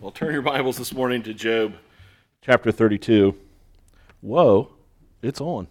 Well, 0.00 0.10
turn 0.10 0.32
your 0.32 0.40
Bibles 0.40 0.78
this 0.78 0.94
morning 0.94 1.22
to 1.24 1.34
Job 1.34 1.74
chapter 2.40 2.72
32. 2.72 3.36
Whoa, 4.22 4.72
it's 5.20 5.42
on. 5.42 5.68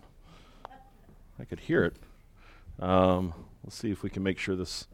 I 1.40 1.46
could 1.46 1.62
hear 1.62 1.84
it. 1.84 1.96
Um, 2.80 3.34
let's 3.64 3.76
see 3.76 3.90
if 3.90 4.04
we 4.04 4.12
can 4.12 4.22
make 4.22 4.38
sure 4.38 4.56
this 4.56 4.86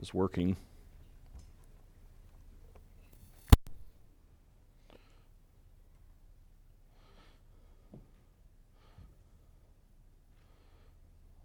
is 0.00 0.14
working. 0.14 0.56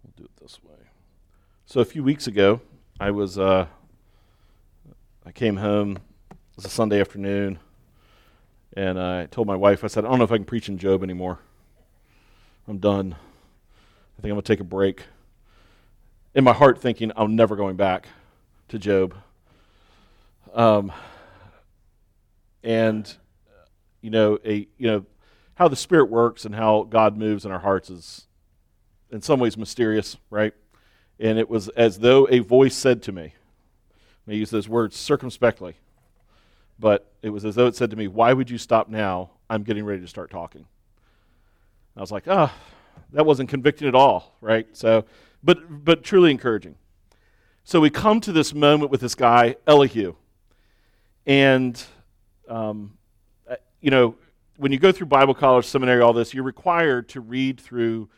We'll 0.04 0.12
do 0.16 0.22
it 0.22 0.40
this 0.40 0.62
way. 0.62 0.76
So 1.66 1.80
a 1.80 1.84
few 1.84 2.04
weeks 2.04 2.28
ago, 2.28 2.60
I 3.00 3.10
was 3.10 3.36
uh, 3.36 3.66
I 5.26 5.32
came 5.32 5.56
home 5.56 5.98
was 6.56 6.64
a 6.64 6.68
Sunday 6.68 7.00
afternoon, 7.00 7.58
and 8.76 8.98
I 8.98 9.26
told 9.26 9.48
my 9.48 9.56
wife, 9.56 9.82
I 9.82 9.88
said, 9.88 10.04
I 10.04 10.08
don't 10.08 10.18
know 10.18 10.24
if 10.24 10.30
I 10.30 10.36
can 10.36 10.44
preach 10.44 10.68
in 10.68 10.78
Job 10.78 11.02
anymore. 11.02 11.40
I'm 12.68 12.78
done. 12.78 13.16
I 14.18 14.22
think 14.22 14.30
I'm 14.30 14.36
going 14.36 14.42
to 14.42 14.52
take 14.52 14.60
a 14.60 14.64
break. 14.64 15.02
In 16.34 16.44
my 16.44 16.52
heart, 16.52 16.80
thinking, 16.80 17.10
I'm 17.16 17.34
never 17.34 17.56
going 17.56 17.74
back 17.74 18.06
to 18.68 18.78
Job. 18.78 19.16
Um, 20.54 20.92
and, 22.62 23.12
you 24.00 24.10
know, 24.10 24.38
a, 24.44 24.68
you 24.78 24.86
know, 24.86 25.06
how 25.56 25.66
the 25.66 25.76
Spirit 25.76 26.08
works 26.08 26.44
and 26.44 26.54
how 26.54 26.84
God 26.84 27.16
moves 27.16 27.44
in 27.44 27.50
our 27.50 27.58
hearts 27.58 27.90
is 27.90 28.26
in 29.10 29.22
some 29.22 29.40
ways 29.40 29.56
mysterious, 29.56 30.16
right? 30.30 30.54
And 31.18 31.36
it 31.36 31.50
was 31.50 31.68
as 31.70 31.98
though 31.98 32.28
a 32.30 32.38
voice 32.38 32.76
said 32.76 33.02
to 33.04 33.12
me, 33.12 33.34
I 34.28 34.32
use 34.32 34.50
those 34.50 34.68
words 34.68 34.96
circumspectly 34.96 35.76
but 36.78 37.12
it 37.22 37.30
was 37.30 37.44
as 37.44 37.54
though 37.54 37.66
it 37.66 37.76
said 37.76 37.90
to 37.90 37.96
me, 37.96 38.08
Why 38.08 38.32
would 38.32 38.50
you 38.50 38.58
stop 38.58 38.88
now? 38.88 39.30
I'm 39.48 39.62
getting 39.62 39.84
ready 39.84 40.00
to 40.00 40.08
start 40.08 40.30
talking. 40.30 40.66
I 41.96 42.00
was 42.00 42.12
like, 42.12 42.24
Ah, 42.28 42.52
oh, 42.54 43.02
that 43.12 43.26
wasn't 43.26 43.48
convicting 43.48 43.88
at 43.88 43.94
all, 43.94 44.36
right? 44.40 44.66
So, 44.72 45.04
but, 45.42 45.84
but 45.84 46.02
truly 46.02 46.30
encouraging. 46.30 46.76
So 47.64 47.80
we 47.80 47.90
come 47.90 48.20
to 48.22 48.32
this 48.32 48.52
moment 48.52 48.90
with 48.90 49.00
this 49.00 49.14
guy, 49.14 49.56
Elihu. 49.66 50.14
And, 51.26 51.82
um, 52.48 52.98
uh, 53.48 53.56
you 53.80 53.90
know, 53.90 54.16
when 54.56 54.70
you 54.70 54.78
go 54.78 54.92
through 54.92 55.06
Bible 55.06 55.34
college, 55.34 55.64
seminary, 55.64 56.02
all 56.02 56.12
this, 56.12 56.34
you're 56.34 56.44
required 56.44 57.08
to 57.10 57.20
read 57.20 57.58
through 57.60 58.08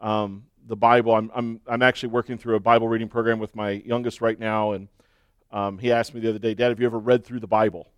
um, 0.00 0.44
the 0.66 0.76
Bible. 0.76 1.14
I'm, 1.14 1.30
I'm, 1.34 1.60
I'm 1.66 1.82
actually 1.82 2.10
working 2.10 2.38
through 2.38 2.56
a 2.56 2.60
Bible 2.60 2.88
reading 2.88 3.08
program 3.08 3.38
with 3.38 3.54
my 3.56 3.70
youngest 3.70 4.20
right 4.20 4.38
now, 4.38 4.72
and 4.72 4.88
um, 5.50 5.78
he 5.78 5.92
asked 5.92 6.14
me 6.14 6.20
the 6.20 6.30
other 6.30 6.38
day, 6.38 6.54
Dad, 6.54 6.68
have 6.68 6.80
you 6.80 6.86
ever 6.86 6.98
read 6.98 7.24
through 7.24 7.40
the 7.40 7.46
Bible? 7.46 7.91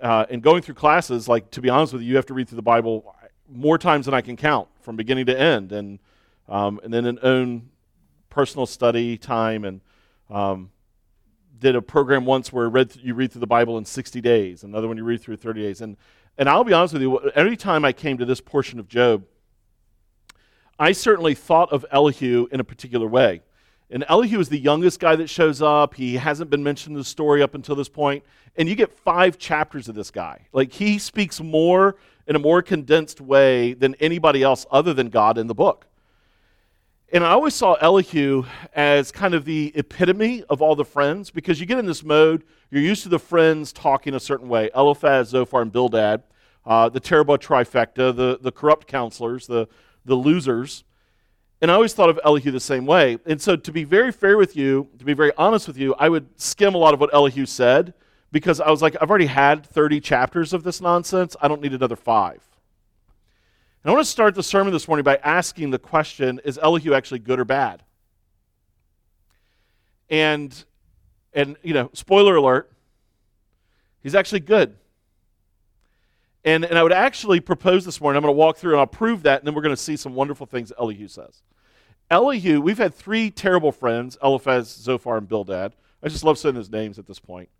Uh, 0.00 0.26
and 0.30 0.42
going 0.42 0.62
through 0.62 0.74
classes, 0.74 1.28
like 1.28 1.50
to 1.52 1.60
be 1.60 1.68
honest 1.68 1.92
with 1.92 2.02
you, 2.02 2.08
you 2.08 2.16
have 2.16 2.26
to 2.26 2.34
read 2.34 2.48
through 2.48 2.56
the 2.56 2.62
Bible 2.62 3.14
more 3.50 3.78
times 3.78 4.06
than 4.06 4.14
I 4.14 4.20
can 4.20 4.36
count 4.36 4.68
from 4.80 4.96
beginning 4.96 5.26
to 5.26 5.38
end, 5.38 5.72
and 5.72 5.98
um, 6.48 6.80
and 6.82 6.92
then 6.92 7.04
an 7.04 7.18
own 7.22 7.70
personal 8.30 8.66
study 8.66 9.18
time, 9.18 9.64
and 9.64 9.80
um, 10.30 10.70
did 11.58 11.76
a 11.76 11.82
program 11.82 12.24
once 12.24 12.52
where 12.52 12.68
read 12.68 12.90
th- 12.90 13.04
you 13.04 13.14
read 13.14 13.32
through 13.32 13.40
the 13.40 13.46
Bible 13.46 13.78
in 13.78 13.84
60 13.84 14.20
days, 14.20 14.62
another 14.62 14.88
one 14.88 14.96
you 14.96 15.04
read 15.04 15.20
through 15.20 15.36
30 15.36 15.62
days, 15.62 15.80
and 15.80 15.96
and 16.36 16.48
I'll 16.48 16.64
be 16.64 16.72
honest 16.72 16.92
with 16.92 17.02
you, 17.02 17.18
every 17.34 17.56
time 17.56 17.84
I 17.84 17.92
came 17.92 18.18
to 18.18 18.24
this 18.24 18.40
portion 18.40 18.78
of 18.78 18.88
Job, 18.88 19.24
I 20.78 20.92
certainly 20.92 21.34
thought 21.34 21.72
of 21.72 21.84
Elihu 21.90 22.46
in 22.52 22.60
a 22.60 22.64
particular 22.64 23.08
way. 23.08 23.42
And 23.90 24.04
Elihu 24.08 24.38
is 24.38 24.48
the 24.48 24.58
youngest 24.58 25.00
guy 25.00 25.16
that 25.16 25.30
shows 25.30 25.62
up. 25.62 25.94
He 25.94 26.16
hasn't 26.16 26.50
been 26.50 26.62
mentioned 26.62 26.94
in 26.94 27.00
the 27.00 27.04
story 27.04 27.42
up 27.42 27.54
until 27.54 27.74
this 27.74 27.88
point. 27.88 28.22
And 28.56 28.68
you 28.68 28.74
get 28.74 28.92
five 28.92 29.38
chapters 29.38 29.88
of 29.88 29.94
this 29.94 30.10
guy. 30.10 30.46
Like, 30.52 30.72
he 30.72 30.98
speaks 30.98 31.40
more 31.40 31.96
in 32.26 32.36
a 32.36 32.38
more 32.38 32.60
condensed 32.60 33.20
way 33.20 33.72
than 33.72 33.94
anybody 33.96 34.42
else 34.42 34.66
other 34.70 34.92
than 34.92 35.08
God 35.08 35.38
in 35.38 35.46
the 35.46 35.54
book. 35.54 35.86
And 37.10 37.24
I 37.24 37.30
always 37.30 37.54
saw 37.54 37.72
Elihu 37.74 38.44
as 38.74 39.10
kind 39.10 39.32
of 39.32 39.46
the 39.46 39.72
epitome 39.74 40.44
of 40.50 40.60
all 40.60 40.76
the 40.76 40.84
friends 40.84 41.30
because 41.30 41.58
you 41.58 41.64
get 41.64 41.78
in 41.78 41.86
this 41.86 42.04
mode, 42.04 42.44
you're 42.70 42.82
used 42.82 43.02
to 43.04 43.08
the 43.08 43.18
friends 43.18 43.72
talking 43.72 44.12
a 44.14 44.20
certain 44.20 44.46
way 44.48 44.68
Eliphaz, 44.76 45.30
Zophar, 45.30 45.62
and 45.62 45.72
Bildad, 45.72 46.22
uh, 46.66 46.90
the 46.90 47.00
terrible 47.00 47.38
trifecta, 47.38 48.14
the, 48.14 48.38
the 48.42 48.52
corrupt 48.52 48.86
counselors, 48.86 49.46
the, 49.46 49.66
the 50.04 50.14
losers. 50.14 50.84
And 51.60 51.70
I 51.70 51.74
always 51.74 51.92
thought 51.92 52.08
of 52.08 52.20
Elihu 52.24 52.50
the 52.50 52.60
same 52.60 52.86
way. 52.86 53.18
And 53.26 53.40
so, 53.40 53.56
to 53.56 53.72
be 53.72 53.84
very 53.84 54.12
fair 54.12 54.36
with 54.36 54.54
you, 54.54 54.88
to 54.98 55.04
be 55.04 55.14
very 55.14 55.32
honest 55.36 55.66
with 55.66 55.76
you, 55.76 55.94
I 55.98 56.08
would 56.08 56.28
skim 56.40 56.74
a 56.74 56.78
lot 56.78 56.94
of 56.94 57.00
what 57.00 57.12
Elihu 57.12 57.46
said 57.46 57.94
because 58.30 58.60
I 58.60 58.70
was 58.70 58.80
like, 58.80 58.96
I've 59.00 59.10
already 59.10 59.26
had 59.26 59.66
30 59.66 60.00
chapters 60.00 60.52
of 60.52 60.62
this 60.62 60.80
nonsense. 60.80 61.34
I 61.40 61.48
don't 61.48 61.60
need 61.60 61.74
another 61.74 61.96
five. 61.96 62.40
And 63.82 63.90
I 63.90 63.94
want 63.94 64.04
to 64.04 64.10
start 64.10 64.34
the 64.34 64.42
sermon 64.42 64.72
this 64.72 64.86
morning 64.86 65.04
by 65.04 65.16
asking 65.16 65.70
the 65.70 65.78
question 65.78 66.40
Is 66.44 66.58
Elihu 66.58 66.94
actually 66.94 67.20
good 67.20 67.40
or 67.40 67.44
bad? 67.44 67.82
And, 70.10 70.64
and 71.32 71.56
you 71.62 71.74
know, 71.74 71.90
spoiler 71.92 72.36
alert, 72.36 72.70
he's 74.02 74.14
actually 74.14 74.40
good. 74.40 74.76
And, 76.48 76.64
and 76.64 76.78
I 76.78 76.82
would 76.82 76.94
actually 76.94 77.40
propose 77.40 77.84
this 77.84 78.00
morning, 78.00 78.16
I'm 78.16 78.22
going 78.22 78.34
to 78.34 78.38
walk 78.38 78.56
through 78.56 78.72
and 78.72 78.80
I'll 78.80 78.86
prove 78.86 79.24
that, 79.24 79.40
and 79.40 79.46
then 79.46 79.54
we're 79.54 79.60
going 79.60 79.76
to 79.76 79.82
see 79.82 79.98
some 79.98 80.14
wonderful 80.14 80.46
things 80.46 80.72
Elihu 80.78 81.06
says. 81.06 81.42
Elihu, 82.10 82.62
we've 82.62 82.78
had 82.78 82.94
three 82.94 83.30
terrible 83.30 83.70
friends 83.70 84.16
Eliphaz, 84.22 84.74
Zophar, 84.74 85.18
and 85.18 85.28
Bildad. 85.28 85.74
I 86.02 86.08
just 86.08 86.24
love 86.24 86.38
saying 86.38 86.54
his 86.54 86.70
names 86.70 86.98
at 86.98 87.06
this 87.06 87.18
point. 87.18 87.50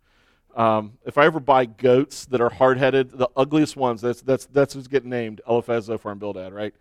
Um, 0.55 0.93
if 1.05 1.19
I 1.19 1.25
ever 1.25 1.39
buy 1.39 1.65
goats 1.65 2.25
that 2.25 2.41
are 2.41 2.49
hard 2.49 2.79
headed, 2.79 3.11
the 3.11 3.29
ugliest 3.35 3.77
ones, 3.77 4.01
that's, 4.01 4.23
that's, 4.23 4.47
that's 4.47 4.73
who's 4.73 4.87
getting 4.87 5.11
named 5.11 5.41
Eliphaz, 5.47 5.85
Zophar, 5.85 6.09
and 6.09 6.19
Bildad, 6.19 6.51
right? 6.51 6.73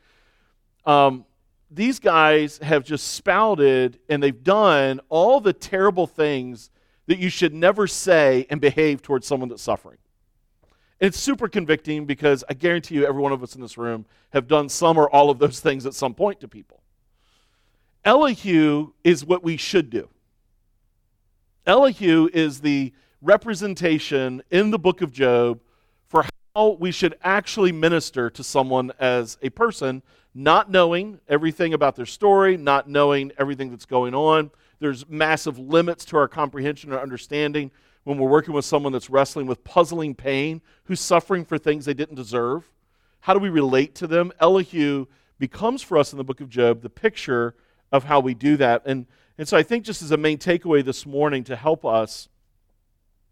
Um, 0.87 1.27
these 1.71 1.99
guys 1.99 2.57
have 2.63 2.85
just 2.85 3.09
spouted 3.09 3.99
and 4.09 4.23
they've 4.23 4.43
done 4.43 5.03
all 5.11 5.43
the 5.43 5.53
terrible 5.53 6.07
things 6.07 6.71
that 7.05 7.19
you 7.19 7.29
should 7.29 7.53
never 7.53 7.87
say 7.87 8.47
and 8.49 8.63
behave 8.63 9.03
towards 9.03 9.27
someone 9.27 9.51
that's 9.51 9.61
suffering. 9.61 9.99
And 11.01 11.09
it's 11.09 11.19
super 11.19 11.49
convicting 11.49 12.07
because 12.07 12.45
I 12.49 12.55
guarantee 12.55 12.97
you, 12.97 13.07
every 13.07 13.23
one 13.23 13.33
of 13.33 13.43
us 13.43 13.55
in 13.55 13.61
this 13.61 13.79
room 13.79 14.05
have 14.31 14.49
done 14.49 14.69
some 14.69 14.99
or 14.99 15.09
all 15.09 15.31
of 15.31 15.39
those 15.39 15.61
things 15.61 15.87
at 15.87 15.95
some 15.95 16.15
point 16.15 16.41
to 16.41 16.49
people. 16.49 16.81
Elihu 18.05 18.93
is 19.05 19.25
what 19.25 19.43
we 19.43 19.57
should 19.57 19.91
do. 19.91 20.09
Elihu 21.67 22.29
is 22.33 22.61
the 22.61 22.93
representation 23.21 24.43
in 24.51 24.71
the 24.71 24.79
book 24.79 25.03
of 25.03 25.13
Job 25.13 25.61
for 26.07 26.25
how 26.55 26.71
we 26.81 26.91
should 26.91 27.17
actually 27.23 27.73
minister 27.73 28.31
to 28.31 28.43
someone 28.43 28.91
as 28.99 29.37
a 29.43 29.51
person, 29.51 30.03
not 30.35 30.71
knowing 30.71 31.21
everything 31.29 31.75
about 31.75 31.97
their 31.97 32.07
story, 32.07 32.57
not 32.57 32.89
knowing 32.89 33.33
everything 33.39 33.71
that's 33.71 33.85
going 33.85 34.15
on. 34.15 34.51
There's 34.81 35.09
massive 35.09 35.59
limits 35.59 36.05
to 36.07 36.17
our 36.17 36.29
comprehension 36.29 36.93
or 36.93 37.01
understanding 37.01 37.71
when 38.09 38.17
we're 38.17 38.27
working 38.27 38.55
with 38.55 38.65
someone 38.65 38.91
that's 38.91 39.11
wrestling 39.11 39.47
with 39.47 39.63
puzzling 39.65 40.15
pain, 40.15 40.63
who's 40.85 40.99
suffering 40.99 41.45
for 41.45 41.59
things 41.59 41.85
they 41.85 41.93
didn't 41.93 42.15
deserve? 42.15 42.67
How 43.21 43.35
do 43.35 43.39
we 43.39 43.51
relate 43.51 43.95
to 43.97 44.07
them? 44.07 44.33
Elihu 44.41 45.05
becomes 45.39 45.83
for 45.83 45.99
us 45.99 46.11
in 46.11 46.17
the 46.17 46.25
book 46.25 46.41
of 46.41 46.49
Job 46.49 46.81
the 46.81 46.89
picture 46.89 47.55
of 47.93 48.05
how 48.05 48.21
we 48.21 48.33
do 48.33 48.57
that. 48.57 48.81
And, 48.87 49.05
and 49.37 49.47
so 49.47 49.59
I 49.59 49.63
think, 49.63 49.85
just 49.85 50.01
as 50.01 50.11
a 50.11 50.17
main 50.17 50.39
takeaway 50.39 50.83
this 50.83 51.05
morning 51.05 51.45
to 51.45 51.57
help 51.57 51.85
us, 51.85 52.31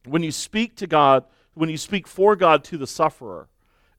when 0.05 0.23
you 0.23 0.31
speak 0.31 0.77
to 0.77 0.87
God, 0.87 1.25
when 1.55 1.71
you 1.71 1.79
speak 1.79 2.07
for 2.07 2.37
God 2.37 2.63
to 2.65 2.77
the 2.77 2.87
sufferer, 2.87 3.49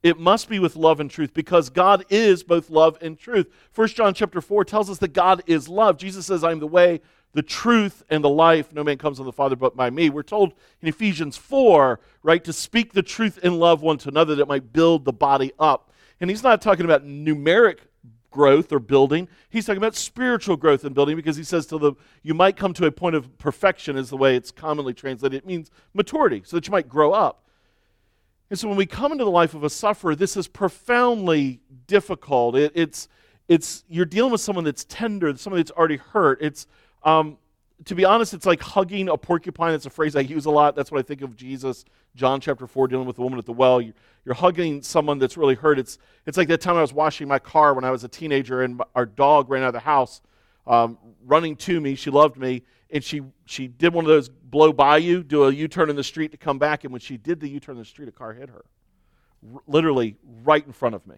it 0.04 0.20
must 0.20 0.48
be 0.48 0.60
with 0.60 0.76
love 0.76 1.00
and 1.00 1.10
truth 1.10 1.34
because 1.34 1.72
God 1.72 2.06
is 2.10 2.44
both 2.44 2.70
love 2.70 3.00
and 3.02 3.18
truth. 3.18 3.52
First 3.72 3.96
John 3.96 4.14
chapter 4.14 4.42
4 4.42 4.64
tells 4.64 4.92
us 4.92 5.00
that 5.00 5.14
God 5.14 5.42
is 5.48 5.68
love. 5.68 5.98
Jesus 5.98 6.28
says, 6.28 6.44
I 6.44 6.52
am 6.52 6.60
the 6.60 6.68
way, 6.68 7.02
the 7.38 7.44
truth 7.44 8.02
and 8.10 8.24
the 8.24 8.30
life. 8.30 8.74
No 8.74 8.84
man 8.84 8.98
comes 8.98 9.20
on 9.20 9.28
the 9.28 9.32
Father 9.32 9.56
but 9.56 9.76
by 9.76 9.92
me. 9.92 10.10
We're 10.10 10.24
told 10.24 10.54
in 10.82 10.88
Ephesians 10.88 11.38
4, 11.38 12.00
right, 12.24 12.44
to 12.44 12.52
speak 12.52 12.94
the 12.94 13.04
truth 13.04 13.38
in 13.44 13.60
love 13.60 13.84
one 13.84 14.00
to 14.00 14.10
another 14.10 14.34
that 14.34 14.48
might 14.48 14.74
build 14.74 15.06
the 15.06 15.14
body 15.14 15.52
up. 15.60 15.92
And 16.20 16.32
he's 16.32 16.42
not 16.42 16.64
talking 16.64 16.84
about 16.84 17.06
numeric 17.06 17.78
growth 18.32 18.74
or 18.74 18.80
building. 18.80 19.28
He's 19.52 19.68
talking 19.68 19.78
about 19.78 19.96
spiritual 19.96 20.58
growth 20.58 20.84
and 20.84 20.96
building 20.96 21.16
because 21.16 21.38
he 21.38 21.44
says 21.44 21.68
to 21.68 21.78
the 21.78 21.94
you 22.24 22.34
might 22.34 22.58
come 22.58 22.74
to 22.74 22.88
a 22.88 22.92
point 22.92 23.16
of 23.16 23.38
perfection 23.38 23.98
is 23.98 24.10
the 24.10 24.18
way 24.18 24.36
it's 24.36 24.50
commonly 24.50 24.96
translated. 24.96 25.38
It 25.38 25.46
means 25.46 25.70
maturity, 25.94 26.42
so 26.44 26.58
that 26.58 26.66
you 26.66 26.72
might 26.72 26.90
grow 26.90 27.12
up. 27.14 27.44
And 28.50 28.58
so 28.58 28.68
when 28.68 28.78
we 28.78 28.88
come 28.88 29.12
into 29.12 29.26
the 29.26 29.30
life 29.30 29.54
of 29.54 29.64
a 29.64 29.70
sufferer, 29.70 30.16
this 30.16 30.36
is 30.36 30.48
profoundly 30.48 31.60
difficult. 31.86 32.56
It, 32.56 32.72
it's 32.74 33.08
it's 33.48 33.84
you're 33.88 34.06
dealing 34.06 34.32
with 34.32 34.42
someone 34.42 34.66
that's 34.66 34.86
tender, 34.86 35.38
someone 35.38 35.60
that's 35.60 35.70
already 35.70 35.98
hurt. 35.98 36.40
It's 36.42 36.66
um, 37.08 37.38
to 37.86 37.96
be 37.96 38.04
honest, 38.04 38.34
it's 38.34 38.46
like 38.46 38.62
hugging 38.62 39.08
a 39.08 39.16
porcupine. 39.16 39.74
It's 39.74 39.86
a 39.86 39.90
phrase 39.90 40.16
I 40.16 40.20
use 40.20 40.46
a 40.46 40.52
lot. 40.52 40.76
That's 40.76 40.92
what 40.92 41.00
I 41.00 41.04
think 41.04 41.22
of 41.22 41.38
Jesus, 41.38 41.86
John 42.16 42.42
chapter 42.42 42.68
4, 42.68 42.90
dealing 42.90 43.08
with 43.08 43.16
the 43.16 43.22
woman 43.22 43.40
at 43.40 43.46
the 43.46 43.54
well. 43.54 43.80
You're, 43.80 43.94
you're 44.26 44.36
hugging 44.36 44.82
someone 44.82 45.18
that's 45.18 45.38
really 45.38 45.56
hurt. 45.56 45.80
It's, 45.80 46.00
it's 46.26 46.38
like 46.38 46.50
that 46.50 46.60
time 46.60 46.76
I 46.76 46.82
was 46.82 46.92
washing 46.92 47.28
my 47.28 47.40
car 47.40 47.74
when 47.74 47.86
I 47.86 47.92
was 47.92 48.04
a 48.04 48.10
teenager 48.10 48.64
and 48.64 48.82
our 48.94 49.06
dog 49.06 49.50
ran 49.50 49.64
out 49.64 49.68
of 49.68 49.74
the 49.74 49.80
house, 49.80 50.22
um, 50.66 50.98
running 51.26 51.56
to 51.58 51.80
me. 51.80 51.96
She 51.96 52.10
loved 52.10 52.36
me. 52.36 52.64
and 52.90 53.02
she, 53.02 53.22
she 53.46 53.68
did 53.70 53.94
one 53.94 54.04
of 54.04 54.10
those 54.10 54.28
blow 54.28 54.74
by 54.74 54.98
you, 54.98 55.24
do 55.24 55.46
a 55.46 55.52
U 55.54 55.70
turn 55.70 55.90
in 55.90 55.96
the 55.96 56.04
street 56.04 56.32
to 56.32 56.38
come 56.38 56.60
back. 56.60 56.84
And 56.84 56.92
when 56.92 57.00
she 57.00 57.16
did 57.16 57.40
the 57.40 57.48
U 57.48 57.62
turn 57.62 57.76
in 57.76 57.80
the 57.80 57.86
street, 57.86 58.10
a 58.10 58.12
car 58.12 58.34
hit 58.34 58.50
her, 58.50 58.66
R- 59.54 59.62
literally 59.66 60.18
right 60.44 60.66
in 60.66 60.74
front 60.74 60.96
of 60.96 61.08
me. 61.08 61.16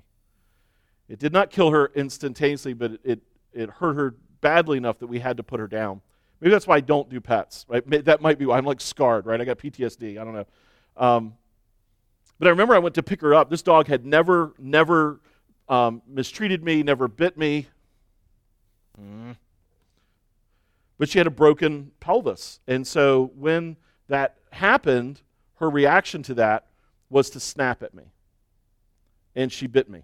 It 1.07 1.18
did 1.18 1.33
not 1.33 1.50
kill 1.50 1.71
her 1.71 1.89
instantaneously, 1.95 2.74
but 2.74 2.91
it, 2.91 3.00
it, 3.03 3.19
it 3.53 3.69
hurt 3.71 3.95
her 3.95 4.15
badly 4.41 4.77
enough 4.77 5.00
that 5.00 5.07
we 5.07 5.19
had 5.19 5.38
to 5.38 5.44
put 5.44 5.59
her 5.59 5.68
down. 5.68 6.01
Maybe 6.39 6.51
that's 6.51 6.68
why 6.68 6.77
I 6.77 6.80
don't 6.81 7.09
do 7.09 7.19
pets, 7.19 7.65
right? 7.68 8.06
That 8.06 8.21
might 8.21 8.38
be 8.39 8.45
why 8.45 8.57
I'm 8.57 8.65
like 8.65 8.80
scarred, 8.80 9.25
right? 9.25 9.39
I 9.39 9.45
got 9.45 9.57
PTSD. 9.57 10.18
I 10.19 10.24
don't 10.24 10.33
know. 10.33 10.45
Um, 10.95 11.33
but 12.38 12.47
I 12.47 12.51
remember 12.51 12.74
I 12.74 12.80
went 12.80 12.95
to 12.95 13.03
pick 13.03 13.21
her 13.21 13.33
up. 13.33 13.50
This 13.50 13.62
dog 13.62 13.88
had 13.88 14.06
never, 14.06 14.53
never 14.57 15.19
um, 15.68 16.01
mistreated 16.07 16.63
me, 16.63 16.81
never 16.81 17.09
bit 17.09 17.38
me. 17.38 17.68
Mm. 19.00 19.36
But 20.97 21.09
she 21.09 21.18
had 21.18 21.27
a 21.27 21.31
broken 21.31 21.91
pelvis. 22.00 22.62
And 22.68 22.88
so 22.88 23.31
when 23.36 23.75
that 24.07 24.38
happened, 24.51 25.21
her 25.56 25.69
reaction 25.69 26.24
to 26.24 26.33
that 26.36 26.68
was 27.09 27.30
to 27.31 27.39
snap 27.39 27.83
at 27.83 27.94
me. 27.94 28.03
And 29.36 29.51
she 29.51 29.68
bit 29.68 29.89
me. 29.89 30.03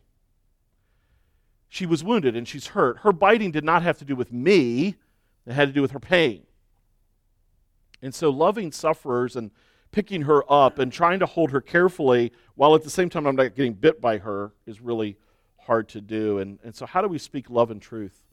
She 1.76 1.86
was 1.86 2.06
wounded 2.06 2.38
and 2.38 2.48
she's 2.48 2.68
hurt. 2.68 3.00
Her 3.00 3.12
biting 3.12 3.52
did 3.52 3.66
not 3.66 3.84
have 3.84 3.98
to 3.98 4.06
do 4.06 4.16
with 4.16 4.32
me, 4.32 4.96
it 5.46 5.52
had 5.52 5.68
to 5.68 5.74
do 5.74 5.82
with 5.82 5.92
her 5.92 6.00
pain. 6.00 6.44
And 8.02 8.16
so 8.16 8.30
loving 8.30 8.72
sufferers 8.72 9.36
and 9.36 9.52
picking 9.92 10.22
her 10.22 10.50
up 10.50 10.80
and 10.80 10.90
trying 10.90 11.20
to 11.20 11.26
hold 11.26 11.52
her 11.52 11.60
carefully 11.60 12.32
while 12.56 12.76
at 12.76 12.84
the 12.84 12.90
same 12.90 13.10
time 13.10 13.28
I'm 13.28 13.36
not 13.36 13.56
getting 13.56 13.74
bit 13.74 14.00
by 14.00 14.20
her 14.20 14.54
is 14.66 14.80
really 14.80 15.18
hard 15.58 15.90
to 15.90 16.00
do. 16.00 16.40
And, 16.40 16.60
and 16.64 16.74
so, 16.74 16.86
how 16.86 17.02
do 17.02 17.10
we 17.10 17.18
speak 17.18 17.50
love 17.50 17.72
and 17.72 17.82
truth 17.82 18.24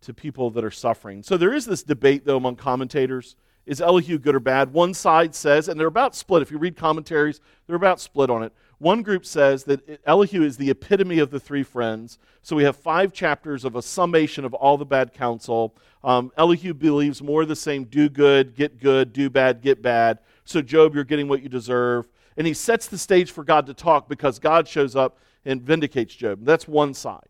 to 0.00 0.14
people 0.14 0.50
that 0.52 0.64
are 0.64 0.70
suffering? 0.70 1.22
So, 1.22 1.36
there 1.36 1.52
is 1.52 1.66
this 1.66 1.82
debate, 1.82 2.24
though, 2.24 2.38
among 2.38 2.56
commentators. 2.56 3.36
Is 3.66 3.82
Elihu 3.82 4.16
good 4.16 4.34
or 4.34 4.40
bad? 4.40 4.72
One 4.72 4.94
side 4.94 5.34
says, 5.34 5.68
and 5.68 5.78
they're 5.78 5.88
about 5.88 6.14
split. 6.14 6.40
If 6.40 6.50
you 6.50 6.56
read 6.56 6.76
commentaries, 6.76 7.42
they're 7.66 7.76
about 7.76 8.00
split 8.00 8.30
on 8.30 8.44
it. 8.44 8.54
One 8.78 9.02
group 9.02 9.24
says 9.24 9.64
that 9.64 10.00
Elihu 10.04 10.42
is 10.42 10.58
the 10.58 10.70
epitome 10.70 11.18
of 11.18 11.30
the 11.30 11.40
three 11.40 11.62
friends. 11.62 12.18
So 12.42 12.54
we 12.54 12.64
have 12.64 12.76
five 12.76 13.12
chapters 13.12 13.64
of 13.64 13.74
a 13.74 13.82
summation 13.82 14.44
of 14.44 14.52
all 14.52 14.76
the 14.76 14.84
bad 14.84 15.14
counsel. 15.14 15.74
Um, 16.04 16.30
Elihu 16.36 16.74
believes 16.74 17.22
more 17.22 17.42
of 17.42 17.48
the 17.48 17.56
same 17.56 17.84
do 17.84 18.08
good, 18.08 18.54
get 18.54 18.78
good, 18.78 19.12
do 19.14 19.30
bad, 19.30 19.62
get 19.62 19.80
bad. 19.80 20.18
So, 20.44 20.60
Job, 20.60 20.94
you're 20.94 21.04
getting 21.04 21.26
what 21.26 21.42
you 21.42 21.48
deserve. 21.48 22.06
And 22.36 22.46
he 22.46 22.52
sets 22.52 22.86
the 22.86 22.98
stage 22.98 23.30
for 23.30 23.44
God 23.44 23.66
to 23.66 23.74
talk 23.74 24.08
because 24.08 24.38
God 24.38 24.68
shows 24.68 24.94
up 24.94 25.18
and 25.46 25.62
vindicates 25.62 26.14
Job. 26.14 26.44
That's 26.44 26.68
one 26.68 26.92
side. 26.92 27.28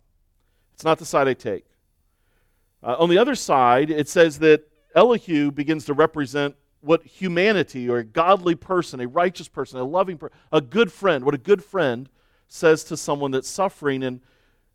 It's 0.75 0.85
not 0.85 0.99
the 0.99 1.07
side 1.07 1.29
I 1.29 1.35
take. 1.35 1.65
Uh, 2.83 2.97
on 2.99 3.09
the 3.09 3.19
other 3.19 3.37
side, 3.37 3.89
it 3.91 4.09
says 4.09 4.41
that 4.41 4.69
Elihu 4.95 5.53
begins 5.53 5.85
to 5.85 5.95
represent 5.95 6.57
what 6.87 7.05
humanity 7.05 7.89
or 7.89 7.99
a 7.99 8.05
godly 8.05 8.55
person, 8.55 9.01
a 9.01 9.09
righteous 9.09 9.49
person, 9.49 9.79
a 9.79 9.85
loving 9.85 10.17
person, 10.17 10.37
a 10.53 10.61
good 10.61 10.91
friend, 10.93 11.25
what 11.25 11.35
a 11.35 11.39
good 11.39 11.63
friend 11.63 12.09
says 12.49 12.85
to 12.85 12.97
someone 12.97 13.33
that's 13.33 13.49
suffering 13.49 14.03
and 14.03 14.21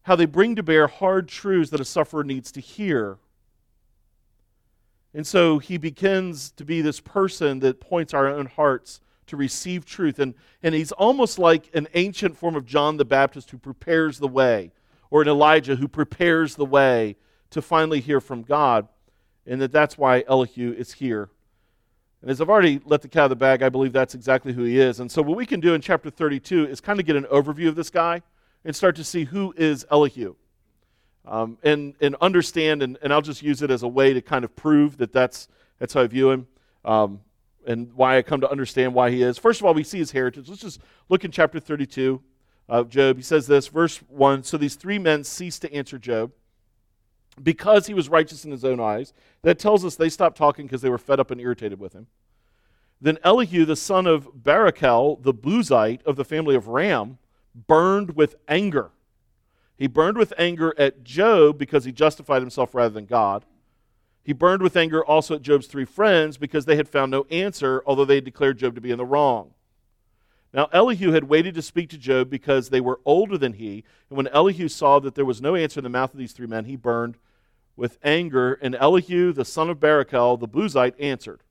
how 0.04 0.16
they 0.16 0.26
bring 0.26 0.56
to 0.56 0.64
bear 0.64 0.88
hard 0.88 1.28
truths 1.28 1.70
that 1.72 1.80
a 1.80 1.86
sufferer 1.86 2.24
needs 2.24 2.52
to 2.52 2.60
hear 2.60 3.18
and 5.14 5.28
so 5.28 5.60
he 5.60 5.78
begins 5.78 6.52
to 6.52 6.66
be 6.66 6.82
this 6.82 7.00
person 7.00 7.60
that 7.60 7.82
points 7.82 8.14
our 8.14 8.28
own 8.28 8.46
hearts 8.46 9.02
to 9.28 9.36
receive 9.36 9.86
truth. 9.86 10.20
And, 10.20 10.34
and 10.64 10.74
he's 10.74 10.92
almost 10.94 11.38
like 11.38 11.70
an 11.74 11.88
ancient 11.94 12.38
form 12.38 12.56
of 12.56 12.66
John 12.66 12.98
the 12.98 13.06
Baptist 13.06 13.52
who 13.52 13.58
prepares 13.58 14.20
the 14.20 14.28
way, 14.28 14.72
or 15.10 15.22
an 15.22 15.28
Elijah 15.28 15.76
who 15.76 15.88
prepares 15.88 16.56
the 16.56 16.66
way 16.66 17.18
to 17.50 17.62
finally 17.62 18.00
hear 18.00 18.22
from 18.22 18.44
God. 18.44 18.88
And 19.46 19.62
that 19.62 19.72
that's 19.72 19.98
why 19.98 20.24
Elihu 20.28 20.74
is 20.74 20.94
here. 20.94 21.30
And 22.22 22.30
as 22.30 22.40
I've 22.40 22.50
already 22.50 22.80
let 22.86 23.02
the 23.02 23.08
cat 23.08 23.22
out 23.22 23.26
of 23.26 23.30
the 23.32 23.36
bag, 23.36 23.64
I 23.64 23.70
believe 23.70 23.94
that's 23.94 24.14
exactly 24.14 24.54
who 24.54 24.64
he 24.64 24.80
is. 24.80 25.00
And 25.00 25.12
so 25.12 25.22
what 25.22 25.36
we 25.36 25.46
can 25.46 25.60
do 25.60 25.74
in 25.74 25.82
chapter 25.82 26.10
32 26.10 26.68
is 26.68 26.80
kind 26.80 27.00
of 27.00 27.06
get 27.06 27.16
an 27.16 27.24
overview 27.26 27.68
of 27.68 27.76
this 27.76 27.90
guy 27.90 28.22
and 28.64 28.76
start 28.76 28.96
to 28.98 29.04
see 29.04 29.24
who 29.24 29.54
is 29.58 29.86
Elihu 29.92 30.36
um, 31.26 31.58
and, 31.64 31.96
and 32.00 32.16
understand, 32.22 32.84
and, 32.84 32.98
and 33.02 33.12
I'll 33.12 33.22
just 33.22 33.42
use 33.42 33.62
it 33.64 33.72
as 33.72 33.82
a 33.82 33.88
way 33.88 34.14
to 34.14 34.22
kind 34.22 34.46
of 34.46 34.56
prove 34.56 34.98
that 34.98 35.12
that's, 35.12 35.48
that's 35.80 35.94
how 35.94 36.02
I 36.02 36.08
view 36.08 36.30
him 36.30 36.48
um, 36.86 37.22
and 37.66 37.92
why 37.94 38.18
I 38.18 38.22
come 38.22 38.42
to 38.42 38.50
understand 38.50 38.94
why 38.94 39.10
he 39.10 39.24
is. 39.24 39.40
First 39.40 39.60
of 39.60 39.66
all, 39.66 39.74
we 39.74 39.84
see 39.84 39.98
his 39.98 40.12
heritage. 40.12 40.48
Let's 40.48 40.62
just 40.62 40.80
look 41.10 41.26
in 41.26 41.32
chapter 41.32 41.60
32 41.60 42.22
of 42.70 42.90
Job. 42.90 43.18
He 43.18 43.24
says 43.24 43.48
this, 43.48 43.68
verse 43.68 43.98
1 43.98 44.44
So 44.44 44.58
these 44.58 44.76
three 44.76 45.00
men 45.00 45.24
ceased 45.24 45.62
to 45.64 45.74
answer 45.74 45.98
Job 45.98 46.32
because 47.42 47.88
he 47.88 47.94
was 47.94 48.10
righteous 48.10 48.46
in 48.46 48.52
his 48.52 48.66
own 48.66 48.80
eyes. 48.80 49.14
That 49.44 49.60
tells 49.60 49.86
us 49.86 49.96
they 49.96 50.10
stopped 50.10 50.38
talking 50.38 50.66
because 50.66 50.82
they 50.82 50.90
were 50.90 50.98
fed 50.98 51.20
up 51.20 51.32
and 51.32 51.40
irritated 51.40 51.80
with 51.80 51.94
him. 51.94 52.08
Then 53.00 53.18
Elihu, 53.24 53.66
the 53.66 53.76
son 53.76 54.06
of 54.06 54.28
Barachel, 54.36 55.22
the 55.22 55.34
Buzite 55.34 56.04
of 56.04 56.16
the 56.16 56.26
family 56.26 56.56
of 56.56 56.68
Ram, 56.68 57.18
burned 57.68 58.16
with 58.16 58.36
anger 58.48 58.92
he 59.82 59.88
burned 59.88 60.16
with 60.16 60.32
anger 60.38 60.76
at 60.78 61.04
Job 61.04 61.58
because 61.58 61.86
he 61.86 61.92
justified 61.92 62.44
himself 62.44 62.76
rather 62.76 62.94
than 62.94 63.08
God. 63.08 63.46
He 64.24 64.32
burned 64.32 64.62
with 64.62 64.78
anger 64.78 65.04
also 65.04 65.34
at 65.34 65.42
Job's 65.42 65.66
three 65.66 65.86
friends 65.86 66.38
because 66.38 66.66
they 66.66 66.76
had 66.76 66.88
found 66.88 67.10
no 67.10 67.26
answer, 67.32 67.82
although 67.88 68.06
they 68.06 68.14
had 68.14 68.24
declared 68.24 68.60
Job 68.60 68.76
to 68.76 68.82
be 68.82 68.92
in 68.92 69.00
the 69.00 69.08
wrong. 69.08 69.56
Now, 70.54 70.68
Elihu 70.74 71.12
had 71.12 71.26
waited 71.26 71.56
to 71.56 71.62
speak 71.62 71.90
to 71.90 71.98
Job 71.98 72.30
because 72.30 72.70
they 72.70 72.82
were 72.82 73.00
older 73.06 73.38
than 73.38 73.54
he. 73.54 73.84
And 74.10 74.18
when 74.18 74.28
Elihu 74.28 74.68
saw 74.68 75.00
that 75.00 75.16
there 75.16 75.26
was 75.26 75.42
no 75.42 75.56
answer 75.56 75.80
in 75.80 75.86
the 75.86 75.90
mouth 75.90 76.14
of 76.14 76.20
these 76.20 76.34
three 76.34 76.48
men, 76.48 76.66
he 76.66 76.76
burned 76.76 77.16
with 77.78 77.98
anger. 78.04 78.54
And 78.62 78.76
Elihu, 78.76 79.32
the 79.32 79.46
son 79.46 79.70
of 79.70 79.80
Barachel, 79.80 80.40
the 80.40 80.48
Buzite, 80.48 80.96
answered. 81.00 81.42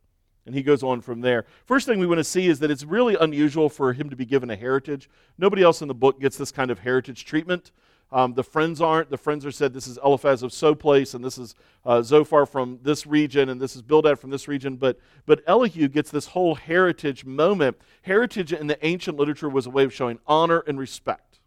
And 0.44 0.54
he 0.54 0.62
goes 0.62 0.82
on 0.82 1.00
from 1.00 1.22
there. 1.22 1.46
First 1.64 1.86
thing 1.86 1.98
we 1.98 2.06
want 2.06 2.18
to 2.18 2.24
see 2.24 2.46
is 2.46 2.58
that 2.58 2.70
it's 2.70 2.84
really 2.84 3.16
unusual 3.18 3.68
for 3.68 3.92
him 3.92 4.10
to 4.10 4.16
be 4.16 4.26
given 4.26 4.50
a 4.50 4.56
heritage. 4.56 5.08
Nobody 5.38 5.62
else 5.62 5.80
in 5.80 5.88
the 5.88 5.94
book 5.94 6.20
gets 6.20 6.36
this 6.36 6.52
kind 6.52 6.70
of 6.70 6.80
heritage 6.80 7.24
treatment. 7.24 7.70
Um, 8.12 8.34
the 8.34 8.42
friends 8.42 8.80
aren't. 8.80 9.10
The 9.10 9.16
friends 9.16 9.46
are 9.46 9.52
said 9.52 9.72
this 9.72 9.86
is 9.86 9.98
Eliphaz 10.04 10.42
of 10.42 10.52
so 10.52 10.74
place, 10.74 11.14
and 11.14 11.24
this 11.24 11.38
is 11.38 11.54
uh, 11.84 12.02
Zophar 12.02 12.44
from 12.44 12.80
this 12.82 13.06
region, 13.06 13.48
and 13.48 13.60
this 13.60 13.76
is 13.76 13.82
Bildad 13.82 14.18
from 14.18 14.30
this 14.30 14.48
region. 14.48 14.76
But, 14.76 14.98
but 15.26 15.42
Elihu 15.46 15.88
gets 15.88 16.10
this 16.10 16.26
whole 16.26 16.56
heritage 16.56 17.24
moment. 17.24 17.76
Heritage 18.02 18.52
in 18.52 18.66
the 18.66 18.84
ancient 18.84 19.16
literature 19.16 19.48
was 19.48 19.66
a 19.66 19.70
way 19.70 19.84
of 19.84 19.94
showing 19.94 20.18
honor 20.26 20.64
and 20.66 20.78
respect. 20.78 21.38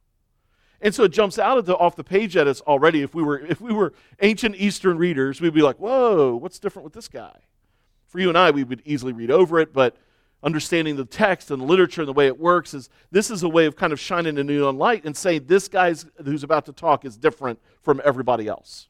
And 0.80 0.94
so 0.94 1.04
it 1.04 1.14
jumps 1.14 1.40
out 1.40 1.58
of 1.58 1.66
the, 1.66 1.76
off 1.78 1.96
the 1.96 2.04
page 2.04 2.36
at 2.36 2.46
us 2.46 2.60
already. 2.62 3.02
If 3.02 3.16
we, 3.16 3.24
were, 3.24 3.40
if 3.40 3.62
we 3.62 3.74
were 3.74 3.94
ancient 4.22 4.56
Eastern 4.58 4.98
readers, 4.98 5.40
we'd 5.40 5.54
be 5.54 5.62
like, 5.62 5.78
whoa, 5.78 6.36
what's 6.36 6.60
different 6.60 6.84
with 6.84 6.94
this 6.94 7.08
guy? 7.08 7.40
For 8.08 8.20
you 8.20 8.30
and 8.30 8.38
I, 8.38 8.52
we 8.52 8.64
would 8.64 8.82
easily 8.86 9.14
read 9.14 9.32
over 9.32 9.60
it, 9.60 9.74
but 9.74 9.96
understanding 10.44 10.96
the 10.98 11.06
text 11.06 11.50
and 11.52 11.62
the 11.62 11.66
literature 11.66 12.02
and 12.02 12.08
the 12.08 12.14
way 12.14 12.28
it 12.28 12.38
works 12.38 12.74
is 12.74 12.90
this 13.12 13.32
is 13.32 13.44
a 13.44 13.50
way 13.50 13.66
of 13.66 13.76
kind 13.76 13.94
of 13.94 14.00
shining 14.00 14.38
a 14.38 14.44
new 14.44 14.70
light 14.72 15.06
and 15.06 15.16
saying 15.16 15.46
this 15.48 15.68
guy 15.68 15.94
who's 16.24 16.44
about 16.44 16.66
to 16.66 16.74
talk 16.74 17.06
is 17.06 17.18
different 17.18 17.60
from 17.82 18.02
everybody 18.04 18.48
else. 18.48 18.88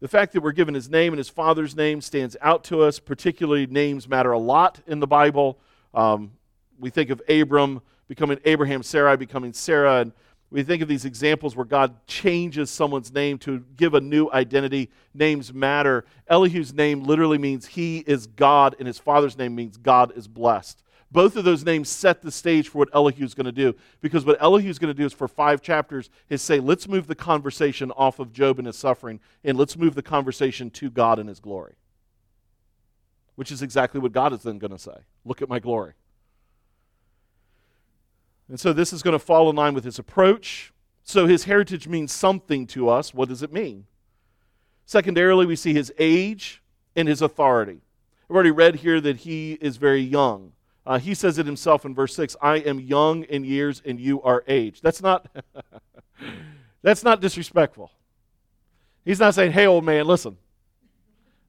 The 0.00 0.08
fact 0.08 0.34
that 0.34 0.42
we're 0.42 0.52
given 0.52 0.74
his 0.74 0.90
name 0.90 1.14
and 1.14 1.18
his 1.18 1.30
father's 1.30 1.74
name 1.74 2.02
stands 2.02 2.36
out 2.42 2.64
to 2.64 2.82
us. 2.82 2.98
Particularly, 2.98 3.66
names 3.66 4.06
matter 4.06 4.32
a 4.32 4.38
lot 4.38 4.80
in 4.86 5.00
the 5.00 5.06
Bible. 5.06 5.58
Um, 5.94 6.32
we 6.78 6.90
think 6.90 7.08
of 7.08 7.22
Abram 7.26 7.80
becoming 8.06 8.38
Abraham, 8.44 8.82
Sarai 8.82 9.16
becoming 9.16 9.54
Sarah, 9.54 10.00
and 10.00 10.12
we 10.50 10.62
think 10.62 10.82
of 10.82 10.88
these 10.88 11.04
examples 11.04 11.56
where 11.56 11.64
God 11.64 12.06
changes 12.06 12.70
someone's 12.70 13.12
name 13.12 13.38
to 13.38 13.64
give 13.76 13.94
a 13.94 14.00
new 14.00 14.30
identity. 14.30 14.88
Names 15.12 15.52
matter. 15.52 16.04
Elihu's 16.30 16.72
name 16.72 17.02
literally 17.02 17.38
means 17.38 17.66
he 17.66 17.98
is 18.06 18.28
God, 18.28 18.76
and 18.78 18.86
his 18.86 18.98
father's 18.98 19.36
name 19.36 19.54
means 19.54 19.76
God 19.76 20.16
is 20.16 20.28
blessed. 20.28 20.82
Both 21.10 21.36
of 21.36 21.44
those 21.44 21.64
names 21.64 21.88
set 21.88 22.22
the 22.22 22.30
stage 22.30 22.68
for 22.68 22.78
what 22.78 22.90
Elihu's 22.92 23.34
going 23.34 23.46
to 23.46 23.52
do. 23.52 23.74
Because 24.00 24.24
what 24.24 24.40
Elihu's 24.40 24.78
going 24.78 24.94
to 24.94 25.00
do 25.00 25.06
is 25.06 25.12
for 25.12 25.28
five 25.28 25.62
chapters 25.62 26.10
is 26.28 26.42
say, 26.42 26.60
let's 26.60 26.88
move 26.88 27.06
the 27.06 27.14
conversation 27.14 27.90
off 27.92 28.18
of 28.18 28.32
Job 28.32 28.58
and 28.58 28.66
his 28.66 28.76
suffering, 28.76 29.20
and 29.44 29.56
let's 29.56 29.76
move 29.76 29.94
the 29.94 30.02
conversation 30.02 30.70
to 30.70 30.90
God 30.90 31.18
and 31.18 31.28
his 31.28 31.40
glory. 31.40 31.74
Which 33.36 33.50
is 33.50 33.62
exactly 33.62 34.00
what 34.00 34.12
God 34.12 34.32
is 34.32 34.42
then 34.42 34.58
going 34.58 34.72
to 34.72 34.78
say. 34.78 34.96
Look 35.24 35.42
at 35.42 35.48
my 35.48 35.58
glory. 35.58 35.94
And 38.48 38.60
so 38.60 38.72
this 38.72 38.92
is 38.92 39.02
going 39.02 39.12
to 39.12 39.18
fall 39.18 39.48
in 39.50 39.56
line 39.56 39.74
with 39.74 39.84
his 39.84 39.98
approach. 39.98 40.72
So 41.02 41.26
his 41.26 41.44
heritage 41.44 41.88
means 41.88 42.12
something 42.12 42.66
to 42.68 42.88
us. 42.88 43.14
What 43.14 43.28
does 43.28 43.42
it 43.42 43.52
mean? 43.52 43.86
Secondarily, 44.86 45.46
we 45.46 45.56
see 45.56 45.72
his 45.72 45.92
age 45.98 46.62
and 46.94 47.08
his 47.08 47.22
authority. 47.22 47.80
I've 48.28 48.34
already 48.34 48.50
read 48.50 48.76
here 48.76 49.00
that 49.00 49.18
he 49.18 49.52
is 49.60 49.76
very 49.76 50.00
young. 50.00 50.52
Uh, 50.86 50.98
he 50.98 51.14
says 51.14 51.38
it 51.38 51.46
himself 51.46 51.84
in 51.84 51.94
verse 51.94 52.14
6 52.14 52.36
I 52.42 52.56
am 52.56 52.78
young 52.78 53.24
in 53.24 53.44
years 53.44 53.82
and 53.84 53.98
you 53.98 54.20
are 54.22 54.44
aged. 54.46 54.82
That's 54.82 55.02
not, 55.02 55.26
that's 56.82 57.02
not 57.02 57.20
disrespectful. 57.20 57.90
He's 59.04 59.20
not 59.20 59.34
saying, 59.34 59.52
hey, 59.52 59.66
old 59.66 59.84
man, 59.84 60.06
listen. 60.06 60.36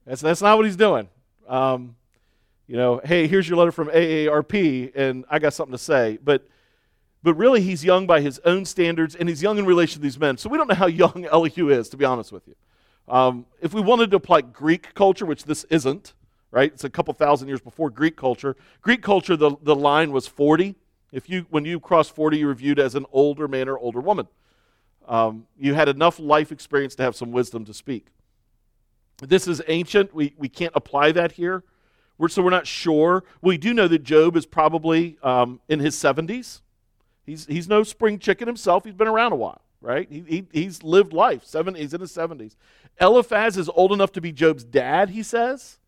That's, 0.06 0.22
that's 0.22 0.42
not 0.42 0.58
what 0.58 0.66
he's 0.66 0.76
doing. 0.76 1.10
Um, 1.48 1.96
you 2.68 2.78
know, 2.78 3.02
hey, 3.04 3.28
here's 3.28 3.48
your 3.48 3.58
letter 3.58 3.72
from 3.72 3.90
AARP, 3.90 4.92
and 4.96 5.26
I 5.30 5.40
got 5.40 5.54
something 5.54 5.72
to 5.72 5.78
say. 5.78 6.18
But 6.24 6.48
but 7.26 7.34
really 7.34 7.60
he's 7.60 7.84
young 7.84 8.06
by 8.06 8.22
his 8.22 8.40
own 8.46 8.66
standards, 8.66 9.16
and 9.16 9.28
he's 9.28 9.42
young 9.42 9.58
in 9.58 9.66
relation 9.66 9.96
to 9.96 10.00
these 10.00 10.20
men. 10.20 10.38
So 10.38 10.48
we 10.48 10.60
don't 10.60 10.70
know 10.70 10.76
how 10.76 10.86
young 10.86 11.26
Elihu 11.32 11.72
is, 11.72 11.90
to 11.90 11.98
be 11.98 12.06
honest 12.06 12.32
with 12.32 12.48
you. 12.48 12.54
Um, 13.08 13.48
if 13.62 13.74
we 13.74 13.82
wanted 13.82 14.12
to 14.12 14.18
apply 14.18 14.42
Greek 14.42 14.94
culture, 14.94 15.26
which 15.26 15.46
this 15.46 15.64
isn't, 15.72 16.14
right? 16.52 16.72
It's 16.72 16.84
a 16.84 16.90
couple 16.90 17.16
thousand 17.16 17.48
years 17.48 17.62
before 17.62 17.90
Greek 17.90 18.16
culture. 18.16 18.56
Greek 18.84 19.02
culture, 19.02 19.36
the, 19.36 19.56
the 19.64 19.76
line 19.76 20.12
was 20.12 20.28
40. 20.28 20.76
If 21.12 21.28
you, 21.28 21.48
when 21.50 21.66
you 21.66 21.80
crossed 21.80 22.14
40, 22.14 22.38
you 22.38 22.46
were 22.46 22.54
viewed 22.54 22.78
as 22.78 22.94
an 22.94 23.08
older 23.12 23.48
man 23.48 23.68
or 23.70 23.80
older 23.80 24.02
woman. 24.02 24.28
Um, 25.08 25.48
you 25.58 25.74
had 25.74 25.90
enough 25.90 26.20
life 26.20 26.52
experience 26.52 26.94
to 26.96 27.04
have 27.04 27.16
some 27.16 27.32
wisdom 27.32 27.66
to 27.66 27.74
speak. 27.74 28.06
This 29.18 29.48
is 29.48 29.64
ancient. 29.68 30.14
We, 30.14 30.36
we 30.38 30.48
can't 30.48 30.74
apply 30.76 31.12
that 31.14 31.32
here. 31.32 31.64
We're, 32.20 32.30
so 32.30 32.44
we're 32.44 32.52
not 32.52 32.68
sure. 32.68 33.24
We 33.42 33.58
do 33.58 33.74
know 33.74 33.88
that 33.88 34.04
Job 34.04 34.38
is 34.38 34.46
probably 34.46 35.18
um, 35.24 35.60
in 35.68 35.80
his 35.80 35.96
70s. 35.96 36.62
He's, 37.26 37.46
he's 37.46 37.68
no 37.68 37.84
spring 37.84 38.20
chicken 38.20 38.48
himself. 38.48 38.86
He's 38.86 38.94
been 38.94 39.08
around 39.08 39.32
a 39.32 39.38
while, 39.38 39.62
right? 39.82 40.08
He, 40.10 40.24
he, 40.28 40.48
he's 40.52 40.84
lived 40.84 41.14
life. 41.14 41.44
Seven, 41.44 41.76
he's 41.76 41.94
in 41.94 42.02
his 42.02 42.16
70s. 42.16 42.56
Eliphaz 43.00 43.58
is 43.58 43.70
old 43.70 43.92
enough 43.92 44.12
to 44.14 44.22
be 44.22 44.32
Job's 44.32 44.64
dad, 44.64 45.10
he 45.10 45.24
says. 45.24 45.80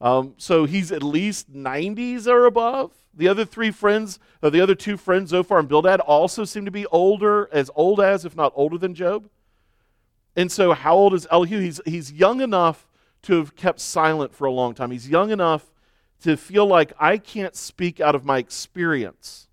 Um, 0.00 0.34
so 0.38 0.64
he's 0.64 0.90
at 0.90 1.02
least 1.02 1.52
90s 1.52 2.26
or 2.26 2.46
above. 2.46 2.92
The 3.12 3.28
other 3.28 3.44
three 3.44 3.70
friends, 3.70 4.18
uh, 4.42 4.50
the 4.50 4.60
other 4.60 4.74
two 4.74 4.96
friends, 4.96 5.30
Zophar 5.30 5.58
and 5.58 5.68
Bildad, 5.68 6.00
also 6.00 6.44
seem 6.44 6.64
to 6.64 6.70
be 6.70 6.86
older, 6.86 7.48
as 7.52 7.70
old 7.74 8.00
as, 8.00 8.24
if 8.24 8.34
not 8.34 8.52
older 8.54 8.78
than 8.78 8.94
Job. 8.94 9.28
And 10.36 10.50
so, 10.50 10.72
how 10.72 10.94
old 10.94 11.12
is 11.12 11.26
Elihu? 11.30 11.60
He's, 11.60 11.80
he's 11.84 12.12
young 12.12 12.40
enough 12.40 12.88
to 13.22 13.36
have 13.36 13.56
kept 13.56 13.80
silent 13.80 14.34
for 14.34 14.46
a 14.46 14.52
long 14.52 14.74
time. 14.74 14.90
He's 14.90 15.08
young 15.08 15.30
enough 15.30 15.70
to 16.22 16.36
feel 16.36 16.66
like 16.66 16.92
I 16.98 17.18
can't 17.18 17.56
speak 17.56 18.00
out 18.00 18.14
of 18.14 18.24
my 18.24 18.38
experience. 18.38 19.48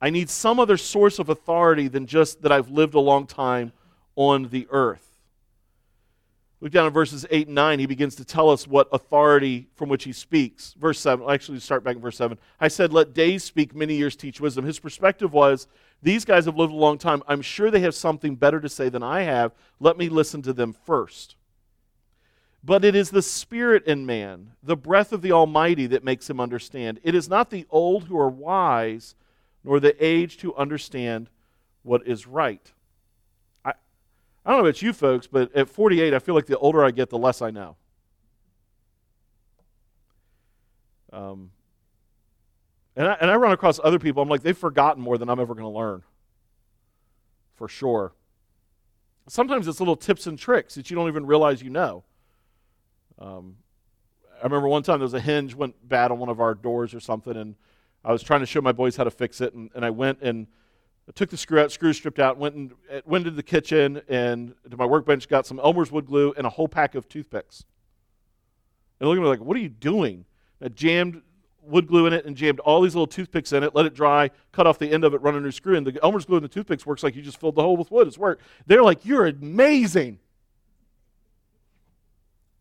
I 0.00 0.10
need 0.10 0.28
some 0.28 0.60
other 0.60 0.76
source 0.76 1.18
of 1.18 1.28
authority 1.28 1.88
than 1.88 2.06
just 2.06 2.42
that 2.42 2.52
I've 2.52 2.70
lived 2.70 2.94
a 2.94 3.00
long 3.00 3.26
time 3.26 3.72
on 4.16 4.48
the 4.48 4.66
earth. 4.70 5.14
Look 6.64 6.72
down 6.72 6.86
at 6.86 6.94
verses 6.94 7.26
8 7.30 7.48
and 7.48 7.54
9. 7.54 7.78
He 7.78 7.84
begins 7.84 8.16
to 8.16 8.24
tell 8.24 8.48
us 8.48 8.66
what 8.66 8.88
authority 8.90 9.68
from 9.74 9.90
which 9.90 10.04
he 10.04 10.12
speaks. 10.12 10.74
Verse 10.78 10.98
7, 10.98 11.28
actually, 11.28 11.60
start 11.60 11.84
back 11.84 11.96
in 11.96 12.00
verse 12.00 12.16
7. 12.16 12.38
I 12.58 12.68
said, 12.68 12.90
Let 12.90 13.12
days 13.12 13.44
speak, 13.44 13.74
many 13.74 13.96
years 13.96 14.16
teach 14.16 14.40
wisdom. 14.40 14.64
His 14.64 14.78
perspective 14.78 15.34
was, 15.34 15.66
These 16.02 16.24
guys 16.24 16.46
have 16.46 16.56
lived 16.56 16.72
a 16.72 16.76
long 16.76 16.96
time. 16.96 17.22
I'm 17.28 17.42
sure 17.42 17.70
they 17.70 17.80
have 17.80 17.94
something 17.94 18.34
better 18.34 18.60
to 18.60 18.68
say 18.70 18.88
than 18.88 19.02
I 19.02 19.22
have. 19.24 19.52
Let 19.78 19.98
me 19.98 20.08
listen 20.08 20.40
to 20.40 20.54
them 20.54 20.72
first. 20.72 21.36
But 22.62 22.82
it 22.82 22.94
is 22.94 23.10
the 23.10 23.20
Spirit 23.20 23.84
in 23.86 24.06
man, 24.06 24.52
the 24.62 24.76
breath 24.76 25.12
of 25.12 25.20
the 25.20 25.32
Almighty, 25.32 25.86
that 25.88 26.02
makes 26.02 26.30
him 26.30 26.40
understand. 26.40 26.98
It 27.02 27.14
is 27.14 27.28
not 27.28 27.50
the 27.50 27.66
old 27.68 28.04
who 28.04 28.18
are 28.18 28.30
wise, 28.30 29.14
nor 29.64 29.80
the 29.80 29.96
age 30.04 30.36
to 30.38 30.54
understand 30.56 31.30
what 31.82 32.06
is 32.06 32.26
right. 32.26 32.72
I, 33.64 33.70
I 34.44 34.50
don't 34.50 34.58
know 34.58 34.66
about 34.66 34.82
you 34.82 34.92
folks, 34.92 35.26
but 35.26 35.54
at 35.56 35.68
48, 35.68 36.12
I 36.12 36.18
feel 36.18 36.34
like 36.34 36.46
the 36.46 36.58
older 36.58 36.84
I 36.84 36.90
get, 36.90 37.10
the 37.10 37.18
less 37.18 37.42
I 37.42 37.50
know. 37.50 37.76
Um, 41.12 41.50
and, 42.96 43.08
I, 43.08 43.12
and 43.20 43.30
I 43.30 43.36
run 43.36 43.52
across 43.52 43.80
other 43.82 43.98
people, 43.98 44.22
I'm 44.22 44.28
like, 44.28 44.42
they've 44.42 44.56
forgotten 44.56 45.02
more 45.02 45.16
than 45.16 45.28
I'm 45.30 45.40
ever 45.40 45.54
going 45.54 45.64
to 45.64 45.78
learn. 45.78 46.02
For 47.56 47.68
sure. 47.68 48.12
Sometimes 49.28 49.68
it's 49.68 49.80
little 49.80 49.96
tips 49.96 50.26
and 50.26 50.38
tricks 50.38 50.74
that 50.74 50.90
you 50.90 50.96
don't 50.96 51.08
even 51.08 51.24
realize 51.24 51.62
you 51.62 51.70
know. 51.70 52.04
Um, 53.18 53.56
I 54.40 54.44
remember 54.44 54.68
one 54.68 54.82
time 54.82 54.98
there 54.98 55.04
was 55.04 55.14
a 55.14 55.20
hinge 55.20 55.54
went 55.54 55.88
bad 55.88 56.10
on 56.10 56.18
one 56.18 56.28
of 56.28 56.40
our 56.40 56.54
doors 56.54 56.92
or 56.92 57.00
something, 57.00 57.36
and 57.36 57.54
I 58.04 58.12
was 58.12 58.22
trying 58.22 58.40
to 58.40 58.46
show 58.46 58.60
my 58.60 58.72
boys 58.72 58.96
how 58.96 59.04
to 59.04 59.10
fix 59.10 59.40
it, 59.40 59.54
and, 59.54 59.70
and 59.74 59.84
I 59.84 59.90
went 59.90 60.20
and 60.20 60.46
I 61.08 61.12
took 61.12 61.30
the 61.30 61.36
screw 61.36 61.60
out, 61.60 61.70
screw 61.70 61.92
stripped 61.92 62.18
out, 62.18 62.38
went 62.38 62.54
and 62.54 62.72
uh, 62.92 63.00
went 63.04 63.26
into 63.26 63.36
the 63.36 63.42
kitchen 63.42 64.00
and 64.08 64.54
to 64.70 64.76
my 64.76 64.86
workbench, 64.86 65.28
got 65.28 65.46
some 65.46 65.60
Elmer's 65.60 65.92
wood 65.92 66.06
glue 66.06 66.32
and 66.36 66.46
a 66.46 66.50
whole 66.50 66.68
pack 66.68 66.94
of 66.94 67.08
toothpicks. 67.08 67.64
And 69.00 69.08
looking 69.08 69.22
at 69.22 69.24
me 69.24 69.28
like, 69.30 69.40
what 69.40 69.56
are 69.56 69.60
you 69.60 69.68
doing? 69.68 70.24
I 70.62 70.68
jammed 70.68 71.20
wood 71.62 71.86
glue 71.86 72.06
in 72.06 72.12
it 72.12 72.24
and 72.24 72.36
jammed 72.36 72.60
all 72.60 72.80
these 72.80 72.94
little 72.94 73.06
toothpicks 73.06 73.52
in 73.52 73.62
it, 73.62 73.74
let 73.74 73.86
it 73.86 73.94
dry, 73.94 74.30
cut 74.52 74.66
off 74.66 74.78
the 74.78 74.90
end 74.90 75.04
of 75.04 75.14
it, 75.14 75.20
run 75.20 75.34
a 75.34 75.40
new 75.40 75.50
screw 75.50 75.74
in. 75.76 75.84
The 75.84 75.98
Elmer's 76.02 76.24
glue 76.24 76.36
and 76.36 76.44
the 76.44 76.48
toothpicks 76.48 76.86
works 76.86 77.02
like 77.02 77.14
you 77.16 77.22
just 77.22 77.38
filled 77.38 77.54
the 77.54 77.62
hole 77.62 77.76
with 77.76 77.90
wood. 77.90 78.06
It's 78.06 78.18
work. 78.18 78.40
They're 78.66 78.82
like, 78.82 79.04
you're 79.04 79.26
amazing. 79.26 80.18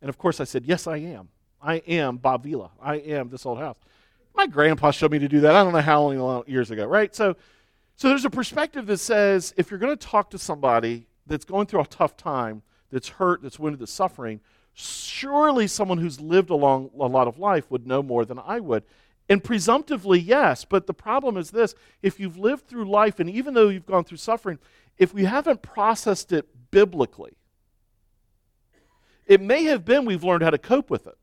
And 0.01 0.09
of 0.09 0.17
course 0.17 0.41
I 0.41 0.43
said, 0.43 0.65
yes, 0.65 0.87
I 0.87 0.97
am. 0.97 1.29
I 1.61 1.75
am 1.75 2.17
Bob 2.17 2.43
Vila. 2.43 2.71
I 2.81 2.95
am 2.95 3.29
this 3.29 3.45
old 3.45 3.59
house. 3.59 3.77
My 4.35 4.47
grandpa 4.47 4.91
showed 4.91 5.11
me 5.11 5.19
to 5.19 5.27
do 5.27 5.41
that. 5.41 5.55
I 5.55 5.63
don't 5.63 5.73
know 5.73 5.81
how 5.81 6.09
many 6.09 6.51
years 6.51 6.71
ago, 6.71 6.85
right? 6.85 7.13
So 7.15 7.35
so 7.95 8.09
there's 8.09 8.25
a 8.25 8.29
perspective 8.29 8.85
that 8.87 8.97
says 8.97 9.53
if 9.57 9.69
you're 9.69 9.79
going 9.79 9.95
to 9.95 10.07
talk 10.07 10.31
to 10.31 10.37
somebody 10.37 11.07
that's 11.27 11.45
going 11.45 11.67
through 11.67 11.81
a 11.81 11.85
tough 11.85 12.17
time, 12.17 12.63
that's 12.91 13.09
hurt, 13.09 13.41
that's 13.41 13.59
wounded, 13.59 13.79
that's 13.79 13.91
suffering, 13.91 14.41
surely 14.73 15.67
someone 15.67 15.99
who's 15.99 16.19
lived 16.19 16.49
along 16.49 16.89
a 16.99 17.05
lot 17.05 17.27
of 17.27 17.37
life 17.37 17.69
would 17.71 17.87
know 17.87 18.03
more 18.03 18.25
than 18.25 18.39
I 18.39 18.59
would. 18.59 18.83
And 19.29 19.43
presumptively, 19.43 20.19
yes, 20.19 20.65
but 20.65 20.85
the 20.85 20.93
problem 20.93 21.37
is 21.37 21.51
this 21.51 21.75
if 22.01 22.19
you've 22.19 22.37
lived 22.37 22.67
through 22.67 22.89
life, 22.89 23.19
and 23.19 23.29
even 23.29 23.53
though 23.53 23.69
you've 23.69 23.85
gone 23.85 24.03
through 24.03 24.17
suffering, 24.17 24.59
if 24.97 25.13
we 25.13 25.23
haven't 25.23 25.61
processed 25.61 26.31
it 26.31 26.47
biblically, 26.71 27.33
it 29.25 29.39
may 29.39 29.63
have 29.63 29.85
been 29.85 30.03
we've 30.05 30.23
learned 30.23 30.43
how 30.43 30.49
to 30.49 30.57
cope 30.57 30.89
with 30.89 31.07
it, 31.07 31.17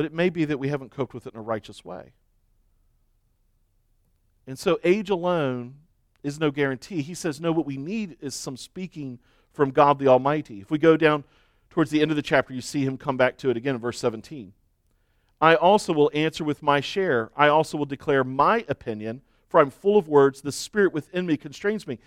but 0.00 0.06
it 0.06 0.14
may 0.14 0.30
be 0.30 0.46
that 0.46 0.56
we 0.56 0.68
haven't 0.68 0.90
coped 0.90 1.12
with 1.12 1.26
it 1.26 1.34
in 1.34 1.38
a 1.38 1.42
righteous 1.42 1.84
way. 1.84 2.14
And 4.46 4.58
so 4.58 4.80
age 4.82 5.10
alone 5.10 5.74
is 6.22 6.40
no 6.40 6.50
guarantee. 6.50 7.02
He 7.02 7.12
says, 7.12 7.38
no, 7.38 7.52
what 7.52 7.66
we 7.66 7.76
need 7.76 8.16
is 8.22 8.34
some 8.34 8.56
speaking 8.56 9.18
from 9.52 9.72
God 9.72 9.98
the 9.98 10.08
Almighty. 10.08 10.62
If 10.62 10.70
we 10.70 10.78
go 10.78 10.96
down 10.96 11.24
towards 11.68 11.90
the 11.90 12.00
end 12.00 12.10
of 12.10 12.16
the 12.16 12.22
chapter, 12.22 12.54
you 12.54 12.62
see 12.62 12.82
him 12.82 12.96
come 12.96 13.18
back 13.18 13.36
to 13.36 13.50
it 13.50 13.58
again 13.58 13.74
in 13.74 13.80
verse 13.82 13.98
17. 13.98 14.54
I 15.38 15.54
also 15.54 15.92
will 15.92 16.10
answer 16.14 16.44
with 16.44 16.62
my 16.62 16.80
share. 16.80 17.30
I 17.36 17.48
also 17.48 17.76
will 17.76 17.84
declare 17.84 18.24
my 18.24 18.64
opinion, 18.68 19.20
for 19.50 19.60
I'm 19.60 19.68
full 19.68 19.98
of 19.98 20.08
words. 20.08 20.40
The 20.40 20.50
Spirit 20.50 20.94
within 20.94 21.26
me 21.26 21.36
constrains 21.36 21.86
me. 21.86 21.98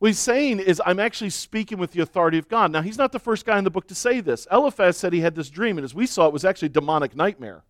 What 0.00 0.08
he's 0.08 0.18
saying 0.18 0.60
is, 0.60 0.80
I'm 0.84 0.98
actually 0.98 1.28
speaking 1.28 1.76
with 1.76 1.92
the 1.92 2.00
authority 2.00 2.38
of 2.38 2.48
God. 2.48 2.72
Now, 2.72 2.80
he's 2.80 2.96
not 2.96 3.12
the 3.12 3.18
first 3.18 3.44
guy 3.44 3.58
in 3.58 3.64
the 3.64 3.70
book 3.70 3.86
to 3.88 3.94
say 3.94 4.20
this. 4.20 4.46
Eliphaz 4.50 4.96
said 4.96 5.12
he 5.12 5.20
had 5.20 5.34
this 5.34 5.50
dream, 5.50 5.76
and 5.76 5.84
as 5.84 5.94
we 5.94 6.06
saw, 6.06 6.26
it 6.26 6.32
was 6.32 6.44
actually 6.44 6.66
a 6.66 6.70
demonic 6.70 7.14
nightmare. 7.14 7.64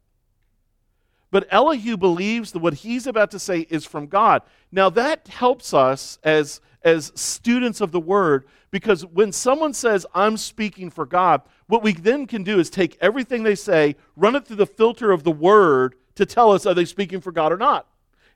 But 1.33 1.49
Elihu 1.51 1.97
believes 1.97 2.53
that 2.53 2.61
what 2.61 2.75
he's 2.75 3.09
about 3.09 3.33
to 3.33 3.41
say 3.41 3.67
is 3.69 3.85
from 3.85 4.07
God. 4.07 4.43
Now, 4.71 4.91
that 4.91 5.27
helps 5.27 5.75
us 5.75 6.21
as, 6.23 6.61
as 6.83 7.11
students 7.17 7.81
of 7.81 7.91
the 7.91 8.01
word 8.01 8.47
because 8.71 9.05
when 9.05 9.33
someone 9.33 9.75
says, 9.75 10.07
I'm 10.15 10.37
speaking 10.37 10.89
for 10.91 11.07
God, 11.07 11.43
what 11.67 11.83
we 11.83 11.93
then 11.93 12.29
can 12.29 12.45
do 12.45 12.61
is 12.61 12.71
take 12.71 12.97
everything 13.01 13.43
they 13.43 13.57
say, 13.57 13.97
run 14.15 14.37
it 14.37 14.47
through 14.47 14.57
the 14.57 14.67
filter 14.67 15.11
of 15.11 15.25
the 15.25 15.33
word 15.33 15.97
to 16.15 16.25
tell 16.25 16.53
us 16.53 16.65
are 16.65 16.75
they 16.75 16.85
speaking 16.85 17.21
for 17.21 17.33
God 17.33 17.53
or 17.53 17.57
not. 17.57 17.89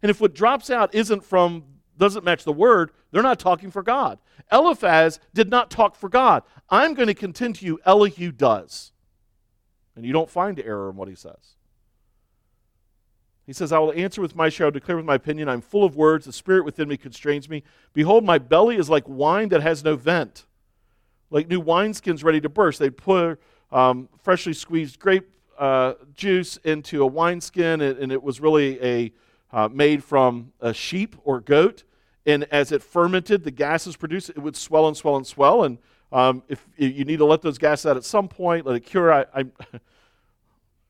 And 0.02 0.10
if 0.10 0.20
what 0.20 0.34
drops 0.34 0.68
out 0.68 0.94
isn't 0.94 1.24
from, 1.24 1.64
doesn't 1.98 2.24
match 2.24 2.44
the 2.44 2.52
word, 2.52 2.90
they're 3.10 3.22
not 3.22 3.38
talking 3.38 3.70
for 3.70 3.82
God. 3.82 4.18
Eliphaz 4.50 5.20
did 5.32 5.48
not 5.48 5.70
talk 5.70 5.96
for 5.96 6.08
God. 6.08 6.42
I'm 6.68 6.94
going 6.94 7.08
to 7.08 7.14
contend 7.14 7.56
to 7.56 7.66
you, 7.66 7.78
Elihu 7.84 8.32
does. 8.32 8.92
And 9.96 10.04
you 10.04 10.12
don't 10.12 10.30
find 10.30 10.58
error 10.58 10.90
in 10.90 10.96
what 10.96 11.08
he 11.08 11.14
says. 11.14 11.56
He 13.46 13.52
says, 13.52 13.72
I 13.72 13.78
will 13.78 13.92
answer 13.92 14.20
with 14.20 14.34
my 14.34 14.48
share, 14.48 14.66
I 14.66 14.68
will 14.68 14.72
declare 14.72 14.96
with 14.96 15.06
my 15.06 15.16
opinion. 15.16 15.48
I'm 15.48 15.60
full 15.60 15.84
of 15.84 15.96
words. 15.96 16.24
The 16.24 16.32
spirit 16.32 16.64
within 16.64 16.88
me 16.88 16.96
constrains 16.96 17.48
me. 17.48 17.62
Behold, 17.92 18.24
my 18.24 18.38
belly 18.38 18.76
is 18.76 18.88
like 18.88 19.04
wine 19.06 19.50
that 19.50 19.62
has 19.62 19.84
no 19.84 19.96
vent, 19.96 20.46
like 21.30 21.48
new 21.48 21.62
wineskins 21.62 22.24
ready 22.24 22.40
to 22.40 22.48
burst. 22.48 22.78
They 22.78 22.90
put 22.90 23.38
um, 23.70 24.08
freshly 24.22 24.54
squeezed 24.54 24.98
grape 24.98 25.28
uh, 25.58 25.94
juice 26.14 26.56
into 26.58 27.02
a 27.02 27.06
wineskin, 27.06 27.80
and 27.80 28.10
it 28.10 28.22
was 28.22 28.40
really 28.40 28.82
a 28.82 29.12
uh, 29.54 29.68
made 29.68 30.02
from 30.02 30.52
a 30.60 30.74
sheep 30.74 31.14
or 31.24 31.40
goat. 31.40 31.84
And 32.26 32.44
as 32.50 32.72
it 32.72 32.82
fermented, 32.82 33.44
the 33.44 33.52
gases 33.52 33.96
produced, 33.96 34.30
it 34.30 34.38
would 34.38 34.56
swell 34.56 34.88
and 34.88 34.96
swell 34.96 35.16
and 35.16 35.26
swell. 35.26 35.62
And 35.62 35.78
um, 36.10 36.42
if, 36.48 36.66
if 36.76 36.94
you 36.96 37.04
need 37.04 37.18
to 37.18 37.24
let 37.24 37.40
those 37.40 37.56
gases 37.56 37.86
out 37.86 37.96
at 37.96 38.04
some 38.04 38.26
point, 38.26 38.66
let 38.66 38.74
it 38.74 38.80
cure. 38.80 39.12
I, 39.12 39.26
I 39.32 39.44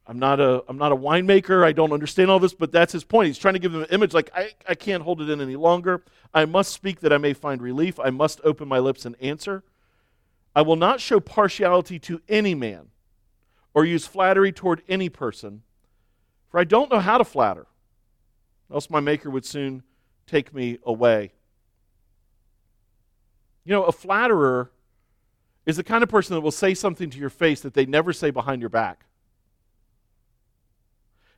I'm 0.06 0.18
not 0.18 0.40
a 0.40 0.62
I'm 0.68 0.78
not 0.78 0.92
a 0.92 0.96
winemaker. 0.96 1.64
I 1.64 1.72
don't 1.72 1.92
understand 1.92 2.30
all 2.30 2.38
this, 2.38 2.54
but 2.54 2.72
that's 2.72 2.92
his 2.92 3.04
point. 3.04 3.28
He's 3.28 3.38
trying 3.38 3.54
to 3.54 3.60
give 3.60 3.72
them 3.72 3.82
an 3.82 3.88
image 3.90 4.12
like 4.12 4.30
I, 4.34 4.50
I 4.68 4.74
can't 4.74 5.02
hold 5.02 5.20
it 5.20 5.30
in 5.30 5.40
any 5.40 5.56
longer. 5.56 6.02
I 6.32 6.44
must 6.44 6.72
speak 6.72 7.00
that 7.00 7.12
I 7.12 7.18
may 7.18 7.32
find 7.32 7.62
relief. 7.62 7.98
I 7.98 8.10
must 8.10 8.40
open 8.44 8.68
my 8.68 8.78
lips 8.78 9.06
and 9.06 9.16
answer. 9.20 9.62
I 10.54 10.62
will 10.62 10.76
not 10.76 11.00
show 11.00 11.20
partiality 11.20 11.98
to 12.00 12.20
any 12.28 12.54
man 12.54 12.88
or 13.72 13.84
use 13.84 14.06
flattery 14.06 14.52
toward 14.52 14.82
any 14.88 15.08
person, 15.08 15.62
for 16.48 16.60
I 16.60 16.64
don't 16.64 16.92
know 16.92 17.00
how 17.00 17.18
to 17.18 17.24
flatter, 17.24 17.66
else 18.72 18.90
my 18.90 19.00
maker 19.00 19.30
would 19.30 19.44
soon 19.44 19.82
take 20.26 20.54
me 20.54 20.78
away. 20.84 21.32
You 23.64 23.72
know, 23.72 23.84
a 23.84 23.92
flatterer 23.92 24.70
is 25.66 25.76
the 25.76 25.84
kind 25.84 26.02
of 26.02 26.08
person 26.08 26.34
that 26.34 26.40
will 26.40 26.50
say 26.50 26.74
something 26.74 27.10
to 27.10 27.18
your 27.18 27.30
face 27.30 27.60
that 27.62 27.74
they 27.74 27.86
never 27.86 28.12
say 28.12 28.30
behind 28.30 28.60
your 28.60 28.70
back. 28.70 29.06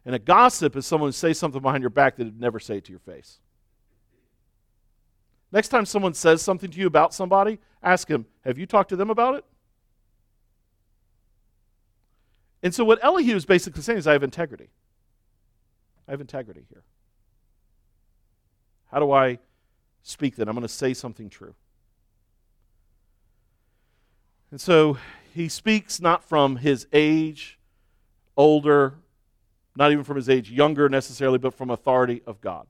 And 0.04 0.14
a 0.14 0.18
gossip 0.18 0.76
is 0.76 0.86
someone 0.86 1.08
who 1.08 1.12
says 1.12 1.38
something 1.38 1.60
behind 1.60 1.82
your 1.82 1.90
back 1.90 2.16
that 2.16 2.24
they'd 2.24 2.40
never 2.40 2.60
say 2.60 2.80
to 2.80 2.90
your 2.90 3.00
face. 3.00 3.38
Next 5.52 5.68
time 5.68 5.86
someone 5.86 6.14
says 6.14 6.42
something 6.42 6.70
to 6.70 6.78
you 6.78 6.86
about 6.86 7.14
somebody, 7.14 7.58
ask 7.82 8.08
him, 8.08 8.26
Have 8.44 8.58
you 8.58 8.66
talked 8.66 8.88
to 8.90 8.96
them 8.96 9.10
about 9.10 9.36
it? 9.36 9.44
And 12.62 12.74
so, 12.74 12.84
what 12.84 13.02
Elihu 13.02 13.34
is 13.34 13.44
basically 13.44 13.82
saying 13.82 13.98
is, 13.98 14.06
I 14.06 14.12
have 14.12 14.22
integrity. 14.22 14.70
I 16.08 16.12
have 16.12 16.20
integrity 16.20 16.66
here. 16.68 16.82
How 18.96 19.00
do 19.00 19.12
I 19.12 19.38
speak 20.02 20.36
that? 20.36 20.48
I'm 20.48 20.54
going 20.54 20.66
to 20.66 20.72
say 20.72 20.94
something 20.94 21.28
true. 21.28 21.54
And 24.50 24.58
so, 24.58 24.96
he 25.34 25.50
speaks 25.50 26.00
not 26.00 26.24
from 26.24 26.56
his 26.56 26.86
age, 26.94 27.58
older, 28.38 28.94
not 29.76 29.92
even 29.92 30.02
from 30.02 30.16
his 30.16 30.30
age, 30.30 30.50
younger 30.50 30.88
necessarily, 30.88 31.36
but 31.36 31.52
from 31.52 31.68
authority 31.68 32.22
of 32.26 32.40
God. 32.40 32.68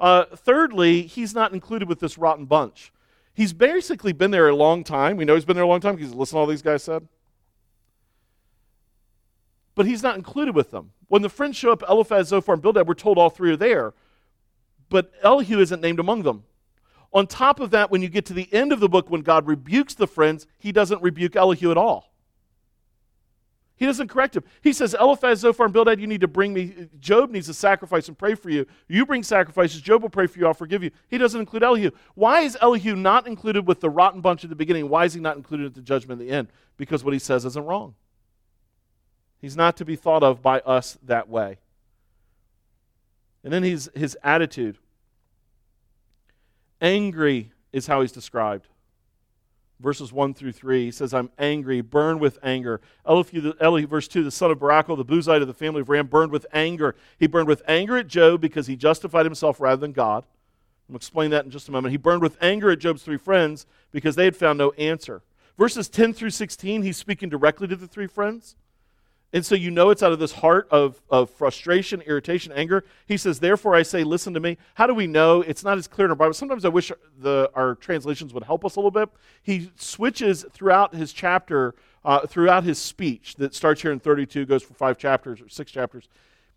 Uh, 0.00 0.24
thirdly, 0.24 1.02
he's 1.02 1.32
not 1.32 1.52
included 1.52 1.88
with 1.88 2.00
this 2.00 2.18
rotten 2.18 2.46
bunch. 2.46 2.92
He's 3.32 3.52
basically 3.52 4.12
been 4.12 4.32
there 4.32 4.48
a 4.48 4.56
long 4.56 4.82
time. 4.82 5.16
We 5.16 5.24
know 5.24 5.36
he's 5.36 5.44
been 5.44 5.54
there 5.54 5.64
a 5.64 5.68
long 5.68 5.78
time 5.78 5.94
because 5.94 6.12
listen 6.12 6.34
to 6.34 6.40
all 6.40 6.46
these 6.46 6.60
guys 6.60 6.82
said. 6.82 7.06
But 9.76 9.86
he's 9.86 10.02
not 10.02 10.16
included 10.16 10.56
with 10.56 10.72
them. 10.72 10.90
When 11.06 11.22
the 11.22 11.28
friends 11.28 11.56
show 11.56 11.70
up, 11.70 11.84
Eliphaz, 11.88 12.26
Zophar, 12.26 12.54
and 12.54 12.62
Bildad, 12.62 12.88
we're 12.88 12.94
told 12.94 13.16
all 13.16 13.30
three 13.30 13.52
are 13.52 13.56
there. 13.56 13.94
But 14.88 15.12
Elihu 15.22 15.60
isn't 15.60 15.80
named 15.80 16.00
among 16.00 16.22
them. 16.22 16.44
On 17.12 17.26
top 17.26 17.60
of 17.60 17.70
that, 17.70 17.90
when 17.90 18.02
you 18.02 18.08
get 18.08 18.26
to 18.26 18.34
the 18.34 18.52
end 18.52 18.72
of 18.72 18.80
the 18.80 18.88
book, 18.88 19.10
when 19.10 19.22
God 19.22 19.46
rebukes 19.46 19.94
the 19.94 20.06
friends, 20.06 20.46
he 20.58 20.72
doesn't 20.72 21.02
rebuke 21.02 21.36
Elihu 21.36 21.70
at 21.70 21.76
all. 21.76 22.12
He 23.76 23.86
doesn't 23.86 24.08
correct 24.08 24.36
him. 24.36 24.42
He 24.60 24.72
says, 24.72 24.94
Eliphaz, 24.98 25.38
Zophar, 25.38 25.64
and 25.66 25.72
Bildad, 25.72 26.00
you 26.00 26.08
need 26.08 26.22
to 26.22 26.28
bring 26.28 26.52
me. 26.52 26.88
Job 26.98 27.30
needs 27.30 27.46
to 27.46 27.54
sacrifice 27.54 28.08
and 28.08 28.18
pray 28.18 28.34
for 28.34 28.50
you. 28.50 28.66
You 28.88 29.06
bring 29.06 29.22
sacrifices. 29.22 29.80
Job 29.80 30.02
will 30.02 30.10
pray 30.10 30.26
for 30.26 30.40
you. 30.40 30.48
I'll 30.48 30.54
forgive 30.54 30.82
you. 30.82 30.90
He 31.08 31.16
doesn't 31.16 31.38
include 31.38 31.62
Elihu. 31.62 31.92
Why 32.14 32.40
is 32.40 32.58
Elihu 32.60 32.96
not 32.96 33.28
included 33.28 33.68
with 33.68 33.80
the 33.80 33.88
rotten 33.88 34.20
bunch 34.20 34.42
at 34.42 34.50
the 34.50 34.56
beginning? 34.56 34.88
Why 34.88 35.04
is 35.04 35.14
he 35.14 35.20
not 35.20 35.36
included 35.36 35.66
at 35.66 35.74
the 35.74 35.80
judgment 35.80 36.20
at 36.20 36.26
the 36.26 36.32
end? 36.32 36.48
Because 36.76 37.04
what 37.04 37.12
he 37.12 37.20
says 37.20 37.44
isn't 37.44 37.64
wrong. 37.64 37.94
He's 39.40 39.56
not 39.56 39.76
to 39.76 39.84
be 39.84 39.94
thought 39.94 40.24
of 40.24 40.42
by 40.42 40.58
us 40.60 40.98
that 41.04 41.28
way. 41.28 41.58
And 43.48 43.52
then 43.54 43.62
he's, 43.62 43.88
his 43.94 44.14
attitude. 44.22 44.76
Angry 46.82 47.50
is 47.72 47.86
how 47.86 48.02
he's 48.02 48.12
described 48.12 48.68
verses 49.80 50.12
1 50.12 50.34
through 50.34 50.52
3. 50.52 50.84
He 50.84 50.90
says, 50.90 51.14
I'm 51.14 51.30
angry, 51.38 51.80
burned 51.80 52.20
with 52.20 52.38
anger. 52.42 52.82
Elihu, 53.06 53.54
Eli, 53.62 53.86
verse 53.86 54.06
2, 54.06 54.22
the 54.22 54.30
son 54.30 54.50
of 54.50 54.58
Barachel, 54.58 54.98
the 54.98 55.04
Buzite 55.04 55.40
of 55.40 55.46
the 55.46 55.54
family 55.54 55.80
of 55.80 55.88
Ram, 55.88 56.08
burned 56.08 56.30
with 56.30 56.44
anger. 56.52 56.94
He 57.18 57.26
burned 57.26 57.48
with 57.48 57.62
anger 57.66 57.96
at 57.96 58.06
Job 58.06 58.42
because 58.42 58.66
he 58.66 58.76
justified 58.76 59.24
himself 59.24 59.60
rather 59.60 59.80
than 59.80 59.92
God. 59.92 60.26
To 60.90 60.96
explain 60.96 61.30
that 61.30 61.46
in 61.46 61.50
just 61.50 61.68
a 61.68 61.72
moment. 61.72 61.92
He 61.92 61.96
burned 61.96 62.20
with 62.20 62.36
anger 62.42 62.70
at 62.70 62.80
Job's 62.80 63.02
three 63.02 63.16
friends 63.16 63.64
because 63.90 64.14
they 64.14 64.26
had 64.26 64.36
found 64.36 64.58
no 64.58 64.72
answer. 64.72 65.22
Verses 65.56 65.88
10 65.88 66.12
through 66.12 66.30
16, 66.30 66.82
he's 66.82 66.98
speaking 66.98 67.30
directly 67.30 67.66
to 67.68 67.76
the 67.76 67.86
three 67.88 68.08
friends. 68.08 68.56
And 69.32 69.44
so 69.44 69.54
you 69.54 69.70
know 69.70 69.90
it's 69.90 70.02
out 70.02 70.12
of 70.12 70.18
this 70.18 70.32
heart 70.32 70.68
of, 70.70 71.02
of 71.10 71.28
frustration, 71.28 72.00
irritation, 72.02 72.50
anger. 72.52 72.84
He 73.06 73.18
says, 73.18 73.40
Therefore 73.40 73.74
I 73.74 73.82
say, 73.82 74.02
listen 74.02 74.32
to 74.32 74.40
me. 74.40 74.56
How 74.74 74.86
do 74.86 74.94
we 74.94 75.06
know? 75.06 75.42
It's 75.42 75.62
not 75.62 75.76
as 75.76 75.86
clear 75.86 76.06
in 76.06 76.10
our 76.10 76.16
Bible. 76.16 76.32
Sometimes 76.32 76.64
I 76.64 76.68
wish 76.68 76.90
the, 77.18 77.50
our 77.54 77.74
translations 77.74 78.32
would 78.32 78.44
help 78.44 78.64
us 78.64 78.76
a 78.76 78.80
little 78.80 78.90
bit. 78.90 79.10
He 79.42 79.70
switches 79.76 80.46
throughout 80.52 80.94
his 80.94 81.12
chapter, 81.12 81.74
uh, 82.06 82.26
throughout 82.26 82.64
his 82.64 82.78
speech 82.78 83.34
that 83.36 83.54
starts 83.54 83.82
here 83.82 83.92
in 83.92 84.00
32, 84.00 84.46
goes 84.46 84.62
for 84.62 84.72
five 84.72 84.96
chapters 84.96 85.42
or 85.42 85.48
six 85.50 85.70
chapters. 85.70 86.08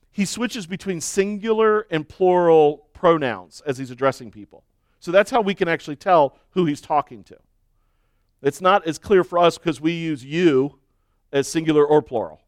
He 0.10 0.24
switches 0.24 0.66
between 0.66 1.02
singular 1.02 1.88
and 1.92 2.08
plural 2.08 2.88
pronouns 2.94 3.62
as 3.66 3.78
he's 3.80 3.92
addressing 3.92 4.32
people. 4.32 4.64
So 5.02 5.12
that's 5.12 5.32
how 5.32 5.42
we 5.42 5.56
can 5.56 5.68
actually 5.68 5.96
tell 5.98 6.38
who 6.52 6.66
he's 6.66 6.80
talking 6.80 7.24
to. 7.26 7.38
It's 8.42 8.62
not 8.62 8.88
as 8.88 8.98
clear 8.98 9.26
for 9.26 9.40
us 9.40 9.58
because 9.58 9.82
we 9.82 9.92
use 9.92 10.24
you 10.24 10.80
as 11.34 11.48
singular 11.48 11.86
or 11.86 12.02
plural. 12.02 12.42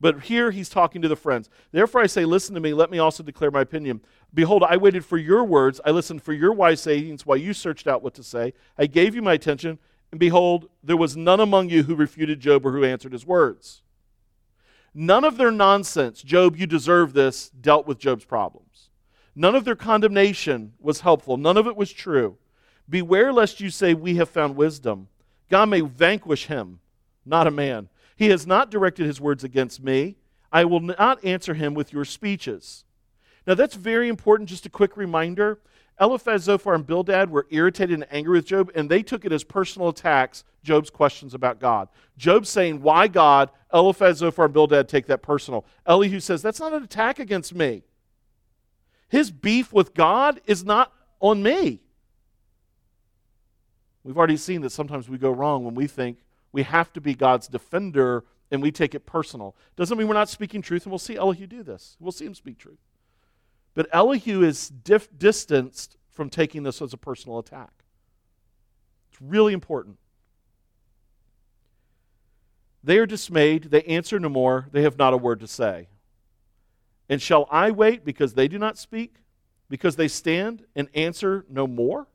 But 0.00 0.22
here 0.22 0.50
he's 0.50 0.68
talking 0.68 1.02
to 1.02 1.08
the 1.08 1.16
friends. 1.16 1.50
Therefore 1.72 2.00
I 2.00 2.06
say, 2.06 2.24
Listen 2.24 2.54
to 2.54 2.60
me, 2.60 2.72
let 2.72 2.90
me 2.90 2.98
also 2.98 3.22
declare 3.22 3.50
my 3.50 3.60
opinion. 3.60 4.00
Behold, 4.32 4.62
I 4.62 4.76
waited 4.76 5.04
for 5.04 5.18
your 5.18 5.44
words, 5.44 5.80
I 5.84 5.90
listened 5.90 6.22
for 6.22 6.32
your 6.32 6.52
wise 6.52 6.80
sayings 6.80 7.26
while 7.26 7.36
you 7.36 7.52
searched 7.52 7.86
out 7.86 8.02
what 8.02 8.14
to 8.14 8.22
say. 8.22 8.54
I 8.78 8.86
gave 8.86 9.14
you 9.14 9.22
my 9.22 9.34
attention, 9.34 9.78
and 10.10 10.18
behold, 10.18 10.68
there 10.82 10.96
was 10.96 11.16
none 11.16 11.40
among 11.40 11.68
you 11.68 11.82
who 11.82 11.94
refuted 11.94 12.40
Job 12.40 12.64
or 12.64 12.72
who 12.72 12.84
answered 12.84 13.12
his 13.12 13.26
words. 13.26 13.82
None 14.94 15.24
of 15.24 15.36
their 15.36 15.52
nonsense, 15.52 16.22
Job, 16.22 16.56
you 16.56 16.66
deserve 16.66 17.12
this, 17.12 17.48
dealt 17.50 17.86
with 17.86 17.98
Job's 17.98 18.24
problems. 18.24 18.88
None 19.34 19.54
of 19.54 19.64
their 19.64 19.76
condemnation 19.76 20.72
was 20.80 21.00
helpful. 21.00 21.36
None 21.36 21.56
of 21.56 21.66
it 21.66 21.76
was 21.76 21.92
true. 21.92 22.36
Beware 22.88 23.32
lest 23.32 23.60
you 23.60 23.70
say, 23.70 23.94
We 23.94 24.16
have 24.16 24.28
found 24.28 24.56
wisdom. 24.56 25.08
God 25.48 25.68
may 25.68 25.80
vanquish 25.80 26.46
him, 26.46 26.80
not 27.24 27.46
a 27.46 27.52
man. 27.52 27.88
He 28.20 28.28
has 28.28 28.46
not 28.46 28.70
directed 28.70 29.06
his 29.06 29.18
words 29.18 29.44
against 29.44 29.82
me. 29.82 30.16
I 30.52 30.66
will 30.66 30.80
not 30.80 31.24
answer 31.24 31.54
him 31.54 31.72
with 31.72 31.90
your 31.90 32.04
speeches. 32.04 32.84
Now, 33.46 33.54
that's 33.54 33.76
very 33.76 34.10
important. 34.10 34.50
Just 34.50 34.66
a 34.66 34.68
quick 34.68 34.98
reminder 34.98 35.58
Eliphaz, 35.98 36.42
Zophar, 36.42 36.74
and 36.74 36.86
Bildad 36.86 37.30
were 37.30 37.46
irritated 37.48 37.94
and 37.94 38.06
angry 38.10 38.36
with 38.36 38.44
Job, 38.44 38.70
and 38.74 38.90
they 38.90 39.02
took 39.02 39.24
it 39.24 39.32
as 39.32 39.42
personal 39.42 39.88
attacks, 39.88 40.44
Job's 40.62 40.90
questions 40.90 41.32
about 41.32 41.60
God. 41.60 41.88
Job 42.18 42.44
saying, 42.44 42.82
Why 42.82 43.08
God? 43.08 43.48
Eliphaz, 43.72 44.18
Zophar, 44.18 44.44
and 44.44 44.52
Bildad 44.52 44.86
take 44.86 45.06
that 45.06 45.22
personal. 45.22 45.64
Elihu 45.86 46.20
says, 46.20 46.42
That's 46.42 46.60
not 46.60 46.74
an 46.74 46.82
attack 46.82 47.20
against 47.20 47.54
me. 47.54 47.84
His 49.08 49.30
beef 49.30 49.72
with 49.72 49.94
God 49.94 50.42
is 50.44 50.62
not 50.62 50.92
on 51.20 51.42
me. 51.42 51.80
We've 54.04 54.18
already 54.18 54.36
seen 54.36 54.60
that 54.60 54.72
sometimes 54.72 55.08
we 55.08 55.16
go 55.16 55.30
wrong 55.30 55.64
when 55.64 55.74
we 55.74 55.86
think 55.86 56.18
we 56.52 56.62
have 56.62 56.92
to 56.94 57.00
be 57.00 57.14
God's 57.14 57.48
defender 57.48 58.24
and 58.50 58.60
we 58.62 58.72
take 58.72 58.94
it 58.94 59.06
personal. 59.06 59.54
Doesn't 59.76 59.96
mean 59.96 60.08
we're 60.08 60.14
not 60.14 60.28
speaking 60.28 60.60
truth, 60.60 60.84
and 60.84 60.90
we'll 60.90 60.98
see 60.98 61.16
Elihu 61.16 61.46
do 61.46 61.62
this. 61.62 61.96
We'll 62.00 62.12
see 62.12 62.26
him 62.26 62.34
speak 62.34 62.58
truth. 62.58 62.80
But 63.74 63.88
Elihu 63.92 64.42
is 64.42 64.68
dif- 64.68 65.16
distanced 65.16 65.96
from 66.10 66.28
taking 66.28 66.64
this 66.64 66.82
as 66.82 66.92
a 66.92 66.96
personal 66.96 67.38
attack. 67.38 67.70
It's 69.12 69.22
really 69.22 69.52
important. 69.52 69.98
They 72.82 72.98
are 72.98 73.06
dismayed. 73.06 73.64
They 73.64 73.82
answer 73.84 74.18
no 74.18 74.28
more. 74.28 74.66
They 74.72 74.82
have 74.82 74.98
not 74.98 75.14
a 75.14 75.16
word 75.16 75.40
to 75.40 75.46
say. 75.46 75.88
And 77.08 77.20
shall 77.20 77.46
I 77.50 77.70
wait 77.70 78.04
because 78.04 78.34
they 78.34 78.48
do 78.48 78.58
not 78.58 78.78
speak? 78.78 79.16
Because 79.68 79.96
they 79.96 80.08
stand 80.08 80.64
and 80.74 80.88
answer 80.94 81.44
no 81.48 81.66
more? 81.66 82.08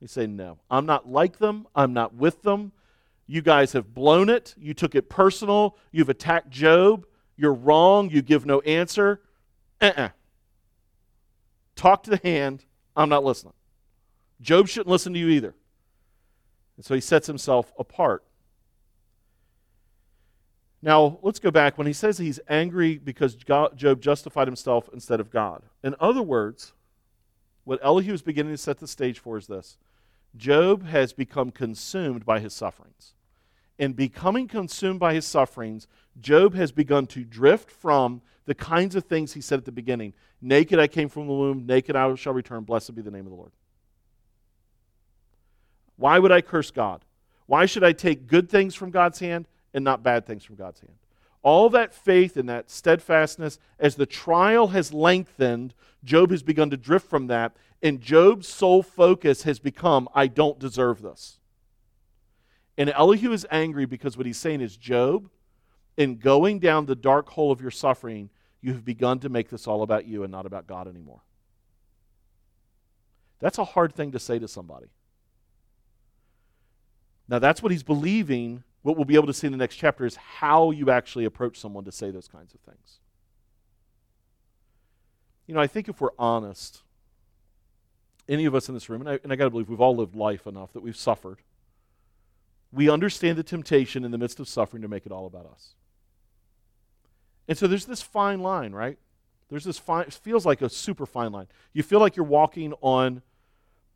They 0.00 0.06
say, 0.06 0.26
No. 0.26 0.58
I'm 0.70 0.86
not 0.86 1.08
like 1.08 1.38
them. 1.38 1.66
I'm 1.74 1.92
not 1.92 2.14
with 2.14 2.42
them. 2.42 2.72
You 3.30 3.42
guys 3.42 3.72
have 3.72 3.94
blown 3.94 4.30
it. 4.30 4.54
You 4.58 4.72
took 4.72 4.94
it 4.94 5.10
personal. 5.10 5.76
You've 5.92 6.08
attacked 6.08 6.48
Job. 6.48 7.06
You're 7.36 7.52
wrong. 7.52 8.08
You 8.10 8.22
give 8.22 8.46
no 8.46 8.60
answer. 8.62 9.20
Uh 9.80 9.92
uh 9.96 10.08
Talk 11.76 12.02
to 12.04 12.10
the 12.10 12.20
hand. 12.24 12.64
I'm 12.96 13.10
not 13.10 13.22
listening. 13.22 13.52
Job 14.40 14.66
shouldn't 14.66 14.88
listen 14.88 15.12
to 15.12 15.18
you 15.18 15.28
either. 15.28 15.54
And 16.76 16.84
so 16.84 16.94
he 16.94 17.00
sets 17.00 17.26
himself 17.26 17.70
apart. 17.78 18.24
Now, 20.80 21.18
let's 21.22 21.38
go 21.38 21.50
back. 21.50 21.76
When 21.76 21.86
he 21.86 21.92
says 21.92 22.18
he's 22.18 22.40
angry 22.48 22.98
because 22.98 23.34
Job 23.34 24.00
justified 24.00 24.48
himself 24.48 24.88
instead 24.92 25.20
of 25.20 25.30
God. 25.30 25.64
In 25.84 25.94
other 26.00 26.22
words, 26.22 26.72
what 27.64 27.80
Elihu 27.82 28.14
is 28.14 28.22
beginning 28.22 28.54
to 28.54 28.58
set 28.58 28.78
the 28.78 28.88
stage 28.88 29.18
for 29.18 29.36
is 29.36 29.48
this 29.48 29.76
Job 30.34 30.86
has 30.86 31.12
become 31.12 31.50
consumed 31.50 32.24
by 32.24 32.40
his 32.40 32.54
sufferings 32.54 33.14
in 33.78 33.92
becoming 33.92 34.48
consumed 34.48 35.00
by 35.00 35.14
his 35.14 35.26
sufferings, 35.26 35.86
Job 36.20 36.54
has 36.54 36.72
begun 36.72 37.06
to 37.08 37.24
drift 37.24 37.70
from 37.70 38.22
the 38.44 38.54
kinds 38.54 38.94
of 38.96 39.04
things 39.04 39.34
he 39.34 39.40
said 39.40 39.58
at 39.58 39.64
the 39.64 39.72
beginning 39.72 40.14
Naked 40.40 40.78
I 40.78 40.86
came 40.86 41.08
from 41.08 41.26
the 41.26 41.32
womb, 41.32 41.66
naked 41.66 41.96
I 41.96 42.14
shall 42.14 42.32
return. 42.32 42.62
Blessed 42.62 42.94
be 42.94 43.02
the 43.02 43.10
name 43.10 43.26
of 43.26 43.30
the 43.30 43.36
Lord. 43.36 43.50
Why 45.96 46.18
would 46.18 46.30
I 46.30 46.40
curse 46.40 46.70
God? 46.70 47.04
Why 47.46 47.66
should 47.66 47.82
I 47.82 47.92
take 47.92 48.28
good 48.28 48.48
things 48.48 48.74
from 48.74 48.90
God's 48.90 49.18
hand 49.18 49.48
and 49.74 49.84
not 49.84 50.04
bad 50.04 50.26
things 50.26 50.44
from 50.44 50.54
God's 50.54 50.80
hand? 50.80 50.94
All 51.42 51.70
that 51.70 51.92
faith 51.92 52.36
and 52.36 52.48
that 52.48 52.70
steadfastness, 52.70 53.58
as 53.80 53.96
the 53.96 54.06
trial 54.06 54.68
has 54.68 54.92
lengthened, 54.92 55.74
Job 56.04 56.30
has 56.30 56.42
begun 56.42 56.70
to 56.70 56.76
drift 56.76 57.08
from 57.08 57.26
that, 57.28 57.56
and 57.82 58.00
Job's 58.00 58.46
sole 58.46 58.82
focus 58.82 59.42
has 59.42 59.58
become 59.58 60.08
I 60.14 60.26
don't 60.26 60.58
deserve 60.58 61.02
this. 61.02 61.38
And 62.78 62.90
Elihu 62.90 63.32
is 63.32 63.44
angry 63.50 63.86
because 63.86 64.16
what 64.16 64.24
he's 64.24 64.38
saying 64.38 64.60
is, 64.60 64.76
Job, 64.76 65.28
in 65.96 66.16
going 66.16 66.60
down 66.60 66.86
the 66.86 66.94
dark 66.94 67.28
hole 67.30 67.50
of 67.50 67.60
your 67.60 67.72
suffering, 67.72 68.30
you 68.60 68.72
have 68.72 68.84
begun 68.84 69.18
to 69.18 69.28
make 69.28 69.50
this 69.50 69.66
all 69.66 69.82
about 69.82 70.06
you 70.06 70.22
and 70.22 70.30
not 70.30 70.46
about 70.46 70.68
God 70.68 70.86
anymore. 70.86 71.20
That's 73.40 73.58
a 73.58 73.64
hard 73.64 73.94
thing 73.94 74.12
to 74.12 74.20
say 74.20 74.38
to 74.38 74.46
somebody. 74.46 74.86
Now, 77.28 77.40
that's 77.40 77.62
what 77.62 77.72
he's 77.72 77.82
believing. 77.82 78.62
What 78.82 78.96
we'll 78.96 79.04
be 79.04 79.16
able 79.16 79.26
to 79.26 79.34
see 79.34 79.48
in 79.48 79.52
the 79.52 79.58
next 79.58 79.76
chapter 79.76 80.06
is 80.06 80.14
how 80.14 80.70
you 80.70 80.88
actually 80.88 81.24
approach 81.24 81.58
someone 81.58 81.84
to 81.84 81.92
say 81.92 82.12
those 82.12 82.28
kinds 82.28 82.54
of 82.54 82.60
things. 82.60 83.00
You 85.48 85.54
know, 85.54 85.60
I 85.60 85.66
think 85.66 85.88
if 85.88 86.00
we're 86.00 86.10
honest, 86.16 86.82
any 88.28 88.44
of 88.44 88.54
us 88.54 88.68
in 88.68 88.74
this 88.74 88.88
room, 88.88 89.00
and 89.00 89.10
I, 89.10 89.18
and 89.24 89.32
I 89.32 89.36
got 89.36 89.44
to 89.44 89.50
believe 89.50 89.68
we've 89.68 89.80
all 89.80 89.96
lived 89.96 90.14
life 90.14 90.46
enough 90.46 90.72
that 90.74 90.82
we've 90.82 90.96
suffered, 90.96 91.38
we 92.72 92.90
understand 92.90 93.38
the 93.38 93.42
temptation 93.42 94.04
in 94.04 94.10
the 94.10 94.18
midst 94.18 94.40
of 94.40 94.48
suffering 94.48 94.82
to 94.82 94.88
make 94.88 95.06
it 95.06 95.12
all 95.12 95.26
about 95.26 95.46
us. 95.46 95.74
And 97.48 97.56
so 97.56 97.66
there's 97.66 97.86
this 97.86 98.02
fine 98.02 98.40
line, 98.40 98.72
right? 98.72 98.98
There's 99.48 99.64
this 99.64 99.78
fine, 99.78 100.04
it 100.06 100.12
feels 100.12 100.44
like 100.44 100.60
a 100.60 100.68
super 100.68 101.06
fine 101.06 101.32
line. 101.32 101.46
You 101.72 101.82
feel 101.82 102.00
like 102.00 102.16
you're 102.16 102.26
walking 102.26 102.74
on 102.82 103.22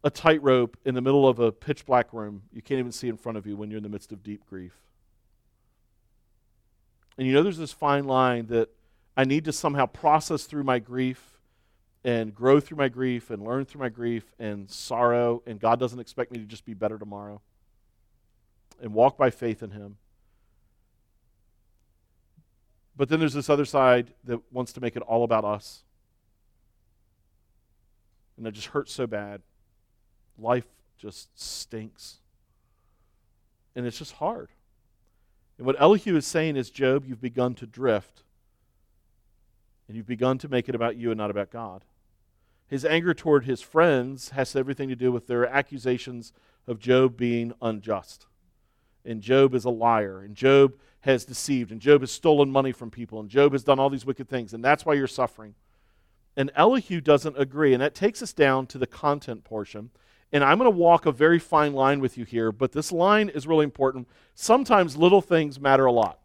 a 0.03 0.11
tightrope 0.11 0.77
in 0.85 0.95
the 0.95 1.01
middle 1.01 1.29
of 1.29 1.39
a 1.39 1.53
pitch 1.53 1.85
black 1.85 2.13
room. 2.13 2.43
You 2.53 2.63
can't 2.63 2.79
even 2.79 2.93
see 2.93 3.09
in 3.09 3.17
front 3.17 3.39
of 3.39 3.47
you 3.47 3.57
when 3.57 3.71
you're 3.71 3.77
in 3.77 3.83
the 3.83 3.89
midst 3.89 4.13
of 4.13 4.23
deep 4.23 4.47
grief. 4.47 4.73
And 7.19 7.27
you 7.27 7.35
know 7.35 7.43
there's 7.43 7.59
this 7.59 7.73
fine 7.73 8.05
line 8.05 8.47
that 8.47 8.71
I 9.17 9.25
need 9.25 9.45
to 9.45 9.53
somehow 9.53 9.87
process 9.87 10.45
through 10.45 10.65
my 10.65 10.79
grief 10.79 11.39
and 12.05 12.35
grow 12.35 12.59
through 12.59 12.79
my 12.79 12.89
grief 12.89 13.31
and 13.31 13.45
learn 13.45 13.65
through 13.65 13.81
my 13.81 13.91
grief 13.91 14.25
and 14.39 14.69
sorrow, 14.71 15.43
and 15.47 15.61
God 15.61 15.79
doesn't 15.79 16.01
expect 16.01 16.33
me 16.33 16.39
to 16.39 16.47
just 16.47 16.65
be 16.65 16.75
better 16.75 16.99
tomorrow. 16.99 17.41
And 18.81 18.95
walk 18.95 19.17
by 19.17 19.31
faith 19.31 19.63
in 19.63 19.71
Him. 19.71 19.97
But 22.97 23.09
then 23.09 23.21
there's 23.21 23.35
this 23.35 23.51
other 23.51 23.65
side 23.65 24.13
that 24.25 24.41
wants 24.53 24.73
to 24.75 24.81
make 24.81 24.97
it 24.97 25.03
all 25.03 25.25
about 25.25 25.45
us. 25.45 25.83
And 28.37 28.47
it 28.47 28.53
just 28.53 28.69
hurts 28.69 28.93
so 28.93 29.07
bad. 29.07 29.43
Life 30.39 30.67
just 30.99 31.29
stinks. 31.41 32.19
And 33.75 33.87
it's 33.87 33.99
just 33.99 34.15
hard. 34.15 34.51
And 35.59 35.67
what 35.67 35.81
Elihu 35.81 36.17
is 36.17 36.27
saying 36.27 36.57
is 36.57 36.71
Job, 36.71 37.05
you've 37.07 37.21
begun 37.21 37.55
to 37.57 37.67
drift. 37.67 38.23
And 39.89 39.97
you've 39.97 40.07
begun 40.07 40.39
to 40.39 40.49
make 40.49 40.69
it 40.69 40.75
about 40.75 40.97
you 40.97 41.11
and 41.11 41.19
not 41.19 41.31
about 41.31 41.51
God. 41.51 41.85
His 42.69 42.85
anger 42.85 43.13
toward 43.15 43.45
his 43.45 43.61
friends 43.61 44.31
has 44.31 44.57
everything 44.57 44.89
to 44.89 44.97
do 44.97 45.13
with 45.13 45.27
their 45.27 45.47
accusations 45.47 46.33
of 46.67 46.79
Job 46.79 47.17
being 47.17 47.53
unjust. 47.61 48.27
And 49.05 49.21
Job 49.21 49.55
is 49.55 49.65
a 49.65 49.71
liar. 49.71 50.21
And 50.21 50.35
Job 50.35 50.75
has 51.01 51.25
deceived. 51.25 51.73
And 51.73 51.81
Job 51.81 52.01
has 52.01 52.11
stolen 52.11 52.51
money 52.51 52.73
from 52.73 52.91
people. 52.91 53.21
And 53.21 53.29
Job 53.29 53.53
has 53.53 53.65
done 53.65 53.79
all 53.79 53.91
these 53.91 54.07
wicked 54.07 54.29
things. 54.29 54.55
And 54.55 54.65
that's 54.65 54.87
why 54.87 54.95
you're 54.95 55.07
suffering. 55.07 55.55
And 56.37 56.51
Elihu 56.55 57.01
doesn't 57.01 57.39
agree. 57.39 57.75
And 57.75 57.83
that 57.83 57.95
takes 57.95 58.23
us 58.23 58.33
down 58.33 58.67
to 58.69 58.79
the 58.79 58.87
content 58.87 59.45
portion. 59.45 59.91
And 60.33 60.43
I'm 60.43 60.59
going 60.59 60.71
to 60.71 60.77
walk 60.77 61.05
a 61.05 61.13
very 61.13 61.39
fine 61.39 61.75
line 61.75 62.01
with 62.01 62.17
you 62.17 62.25
here, 62.25 62.51
but 62.53 62.73
this 62.73 62.91
line 62.91 63.29
is 63.29 63.47
really 63.47 63.65
important. 63.65 64.09
Sometimes 64.35 64.97
little 64.97 65.21
things 65.21 65.61
matter 65.61 65.85
a 65.85 65.93
lot, 65.93 66.19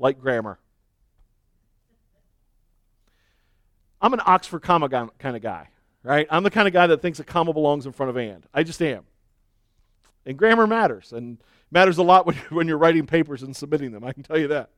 like 0.00 0.18
grammar. 0.18 0.58
I'm 4.02 4.12
an 4.12 4.20
Oxford 4.26 4.62
comma 4.62 4.88
kind 4.88 5.36
of 5.36 5.42
guy, 5.42 5.68
right? 6.02 6.26
I'm 6.28 6.42
the 6.42 6.50
kind 6.50 6.66
of 6.66 6.74
guy 6.74 6.88
that 6.88 7.00
thinks 7.00 7.20
a 7.20 7.24
comma 7.24 7.52
belongs 7.52 7.86
in 7.86 7.92
front 7.92 8.10
of 8.10 8.16
and. 8.16 8.44
I 8.52 8.64
just 8.64 8.82
am. 8.82 9.04
And 10.26 10.36
grammar 10.36 10.66
matters, 10.66 11.12
and 11.12 11.38
matters 11.74 11.98
a 11.98 12.02
lot 12.02 12.24
when, 12.24 12.36
when 12.48 12.66
you're 12.66 12.78
writing 12.78 13.06
papers 13.06 13.42
and 13.42 13.54
submitting 13.54 13.92
them. 13.92 14.04
I 14.04 14.14
can 14.14 14.22
tell 14.22 14.38
you 14.38 14.48
that. 14.48 14.70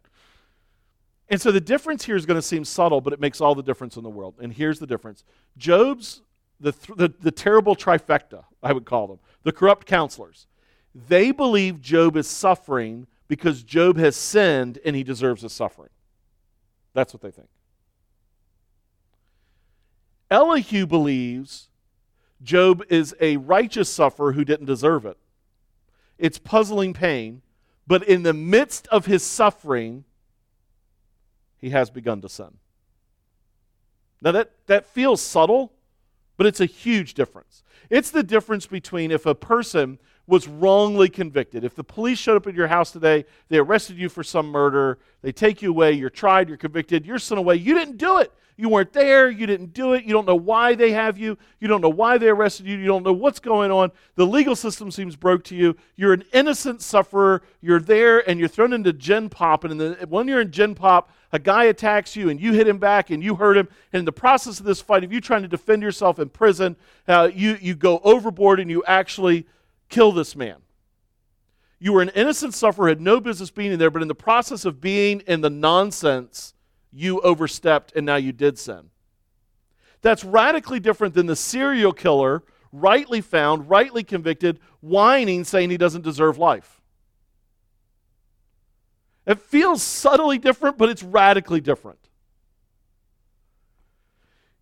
And 1.29 1.41
so 1.41 1.53
the 1.53 1.61
difference 1.61 2.05
here 2.05 2.17
is 2.17 2.25
going 2.25 2.39
to 2.39 2.43
seem 2.43 2.65
subtle, 2.65 3.01
but 3.01 3.13
it 3.13 3.21
makes 3.21 3.41
all 3.41 3.55
the 3.55 3.63
difference 3.63 3.97
in 3.97 4.03
the 4.03 4.11
world. 4.11 4.35
And 4.41 4.53
here's 4.53 4.79
the 4.81 4.87
difference 4.87 5.23
Job's, 5.57 6.23
the, 6.59 6.73
the, 6.97 7.13
the 7.21 7.31
terrible 7.31 7.77
trifecta, 7.77 8.45
I 8.63 8.73
would 8.73 8.87
call 8.87 9.07
them, 9.07 9.19
the 9.45 9.53
corrupt 9.53 9.87
counselors, 9.87 10.47
they 10.95 11.31
believe 11.31 11.81
Job 11.81 12.17
is 12.17 12.27
suffering 12.27 13.07
because 13.29 13.63
Job 13.63 13.99
has 13.99 14.17
sinned 14.17 14.79
and 14.85 14.97
he 14.97 15.03
deserves 15.03 15.43
his 15.43 15.53
suffering. 15.53 15.91
That's 16.95 17.13
what 17.13 17.21
they 17.21 17.31
think. 17.31 17.49
Elihu 20.31 20.87
believes 20.87 21.69
Job 22.43 22.83
is 22.89 23.15
a 23.21 23.37
righteous 23.37 23.89
sufferer 23.89 24.33
who 24.33 24.45
didn't 24.45 24.67
deserve 24.67 25.05
it. 25.05 25.19
It's 26.19 26.39
puzzling 26.39 26.93
pain, 26.93 27.43
but 27.87 28.03
in 28.03 28.23
the 28.23 28.33
midst 28.33 28.87
of 28.89 29.07
his 29.07 29.23
suffering, 29.23 30.05
he 31.59 31.71
has 31.71 31.91
begun 31.91 32.21
to 32.23 32.29
sin. 32.29 32.59
Now, 34.23 34.33
that, 34.33 34.53
that 34.67 34.87
feels 34.87 35.21
subtle, 35.21 35.73
but 36.37 36.47
it's 36.47 36.61
a 36.61 36.67
huge 36.67 37.15
difference. 37.15 37.63
It's 37.91 38.11
the 38.11 38.23
difference 38.23 38.67
between 38.67 39.11
if 39.11 39.27
a 39.27 39.35
person 39.35 39.99
was 40.27 40.49
wrongly 40.49 41.09
convicted. 41.09 41.65
If 41.65 41.75
the 41.75 41.85
police 41.85 42.19
showed 42.19 42.37
up 42.37 42.47
at 42.47 42.55
your 42.55 42.67
house 42.67 42.91
today, 42.91 43.25
they 43.49 43.59
arrested 43.59 43.97
you 43.97 44.09
for 44.09 44.25
some 44.25 44.49
murder, 44.49 44.99
they 45.23 45.33
take 45.33 45.63
you 45.63 45.71
away, 45.71 45.93
you're 45.93 46.11
tried, 46.11 46.49
you're 46.49 46.57
convicted, 46.57 47.07
you're 47.07 47.19
sent 47.19 47.39
away. 47.39 47.57
You 47.57 47.75
didn't 47.75 47.97
do 47.97 48.19
it. 48.19 48.33
You 48.59 48.71
weren't 48.71 48.93
there. 48.93 49.29
You 49.29 49.47
didn't 49.47 49.75
do 49.75 49.93
it. 49.93 50.05
You 50.05 50.13
don't 50.13 50.27
know 50.27 50.37
why 50.37 50.75
they 50.75 50.93
have 50.93 51.19
you. 51.19 51.37
You 51.61 51.69
don't 51.69 51.83
know 51.83 51.91
why 51.91 52.17
they 52.17 52.29
arrested 52.29 52.67
you. 52.67 52.79
You 52.79 52.87
don't 52.87 53.03
know 53.03 53.13
what's 53.13 53.39
going 53.39 53.71
on. 53.71 53.93
The 54.15 54.27
legal 54.27 54.57
system 54.57 54.91
seems 54.91 55.15
broke 55.15 55.45
to 55.45 55.55
you. 55.55 55.77
You're 55.95 56.15
an 56.15 56.25
innocent 56.33 56.81
sufferer. 56.81 57.43
You're 57.61 57.81
there 57.81 58.27
and 58.29 58.41
you're 58.41 58.49
thrown 58.49 58.73
into 58.73 58.95
gen 58.95 59.29
pop. 59.29 59.65
And 59.65 59.97
when 60.09 60.27
you're 60.27 60.41
in 60.41 60.53
gen 60.53 60.75
pop, 60.75 61.11
a 61.33 61.39
guy 61.39 61.65
attacks 61.65 62.17
you 62.17 62.31
and 62.31 62.41
you 62.41 62.55
hit 62.55 62.67
him 62.67 62.79
back 62.79 63.11
and 63.11 63.23
you 63.23 63.35
hurt 63.35 63.59
him. 63.59 63.69
And 63.93 64.01
in 64.01 64.05
the 64.07 64.13
process 64.13 64.59
of 64.59 64.65
this 64.65 64.81
fight, 64.81 65.05
if 65.05 65.13
you're 65.13 65.21
trying 65.21 65.43
to 65.43 65.49
defend 65.49 65.83
yourself 65.83 66.19
in 66.19 66.31
prison, 66.31 66.77
uh, 67.07 67.29
you, 67.35 67.59
you 67.61 67.75
go 67.75 68.01
overboard 68.05 68.59
and 68.59 68.71
you 68.71 68.83
actually 68.87 69.47
kill 69.89 70.13
this 70.13 70.37
man. 70.37 70.57
You 71.79 71.93
were 71.93 72.03
an 72.03 72.11
innocent 72.11 72.55
sufferer, 72.55 72.89
had 72.89 73.01
no 73.01 73.21
business 73.21 73.51
being 73.51 73.73
in 73.73 73.79
there, 73.79 73.91
but 73.91 74.03
in 74.03 74.09
the 74.09 74.15
process 74.15 74.65
of 74.65 74.81
being 74.81 75.21
in 75.21 75.43
the 75.43 75.51
nonsense, 75.51 76.55
you 76.91 77.21
overstepped 77.21 77.93
and 77.95 78.07
now 78.07 78.17
you 78.17 78.33
did 78.33 78.59
sin. 78.59 78.91
That's 80.01 80.25
radically 80.25 80.81
different 80.81 81.15
than 81.15 81.27
the 81.27 81.37
serial 81.37 81.93
killer, 81.93 82.43
rightly 82.73 83.21
found, 83.21 83.69
rightly 83.69 84.05
convicted, 84.05 84.61
whining, 84.81 85.45
saying 85.45 85.71
he 85.71 85.77
doesn't 85.77 86.03
deserve 86.03 86.39
life. 86.39 86.81
It 89.27 89.41
feels 89.41 89.83
subtly 89.83 90.39
different, 90.39 90.79
but 90.79 90.89
it's 90.89 91.03
radically 91.03 91.61
different. 91.61 91.99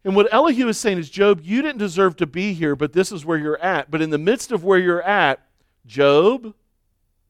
And 0.04 0.14
what 0.14 0.32
Elihu 0.32 0.68
is 0.68 0.76
saying 0.76 0.98
is, 0.98 1.08
Job, 1.08 1.40
you 1.42 1.62
didn't 1.62 1.78
deserve 1.78 2.16
to 2.16 2.26
be 2.26 2.52
here, 2.52 2.76
but 2.76 2.92
this 2.92 3.10
is 3.10 3.24
where 3.24 3.38
you're 3.38 3.60
at. 3.60 3.90
But 3.90 4.02
in 4.02 4.10
the 4.10 4.18
midst 4.18 4.52
of 4.52 4.62
where 4.62 4.78
you're 4.78 5.02
at, 5.02 5.40
Job, 5.86 6.54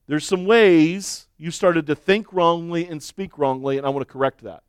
there's 0.09 0.27
some 0.27 0.45
ways 0.45 1.29
you 1.39 1.51
started 1.51 1.87
to 1.87 1.95
think 1.95 2.33
wrongly 2.33 2.87
and 2.87 3.03
speak 3.03 3.39
wrongly, 3.39 3.79
and 3.79 3.87
I 3.87 3.91
want 3.91 4.07
to 4.07 4.13
correct 4.13 4.43
that. 4.43 4.65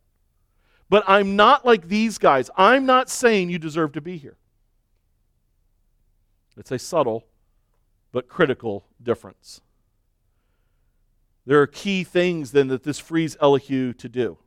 But 0.88 1.02
I'm 1.08 1.34
not 1.34 1.66
like 1.66 1.88
these 1.88 2.16
guys. 2.16 2.48
I'm 2.56 2.86
not 2.86 3.10
saying 3.10 3.50
you 3.50 3.58
deserve 3.58 3.92
to 3.92 4.00
be 4.00 4.16
here. 4.16 4.36
It's 6.56 6.70
a 6.70 6.78
subtle 6.78 7.26
but 8.12 8.28
critical 8.28 8.86
difference. 9.02 9.60
There 11.44 11.60
are 11.60 11.66
key 11.66 12.02
things 12.02 12.52
then 12.52 12.68
that 12.68 12.84
this 12.84 12.98
frees 12.98 13.36
Elihu 13.42 13.92
to 13.94 14.08
do. 14.08 14.38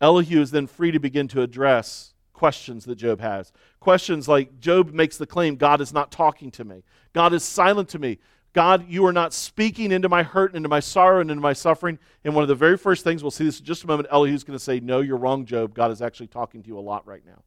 Elihu 0.00 0.40
is 0.40 0.50
then 0.50 0.66
free 0.66 0.90
to 0.90 0.98
begin 0.98 1.28
to 1.28 1.42
address 1.42 2.14
questions 2.32 2.84
that 2.84 2.96
Job 2.96 3.20
has. 3.20 3.52
Questions 3.80 4.28
like 4.28 4.60
Job 4.60 4.92
makes 4.92 5.16
the 5.16 5.26
claim 5.26 5.56
God 5.56 5.80
is 5.80 5.92
not 5.92 6.10
talking 6.10 6.50
to 6.52 6.64
me, 6.64 6.82
God 7.12 7.32
is 7.32 7.42
silent 7.42 7.88
to 7.90 7.98
me. 7.98 8.18
God, 8.52 8.88
you 8.88 9.04
are 9.04 9.12
not 9.12 9.32
speaking 9.32 9.90
into 9.90 10.08
my 10.08 10.22
hurt 10.22 10.50
and 10.50 10.58
into 10.58 10.68
my 10.68 10.78
sorrow 10.78 11.20
and 11.20 11.28
into 11.28 11.40
my 11.40 11.52
suffering. 11.52 11.98
And 12.22 12.36
one 12.36 12.42
of 12.42 12.48
the 12.48 12.54
very 12.54 12.78
first 12.78 13.02
things, 13.02 13.20
we'll 13.20 13.32
see 13.32 13.44
this 13.44 13.58
in 13.58 13.64
just 13.64 13.82
a 13.82 13.88
moment, 13.88 14.08
Elihu's 14.12 14.44
going 14.44 14.56
to 14.56 14.62
say, 14.64 14.78
No, 14.78 15.00
you're 15.00 15.16
wrong, 15.16 15.44
Job. 15.44 15.74
God 15.74 15.90
is 15.90 16.00
actually 16.00 16.28
talking 16.28 16.62
to 16.62 16.68
you 16.68 16.78
a 16.78 16.80
lot 16.80 17.04
right 17.04 17.26
now. 17.26 17.42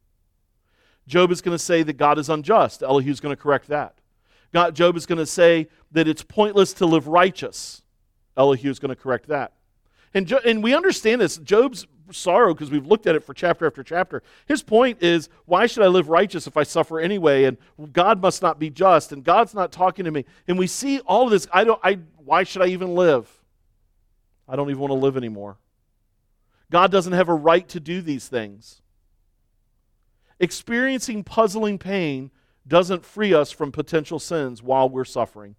Job 1.06 1.30
is 1.30 1.40
going 1.40 1.54
to 1.54 1.58
say 1.58 1.82
that 1.82 1.96
God 1.96 2.18
is 2.18 2.28
unjust. 2.28 2.82
Elihu's 2.82 3.20
going 3.20 3.34
to 3.34 3.42
correct 3.42 3.68
that. 3.68 3.94
God, 4.52 4.74
Job 4.74 4.96
is 4.96 5.06
going 5.06 5.18
to 5.18 5.26
say 5.26 5.68
that 5.92 6.06
it's 6.06 6.22
pointless 6.22 6.74
to 6.74 6.86
live 6.86 7.08
righteous. 7.08 7.82
Elihu 8.36 8.70
is 8.70 8.78
going 8.78 8.90
to 8.90 8.96
correct 8.96 9.28
that. 9.28 9.54
And, 10.14 10.26
jo- 10.26 10.40
and 10.44 10.62
we 10.62 10.74
understand 10.74 11.20
this. 11.20 11.38
Job's 11.38 11.86
sorrow, 12.12 12.54
because 12.54 12.70
we've 12.70 12.86
looked 12.86 13.06
at 13.06 13.14
it 13.14 13.24
for 13.24 13.34
chapter 13.34 13.66
after 13.66 13.82
chapter, 13.82 14.22
his 14.46 14.62
point 14.62 15.02
is 15.02 15.28
why 15.46 15.66
should 15.66 15.82
I 15.82 15.88
live 15.88 16.08
righteous 16.08 16.46
if 16.46 16.56
I 16.56 16.62
suffer 16.62 17.00
anyway? 17.00 17.44
And 17.44 17.56
God 17.92 18.20
must 18.20 18.42
not 18.42 18.58
be 18.58 18.70
just, 18.70 19.12
and 19.12 19.24
God's 19.24 19.54
not 19.54 19.72
talking 19.72 20.04
to 20.04 20.10
me. 20.10 20.24
And 20.46 20.58
we 20.58 20.66
see 20.66 21.00
all 21.00 21.24
of 21.24 21.30
this. 21.30 21.46
I 21.52 21.64
don't, 21.64 21.80
I, 21.82 21.98
why 22.16 22.44
should 22.44 22.62
I 22.62 22.66
even 22.66 22.94
live? 22.94 23.28
I 24.48 24.56
don't 24.56 24.70
even 24.70 24.80
want 24.80 24.92
to 24.92 24.98
live 24.98 25.16
anymore. 25.16 25.58
God 26.70 26.90
doesn't 26.90 27.12
have 27.12 27.28
a 27.28 27.34
right 27.34 27.68
to 27.68 27.80
do 27.80 28.00
these 28.00 28.28
things. 28.28 28.82
Experiencing 30.40 31.24
puzzling 31.24 31.78
pain 31.78 32.30
doesn't 32.66 33.04
free 33.04 33.34
us 33.34 33.50
from 33.50 33.72
potential 33.72 34.18
sins 34.18 34.62
while 34.62 34.88
we're 34.88 35.04
suffering. 35.04 35.56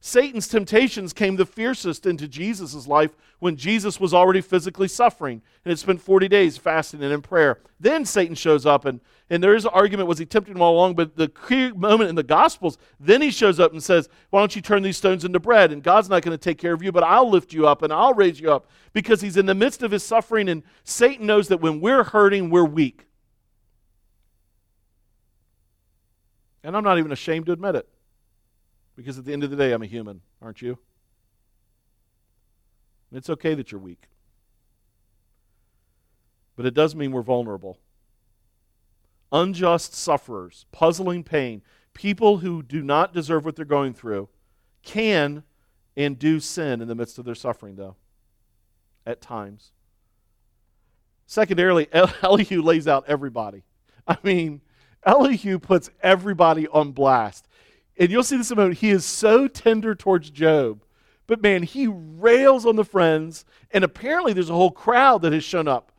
Satan's 0.00 0.46
temptations 0.46 1.12
came 1.12 1.34
the 1.34 1.44
fiercest 1.44 2.06
into 2.06 2.28
Jesus' 2.28 2.86
life 2.86 3.16
when 3.40 3.56
Jesus 3.56 3.98
was 3.98 4.14
already 4.14 4.40
physically 4.40 4.86
suffering 4.86 5.42
and 5.64 5.70
had 5.72 5.78
spent 5.78 6.00
40 6.00 6.28
days 6.28 6.56
fasting 6.56 7.02
and 7.02 7.12
in 7.12 7.20
prayer. 7.20 7.58
Then 7.80 8.04
Satan 8.04 8.36
shows 8.36 8.64
up, 8.64 8.84
and, 8.84 9.00
and 9.28 9.42
there 9.42 9.56
is 9.56 9.64
an 9.64 9.72
argument 9.74 10.08
was 10.08 10.18
he 10.18 10.24
tempting 10.24 10.54
him 10.54 10.62
all 10.62 10.76
along? 10.76 10.94
But 10.94 11.16
the 11.16 11.28
key 11.28 11.72
moment 11.72 12.10
in 12.10 12.14
the 12.14 12.22
Gospels, 12.22 12.78
then 13.00 13.20
he 13.20 13.30
shows 13.32 13.58
up 13.58 13.72
and 13.72 13.82
says, 13.82 14.08
Why 14.30 14.40
don't 14.40 14.54
you 14.54 14.62
turn 14.62 14.84
these 14.84 14.96
stones 14.96 15.24
into 15.24 15.40
bread? 15.40 15.72
And 15.72 15.82
God's 15.82 16.08
not 16.08 16.22
going 16.22 16.36
to 16.36 16.42
take 16.42 16.58
care 16.58 16.72
of 16.72 16.82
you, 16.82 16.92
but 16.92 17.02
I'll 17.02 17.28
lift 17.28 17.52
you 17.52 17.66
up 17.66 17.82
and 17.82 17.92
I'll 17.92 18.14
raise 18.14 18.38
you 18.38 18.52
up 18.52 18.68
because 18.92 19.20
he's 19.20 19.36
in 19.36 19.46
the 19.46 19.54
midst 19.54 19.82
of 19.82 19.90
his 19.90 20.04
suffering, 20.04 20.48
and 20.48 20.62
Satan 20.84 21.26
knows 21.26 21.48
that 21.48 21.60
when 21.60 21.80
we're 21.80 22.04
hurting, 22.04 22.50
we're 22.50 22.64
weak. 22.64 23.06
And 26.62 26.76
I'm 26.76 26.84
not 26.84 26.98
even 26.98 27.10
ashamed 27.10 27.46
to 27.46 27.52
admit 27.52 27.74
it. 27.74 27.88
Because 28.98 29.16
at 29.16 29.24
the 29.24 29.32
end 29.32 29.44
of 29.44 29.50
the 29.50 29.56
day, 29.56 29.70
I'm 29.70 29.82
a 29.84 29.86
human, 29.86 30.22
aren't 30.42 30.60
you? 30.60 30.76
And 33.10 33.16
it's 33.16 33.30
okay 33.30 33.54
that 33.54 33.70
you're 33.70 33.80
weak. 33.80 34.08
But 36.56 36.66
it 36.66 36.74
does 36.74 36.96
mean 36.96 37.12
we're 37.12 37.22
vulnerable. 37.22 37.78
Unjust 39.30 39.94
sufferers, 39.94 40.66
puzzling 40.72 41.22
pain, 41.22 41.62
people 41.94 42.38
who 42.38 42.60
do 42.60 42.82
not 42.82 43.14
deserve 43.14 43.44
what 43.44 43.54
they're 43.54 43.64
going 43.64 43.94
through 43.94 44.28
can 44.82 45.44
and 45.96 46.18
do 46.18 46.40
sin 46.40 46.80
in 46.82 46.88
the 46.88 46.96
midst 46.96 47.20
of 47.20 47.24
their 47.24 47.36
suffering, 47.36 47.76
though, 47.76 47.94
at 49.06 49.20
times. 49.20 49.70
Secondarily, 51.24 51.86
Elihu 52.22 52.62
lays 52.62 52.88
out 52.88 53.04
everybody. 53.06 53.62
I 54.08 54.16
mean, 54.24 54.60
Elihu 55.06 55.60
puts 55.60 55.88
everybody 56.02 56.66
on 56.66 56.90
blast. 56.90 57.47
And 57.98 58.10
you'll 58.10 58.22
see 58.22 58.36
this 58.36 58.50
in 58.50 58.58
a 58.58 58.60
moment. 58.60 58.78
He 58.78 58.90
is 58.90 59.04
so 59.04 59.48
tender 59.48 59.94
towards 59.94 60.30
Job. 60.30 60.82
But 61.26 61.42
man, 61.42 61.64
he 61.64 61.88
rails 61.88 62.64
on 62.64 62.76
the 62.76 62.84
friends. 62.84 63.44
And 63.72 63.82
apparently, 63.84 64.32
there's 64.32 64.50
a 64.50 64.54
whole 64.54 64.70
crowd 64.70 65.22
that 65.22 65.32
has 65.32 65.44
shown 65.44 65.66
up 65.68 65.92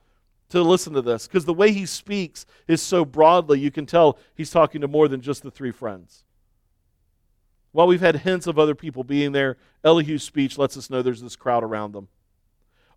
to 0.49 0.63
listen 0.63 0.93
to 0.93 1.01
this 1.01 1.27
because 1.27 1.45
the 1.45 1.53
way 1.53 1.71
he 1.71 1.85
speaks 1.85 2.45
is 2.67 2.81
so 2.81 3.05
broadly, 3.05 3.59
you 3.59 3.69
can 3.69 3.85
tell 3.85 4.17
he's 4.33 4.49
talking 4.49 4.81
to 4.81 4.87
more 4.87 5.07
than 5.07 5.21
just 5.21 5.43
the 5.43 5.51
three 5.51 5.71
friends. 5.71 6.23
While 7.71 7.85
we've 7.85 8.01
had 8.01 8.15
hints 8.15 8.47
of 8.47 8.57
other 8.57 8.73
people 8.73 9.03
being 9.03 9.31
there, 9.31 9.57
Elihu's 9.83 10.23
speech 10.23 10.57
lets 10.57 10.75
us 10.75 10.89
know 10.89 11.03
there's 11.03 11.21
this 11.21 11.35
crowd 11.35 11.63
around 11.63 11.91
them. 11.91 12.07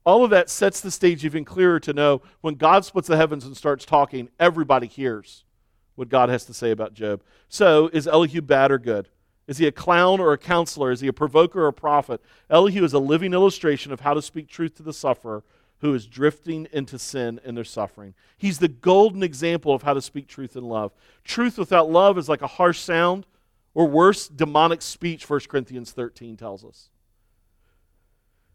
All 0.04 0.24
of 0.24 0.30
that 0.30 0.48
sets 0.48 0.80
the 0.80 0.90
stage 0.90 1.24
even 1.24 1.44
clearer 1.44 1.78
to 1.80 1.92
know 1.92 2.22
when 2.40 2.54
God 2.54 2.84
splits 2.84 3.08
the 3.08 3.16
heavens 3.18 3.44
and 3.44 3.56
starts 3.56 3.84
talking, 3.84 4.30
everybody 4.40 4.86
hears 4.86 5.44
what 5.94 6.08
God 6.08 6.28
has 6.28 6.44
to 6.46 6.54
say 6.54 6.70
about 6.70 6.94
Job. 6.94 7.22
So, 7.48 7.88
is 7.92 8.06
Elihu 8.06 8.40
bad 8.40 8.70
or 8.70 8.78
good? 8.78 9.08
Is 9.46 9.58
he 9.58 9.66
a 9.66 9.72
clown 9.72 10.20
or 10.20 10.32
a 10.32 10.38
counselor? 10.38 10.92
Is 10.92 11.00
he 11.00 11.08
a 11.08 11.12
provoker 11.12 11.64
or 11.64 11.68
a 11.68 11.72
prophet? 11.72 12.20
Elihu 12.48 12.84
is 12.84 12.92
a 12.92 12.98
living 12.98 13.32
illustration 13.34 13.92
of 13.92 14.00
how 14.00 14.14
to 14.14 14.22
speak 14.22 14.48
truth 14.48 14.76
to 14.76 14.82
the 14.82 14.92
sufferer 14.92 15.42
who 15.80 15.92
is 15.94 16.06
drifting 16.06 16.68
into 16.72 16.96
sin 16.96 17.40
and 17.44 17.56
their 17.56 17.64
suffering. 17.64 18.14
He's 18.38 18.60
the 18.60 18.68
golden 18.68 19.22
example 19.22 19.74
of 19.74 19.82
how 19.82 19.94
to 19.94 20.00
speak 20.00 20.28
truth 20.28 20.54
in 20.54 20.62
love. 20.62 20.92
Truth 21.24 21.58
without 21.58 21.90
love 21.90 22.16
is 22.18 22.28
like 22.28 22.40
a 22.40 22.46
harsh 22.46 22.78
sound, 22.78 23.26
or 23.74 23.88
worse, 23.88 24.28
demonic 24.28 24.80
speech, 24.80 25.28
1 25.28 25.40
Corinthians 25.48 25.90
13 25.90 26.36
tells 26.36 26.64
us. 26.64 26.88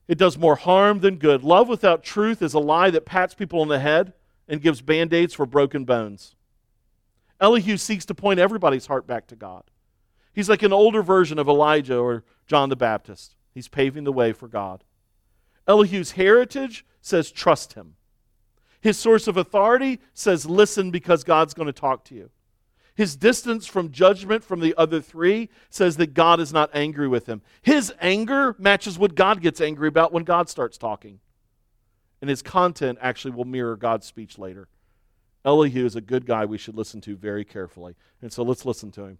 It 0.08 0.18
does 0.18 0.38
more 0.38 0.56
harm 0.56 1.02
than 1.02 1.18
good. 1.18 1.44
Love 1.44 1.68
without 1.68 2.02
truth 2.02 2.42
is 2.42 2.54
a 2.54 2.60
lie 2.60 2.90
that 2.92 3.06
pats 3.06 3.34
people 3.34 3.60
on 3.60 3.68
the 3.68 3.80
head 3.80 4.14
and 4.48 4.62
gives 4.62 4.82
band 4.82 5.14
aids 5.14 5.34
for 5.34 5.46
broken 5.46 5.84
bones. 5.84 6.37
Elihu 7.40 7.78
seeks 7.78 8.06
to 8.06 8.16
point 8.16 8.40
everybody's 8.40 8.88
heart 8.88 9.06
back 9.06 9.28
to 9.28 9.36
God. 9.36 9.64
He's 10.34 10.50
like 10.50 10.64
an 10.64 10.74
older 10.74 11.02
version 11.02 11.40
of 11.40 11.48
Elijah 11.48 11.98
or 11.98 12.24
John 12.46 12.70
the 12.70 12.76
Baptist. 12.76 13.36
He's 13.54 13.68
paving 13.68 14.04
the 14.04 14.14
way 14.14 14.34
for 14.34 14.48
God. 14.48 14.84
Elihu's 15.68 16.12
heritage 16.12 16.86
says 17.02 17.32
trust 17.32 17.74
him. 17.74 17.96
His 18.82 18.98
source 18.98 19.28
of 19.28 19.38
authority 19.38 20.00
says 20.14 20.46
listen 20.46 20.92
because 20.92 21.24
God's 21.24 21.54
going 21.54 21.66
to 21.66 21.74
talk 21.74 22.06
to 22.06 22.16
you. 22.16 22.30
His 22.96 23.16
distance 23.16 23.68
from 23.68 23.92
judgment 23.92 24.44
from 24.44 24.60
the 24.60 24.74
other 24.76 25.02
three 25.02 25.50
says 25.70 25.98
that 25.98 26.16
God 26.16 26.40
is 26.40 26.52
not 26.52 26.72
angry 26.74 27.08
with 27.08 27.28
him. 27.28 27.44
His 27.62 27.94
anger 28.02 28.56
matches 28.58 28.98
what 28.98 29.14
God 29.14 29.42
gets 29.42 29.62
angry 29.62 29.88
about 29.88 30.12
when 30.12 30.24
God 30.24 30.50
starts 30.50 30.78
talking. 30.80 31.20
And 32.22 32.30
his 32.30 32.42
content 32.42 32.98
actually 33.00 33.32
will 33.32 33.46
mirror 33.46 33.76
God's 33.76 34.08
speech 34.08 34.40
later. 34.40 34.68
Elihu 35.48 35.86
is 35.86 35.96
a 35.96 36.02
good 36.02 36.26
guy 36.26 36.44
we 36.44 36.58
should 36.58 36.76
listen 36.76 37.00
to 37.02 37.16
very 37.16 37.46
carefully. 37.46 37.96
And 38.22 38.34
so 38.34 38.44
let's 38.44 38.66
listen 38.66 38.92
to 38.92 39.06
him. 39.06 39.18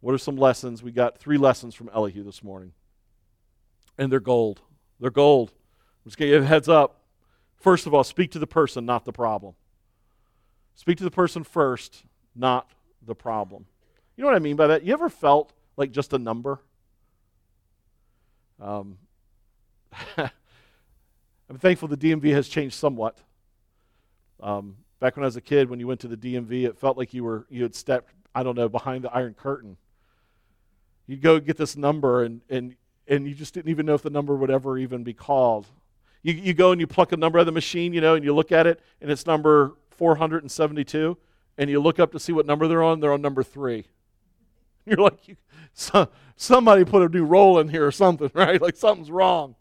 What 0.00 0.14
are 0.14 0.18
some 0.18 0.36
lessons? 0.36 0.80
We 0.80 0.92
got 0.92 1.18
three 1.18 1.38
lessons 1.38 1.74
from 1.74 1.90
Elihu 1.92 2.22
this 2.22 2.44
morning. 2.44 2.72
And 3.98 4.12
they're 4.12 4.20
gold. 4.20 4.60
They're 5.00 5.10
gold. 5.10 5.50
I'm 5.50 6.10
just 6.10 6.16
going 6.16 6.30
to 6.30 6.36
give 6.36 6.44
a 6.44 6.46
heads 6.46 6.68
up. 6.68 7.00
First 7.56 7.88
of 7.88 7.94
all, 7.94 8.04
speak 8.04 8.30
to 8.32 8.38
the 8.38 8.46
person, 8.46 8.86
not 8.86 9.04
the 9.04 9.12
problem. 9.12 9.54
Speak 10.76 10.98
to 10.98 11.04
the 11.04 11.10
person 11.10 11.42
first, 11.42 12.04
not 12.36 12.70
the 13.04 13.14
problem. 13.14 13.66
You 14.14 14.22
know 14.22 14.28
what 14.28 14.36
I 14.36 14.40
mean 14.40 14.54
by 14.54 14.68
that? 14.68 14.84
You 14.84 14.92
ever 14.92 15.08
felt 15.08 15.52
like 15.76 15.90
just 15.90 16.12
a 16.12 16.18
number? 16.18 16.60
Um, 18.60 18.98
I'm 20.16 21.58
thankful 21.58 21.88
the 21.88 21.96
DMV 21.96 22.32
has 22.34 22.46
changed 22.46 22.76
somewhat. 22.76 23.18
Um, 24.40 24.76
back 25.00 25.16
when 25.16 25.24
I 25.24 25.26
was 25.26 25.36
a 25.36 25.40
kid, 25.40 25.70
when 25.70 25.80
you 25.80 25.86
went 25.86 26.00
to 26.00 26.08
the 26.08 26.16
DMV, 26.16 26.66
it 26.66 26.78
felt 26.78 26.96
like 26.96 27.14
you 27.14 27.24
were 27.24 27.46
you 27.50 27.62
had 27.62 27.74
stepped, 27.74 28.12
I 28.34 28.42
don't 28.42 28.56
know, 28.56 28.68
behind 28.68 29.04
the 29.04 29.12
Iron 29.12 29.34
Curtain. 29.34 29.76
You'd 31.06 31.22
go 31.22 31.38
get 31.40 31.56
this 31.56 31.76
number, 31.76 32.24
and 32.24 32.40
and 32.48 32.76
and 33.06 33.26
you 33.26 33.34
just 33.34 33.54
didn't 33.54 33.70
even 33.70 33.86
know 33.86 33.94
if 33.94 34.02
the 34.02 34.10
number 34.10 34.34
would 34.36 34.50
ever 34.50 34.78
even 34.78 35.04
be 35.04 35.14
called. 35.14 35.66
You, 36.22 36.32
you 36.32 36.54
go 36.54 36.72
and 36.72 36.80
you 36.80 36.88
pluck 36.88 37.12
a 37.12 37.16
number 37.16 37.38
out 37.38 37.42
of 37.42 37.46
the 37.46 37.52
machine, 37.52 37.92
you 37.92 38.00
know, 38.00 38.16
and 38.16 38.24
you 38.24 38.34
look 38.34 38.50
at 38.50 38.66
it, 38.66 38.80
and 39.00 39.10
it's 39.10 39.26
number 39.26 39.76
472 39.90 41.16
and 41.58 41.70
you 41.70 41.80
look 41.80 41.98
up 41.98 42.12
to 42.12 42.18
see 42.18 42.32
what 42.32 42.46
number 42.46 42.68
they're 42.68 42.82
on, 42.82 43.00
they're 43.00 43.12
on 43.12 43.22
number 43.22 43.42
three. 43.42 43.86
You're 44.86 44.98
like, 44.98 45.28
you, 45.28 45.36
so, 45.72 46.08
somebody 46.36 46.84
put 46.84 47.02
a 47.02 47.08
new 47.08 47.24
roll 47.24 47.58
in 47.58 47.68
here 47.68 47.86
or 47.86 47.92
something, 47.92 48.30
right? 48.34 48.60
Like 48.60 48.76
something's 48.76 49.10
wrong. 49.10 49.56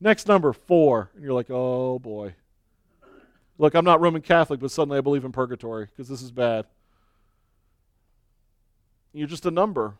Next 0.00 0.26
number, 0.26 0.52
four. 0.52 1.10
And 1.14 1.22
you're 1.22 1.32
like, 1.32 1.48
oh 1.48 2.00
boy. 2.00 2.34
Look, 3.62 3.74
I'm 3.74 3.84
not 3.84 4.00
Roman 4.00 4.22
Catholic, 4.22 4.58
but 4.58 4.72
suddenly 4.72 4.98
I 4.98 5.02
believe 5.02 5.24
in 5.24 5.30
purgatory 5.30 5.86
because 5.86 6.08
this 6.08 6.20
is 6.20 6.32
bad. 6.32 6.66
You're 9.12 9.28
just 9.28 9.46
a 9.46 9.52
number. 9.52 9.94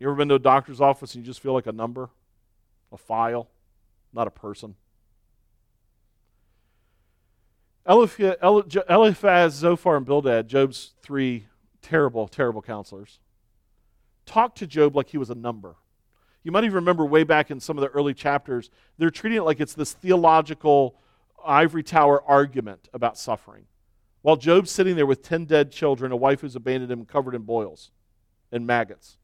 You 0.00 0.08
ever 0.08 0.16
been 0.16 0.28
to 0.30 0.34
a 0.34 0.40
doctor's 0.40 0.80
office 0.80 1.14
and 1.14 1.22
you 1.22 1.26
just 1.30 1.38
feel 1.38 1.52
like 1.52 1.68
a 1.68 1.72
number, 1.72 2.10
a 2.90 2.96
file, 2.96 3.48
not 4.12 4.26
a 4.26 4.30
person? 4.32 4.74
Eliphaz, 7.86 9.54
Zophar, 9.54 9.96
and 9.96 10.04
Bildad, 10.04 10.48
Job's 10.48 10.94
three 11.00 11.46
terrible, 11.80 12.26
terrible 12.26 12.60
counselors, 12.60 13.20
talked 14.26 14.58
to 14.58 14.66
Job 14.66 14.96
like 14.96 15.10
he 15.10 15.18
was 15.18 15.30
a 15.30 15.36
number. 15.36 15.76
You 16.42 16.50
might 16.50 16.64
even 16.64 16.74
remember 16.74 17.06
way 17.06 17.22
back 17.22 17.52
in 17.52 17.60
some 17.60 17.78
of 17.78 17.82
the 17.82 17.90
early 17.90 18.14
chapters, 18.14 18.68
they're 18.98 19.10
treating 19.10 19.38
it 19.38 19.42
like 19.42 19.60
it's 19.60 19.74
this 19.74 19.92
theological 19.92 20.96
ivory 21.46 21.82
tower 21.82 22.22
argument 22.22 22.88
about 22.92 23.18
suffering. 23.18 23.64
While 24.22 24.36
Job's 24.36 24.70
sitting 24.70 24.96
there 24.96 25.06
with 25.06 25.22
10 25.22 25.44
dead 25.44 25.70
children, 25.70 26.10
a 26.10 26.16
wife 26.16 26.40
who's 26.40 26.56
abandoned 26.56 26.90
him 26.90 27.04
covered 27.04 27.34
in 27.34 27.42
boils 27.42 27.90
and 28.50 28.66
maggots. 28.66 29.18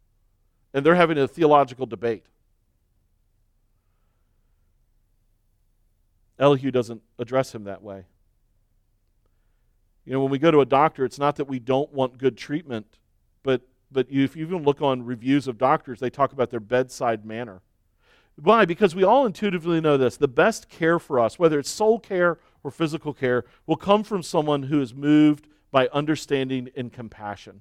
And 0.74 0.84
they're 0.84 0.94
having 0.94 1.18
a 1.18 1.26
theological 1.26 1.86
debate. 1.86 2.26
Elihu 6.38 6.70
doesn't 6.70 7.02
address 7.18 7.54
him 7.54 7.64
that 7.64 7.82
way. 7.82 8.04
You 10.04 10.12
know, 10.14 10.20
when 10.22 10.30
we 10.30 10.38
go 10.38 10.50
to 10.50 10.60
a 10.60 10.66
doctor, 10.66 11.04
it's 11.04 11.18
not 11.18 11.36
that 11.36 11.44
we 11.44 11.58
don't 11.58 11.92
want 11.92 12.18
good 12.18 12.36
treatment, 12.36 12.98
but, 13.42 13.62
but 13.92 14.10
you, 14.10 14.24
if 14.24 14.34
you 14.34 14.46
even 14.46 14.64
look 14.64 14.80
on 14.82 15.04
reviews 15.04 15.46
of 15.46 15.58
doctors, 15.58 16.00
they 16.00 16.10
talk 16.10 16.32
about 16.32 16.50
their 16.50 16.60
bedside 16.60 17.24
manner. 17.24 17.62
Why? 18.42 18.64
Because 18.64 18.94
we 18.94 19.04
all 19.04 19.26
intuitively 19.26 19.80
know 19.80 19.96
this. 19.96 20.16
The 20.16 20.28
best 20.28 20.68
care 20.68 20.98
for 20.98 21.20
us, 21.20 21.38
whether 21.38 21.58
it's 21.58 21.70
soul 21.70 21.98
care 21.98 22.38
or 22.64 22.70
physical 22.70 23.12
care, 23.12 23.44
will 23.66 23.76
come 23.76 24.02
from 24.02 24.22
someone 24.22 24.64
who 24.64 24.80
is 24.80 24.94
moved 24.94 25.46
by 25.70 25.88
understanding 25.88 26.70
and 26.74 26.92
compassion. 26.92 27.60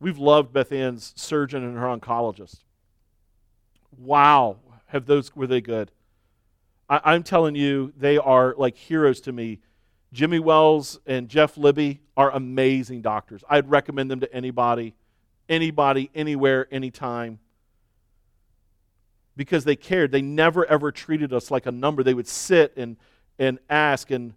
We've 0.00 0.18
loved 0.18 0.52
Beth 0.52 0.72
Ann's 0.72 1.12
surgeon 1.16 1.62
and 1.62 1.78
her 1.78 1.86
oncologist. 1.86 2.58
Wow, 3.96 4.56
have 4.86 5.06
those 5.06 5.34
were 5.36 5.46
they 5.46 5.60
good? 5.60 5.92
I, 6.88 7.00
I'm 7.04 7.22
telling 7.22 7.54
you, 7.54 7.92
they 7.96 8.18
are 8.18 8.54
like 8.58 8.76
heroes 8.76 9.20
to 9.22 9.32
me 9.32 9.60
Jimmy 10.12 10.38
Wells 10.38 11.00
and 11.06 11.28
Jeff 11.28 11.56
Libby 11.56 12.00
are 12.16 12.30
amazing 12.30 13.02
doctors. 13.02 13.42
I'd 13.48 13.68
recommend 13.68 14.10
them 14.10 14.20
to 14.20 14.32
anybody, 14.32 14.94
anybody, 15.48 16.08
anywhere, 16.14 16.68
anytime. 16.70 17.40
Because 19.36 19.64
they 19.64 19.76
cared. 19.76 20.12
They 20.12 20.22
never 20.22 20.64
ever 20.66 20.92
treated 20.92 21.32
us 21.32 21.50
like 21.50 21.66
a 21.66 21.72
number. 21.72 22.02
They 22.02 22.14
would 22.14 22.28
sit 22.28 22.72
and, 22.76 22.96
and 23.38 23.58
ask, 23.68 24.10
and 24.10 24.34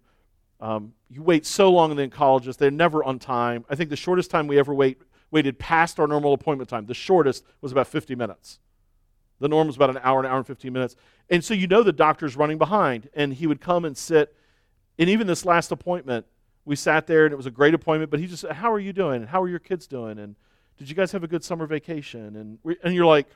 um, 0.60 0.92
you 1.08 1.22
wait 1.22 1.46
so 1.46 1.70
long 1.70 1.90
in 1.90 1.96
the 1.96 2.08
oncologist, 2.08 2.56
they're 2.56 2.70
never 2.70 3.04
on 3.04 3.18
time. 3.18 3.64
I 3.70 3.74
think 3.74 3.90
the 3.90 3.96
shortest 3.96 4.30
time 4.30 4.46
we 4.46 4.58
ever 4.58 4.74
wait, 4.74 4.98
waited 5.30 5.58
past 5.58 6.00
our 6.00 6.06
normal 6.06 6.32
appointment 6.32 6.68
time, 6.68 6.86
the 6.86 6.94
shortest 6.94 7.44
was 7.60 7.70
about 7.70 7.86
50 7.86 8.14
minutes. 8.14 8.58
The 9.40 9.48
norm 9.48 9.68
was 9.68 9.76
about 9.76 9.90
an 9.90 10.00
hour, 10.02 10.18
an 10.18 10.26
hour 10.26 10.38
and 10.38 10.46
15 10.46 10.72
minutes. 10.72 10.96
And 11.30 11.44
so 11.44 11.54
you 11.54 11.68
know 11.68 11.84
the 11.84 11.92
doctor's 11.92 12.36
running 12.36 12.58
behind, 12.58 13.08
and 13.14 13.32
he 13.32 13.46
would 13.46 13.60
come 13.60 13.84
and 13.84 13.96
sit 13.96 14.34
and 14.98 15.08
even 15.08 15.26
this 15.26 15.44
last 15.44 15.70
appointment, 15.70 16.26
we 16.64 16.76
sat 16.76 17.06
there 17.06 17.24
and 17.24 17.32
it 17.32 17.36
was 17.36 17.46
a 17.46 17.50
great 17.50 17.72
appointment, 17.72 18.10
but 18.10 18.20
he 18.20 18.26
just 18.26 18.42
said, 18.42 18.52
How 18.52 18.72
are 18.72 18.80
you 18.80 18.92
doing? 18.92 19.22
And 19.22 19.28
how 19.28 19.42
are 19.42 19.48
your 19.48 19.60
kids 19.60 19.86
doing? 19.86 20.18
And 20.18 20.34
did 20.76 20.88
you 20.88 20.94
guys 20.94 21.12
have 21.12 21.24
a 21.24 21.28
good 21.28 21.44
summer 21.44 21.66
vacation? 21.66 22.36
And, 22.36 22.58
we, 22.62 22.76
and 22.82 22.94
you're 22.94 23.06
like, 23.06 23.28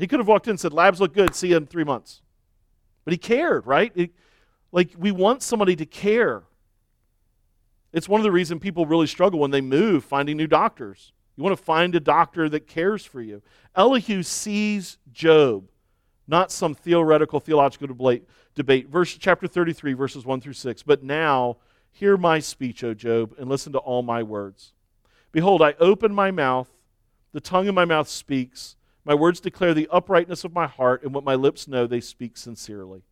he 0.00 0.06
could 0.06 0.20
have 0.20 0.28
walked 0.28 0.46
in 0.46 0.52
and 0.52 0.60
said, 0.60 0.72
Labs 0.72 1.00
look 1.00 1.14
good, 1.14 1.34
see 1.34 1.48
you 1.48 1.56
in 1.56 1.66
three 1.66 1.84
months. 1.84 2.22
But 3.04 3.12
he 3.12 3.18
cared, 3.18 3.66
right? 3.66 3.92
It, 3.94 4.10
like, 4.72 4.90
we 4.96 5.10
want 5.10 5.42
somebody 5.42 5.76
to 5.76 5.86
care. 5.86 6.44
It's 7.92 8.08
one 8.08 8.20
of 8.20 8.24
the 8.24 8.30
reasons 8.30 8.60
people 8.60 8.86
really 8.86 9.06
struggle 9.06 9.40
when 9.40 9.50
they 9.50 9.60
move 9.60 10.04
finding 10.04 10.36
new 10.36 10.46
doctors. 10.46 11.12
You 11.36 11.44
want 11.44 11.56
to 11.56 11.64
find 11.64 11.94
a 11.94 12.00
doctor 12.00 12.48
that 12.48 12.66
cares 12.66 13.04
for 13.04 13.20
you. 13.20 13.42
Elihu 13.74 14.22
sees 14.22 14.98
Job, 15.12 15.70
not 16.28 16.52
some 16.52 16.74
theoretical 16.74 17.40
theological 17.40 17.88
debate. 18.54 18.88
Verse 18.88 19.16
chapter 19.16 19.46
33 19.46 19.94
verses 19.94 20.24
1 20.24 20.40
through 20.40 20.52
6. 20.52 20.82
But 20.82 21.02
now 21.02 21.56
hear 21.90 22.16
my 22.16 22.38
speech, 22.38 22.84
O 22.84 22.94
Job, 22.94 23.34
and 23.38 23.48
listen 23.48 23.72
to 23.72 23.78
all 23.78 24.02
my 24.02 24.22
words. 24.22 24.72
Behold, 25.32 25.62
I 25.62 25.74
open 25.80 26.14
my 26.14 26.30
mouth, 26.30 26.68
the 27.32 27.40
tongue 27.40 27.68
of 27.68 27.74
my 27.74 27.84
mouth 27.84 28.08
speaks. 28.08 28.76
My 29.10 29.16
words 29.16 29.40
declare 29.40 29.74
the 29.74 29.88
uprightness 29.90 30.44
of 30.44 30.54
my 30.54 30.68
heart, 30.68 31.02
and 31.02 31.12
what 31.12 31.24
my 31.24 31.34
lips 31.34 31.66
know, 31.66 31.84
they 31.84 32.00
speak 32.00 32.36
sincerely. 32.36 33.02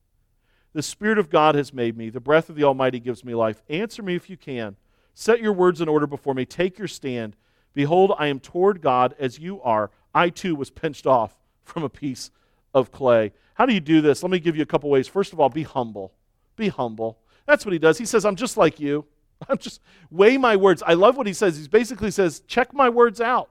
The 0.72 0.80
Spirit 0.80 1.18
of 1.18 1.28
God 1.28 1.56
has 1.56 1.72
made 1.72 1.96
me. 1.96 2.08
The 2.08 2.20
breath 2.20 2.48
of 2.48 2.54
the 2.54 2.62
Almighty 2.62 3.00
gives 3.00 3.24
me 3.24 3.34
life. 3.34 3.64
Answer 3.68 4.04
me 4.04 4.14
if 4.14 4.30
you 4.30 4.36
can. 4.36 4.76
Set 5.12 5.40
your 5.40 5.52
words 5.52 5.80
in 5.80 5.88
order 5.88 6.06
before 6.06 6.34
me. 6.34 6.44
Take 6.44 6.78
your 6.78 6.86
stand. 6.86 7.34
Behold, 7.74 8.12
I 8.16 8.28
am 8.28 8.38
toward 8.38 8.80
God 8.80 9.16
as 9.18 9.40
you 9.40 9.60
are. 9.62 9.90
I 10.14 10.28
too 10.28 10.54
was 10.54 10.70
pinched 10.70 11.04
off 11.04 11.36
from 11.64 11.82
a 11.82 11.88
piece 11.88 12.30
of 12.72 12.92
clay. 12.92 13.32
How 13.54 13.66
do 13.66 13.74
you 13.74 13.80
do 13.80 14.00
this? 14.00 14.22
Let 14.22 14.30
me 14.30 14.38
give 14.38 14.54
you 14.54 14.62
a 14.62 14.66
couple 14.66 14.90
ways. 14.90 15.08
First 15.08 15.32
of 15.32 15.40
all, 15.40 15.48
be 15.48 15.64
humble. 15.64 16.12
Be 16.54 16.68
humble. 16.68 17.18
That's 17.44 17.66
what 17.66 17.72
he 17.72 17.78
does. 17.80 17.98
He 17.98 18.06
says, 18.06 18.24
I'm 18.24 18.36
just 18.36 18.56
like 18.56 18.78
you. 18.78 19.04
I'm 19.48 19.58
just 19.58 19.80
weigh 20.12 20.38
my 20.38 20.54
words. 20.54 20.80
I 20.86 20.94
love 20.94 21.16
what 21.16 21.26
he 21.26 21.32
says. 21.32 21.58
He 21.58 21.66
basically 21.66 22.12
says, 22.12 22.38
check 22.46 22.72
my 22.72 22.88
words 22.88 23.20
out. 23.20 23.50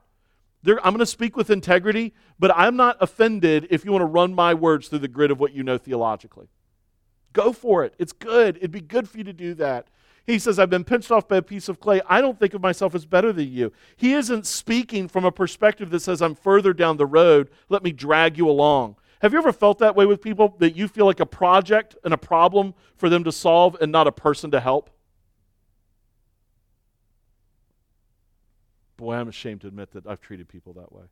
They're, 0.62 0.78
I'm 0.78 0.92
going 0.92 0.98
to 0.98 1.06
speak 1.06 1.36
with 1.36 1.50
integrity, 1.50 2.14
but 2.38 2.50
I'm 2.56 2.76
not 2.76 2.96
offended 3.00 3.68
if 3.70 3.84
you 3.84 3.92
want 3.92 4.02
to 4.02 4.06
run 4.06 4.34
my 4.34 4.54
words 4.54 4.88
through 4.88 5.00
the 5.00 5.08
grid 5.08 5.30
of 5.30 5.38
what 5.38 5.52
you 5.52 5.62
know 5.62 5.78
theologically. 5.78 6.48
Go 7.32 7.52
for 7.52 7.84
it. 7.84 7.94
It's 7.98 8.12
good. 8.12 8.56
It'd 8.56 8.70
be 8.70 8.80
good 8.80 9.08
for 9.08 9.18
you 9.18 9.24
to 9.24 9.32
do 9.32 9.54
that. 9.54 9.88
He 10.26 10.38
says, 10.38 10.58
I've 10.58 10.68
been 10.68 10.84
pinched 10.84 11.10
off 11.10 11.26
by 11.26 11.38
a 11.38 11.42
piece 11.42 11.70
of 11.70 11.80
clay. 11.80 12.02
I 12.06 12.20
don't 12.20 12.38
think 12.38 12.52
of 12.52 12.60
myself 12.60 12.94
as 12.94 13.06
better 13.06 13.32
than 13.32 13.50
you. 13.50 13.72
He 13.96 14.12
isn't 14.12 14.46
speaking 14.46 15.08
from 15.08 15.24
a 15.24 15.32
perspective 15.32 15.88
that 15.90 16.00
says, 16.00 16.20
I'm 16.20 16.34
further 16.34 16.74
down 16.74 16.98
the 16.98 17.06
road. 17.06 17.50
Let 17.70 17.82
me 17.82 17.92
drag 17.92 18.36
you 18.36 18.48
along. 18.48 18.96
Have 19.20 19.32
you 19.32 19.38
ever 19.38 19.52
felt 19.52 19.78
that 19.78 19.96
way 19.96 20.04
with 20.04 20.20
people 20.20 20.54
that 20.58 20.76
you 20.76 20.86
feel 20.86 21.06
like 21.06 21.20
a 21.20 21.26
project 21.26 21.96
and 22.04 22.12
a 22.12 22.18
problem 22.18 22.74
for 22.96 23.08
them 23.08 23.24
to 23.24 23.32
solve 23.32 23.76
and 23.80 23.90
not 23.90 24.06
a 24.06 24.12
person 24.12 24.50
to 24.50 24.60
help? 24.60 24.90
Boy, 28.98 29.14
I'm 29.14 29.28
ashamed 29.28 29.62
to 29.62 29.68
admit 29.68 29.92
that 29.92 30.06
I've 30.06 30.20
treated 30.20 30.48
people 30.48 30.74
that 30.74 30.92
way. 30.92 31.04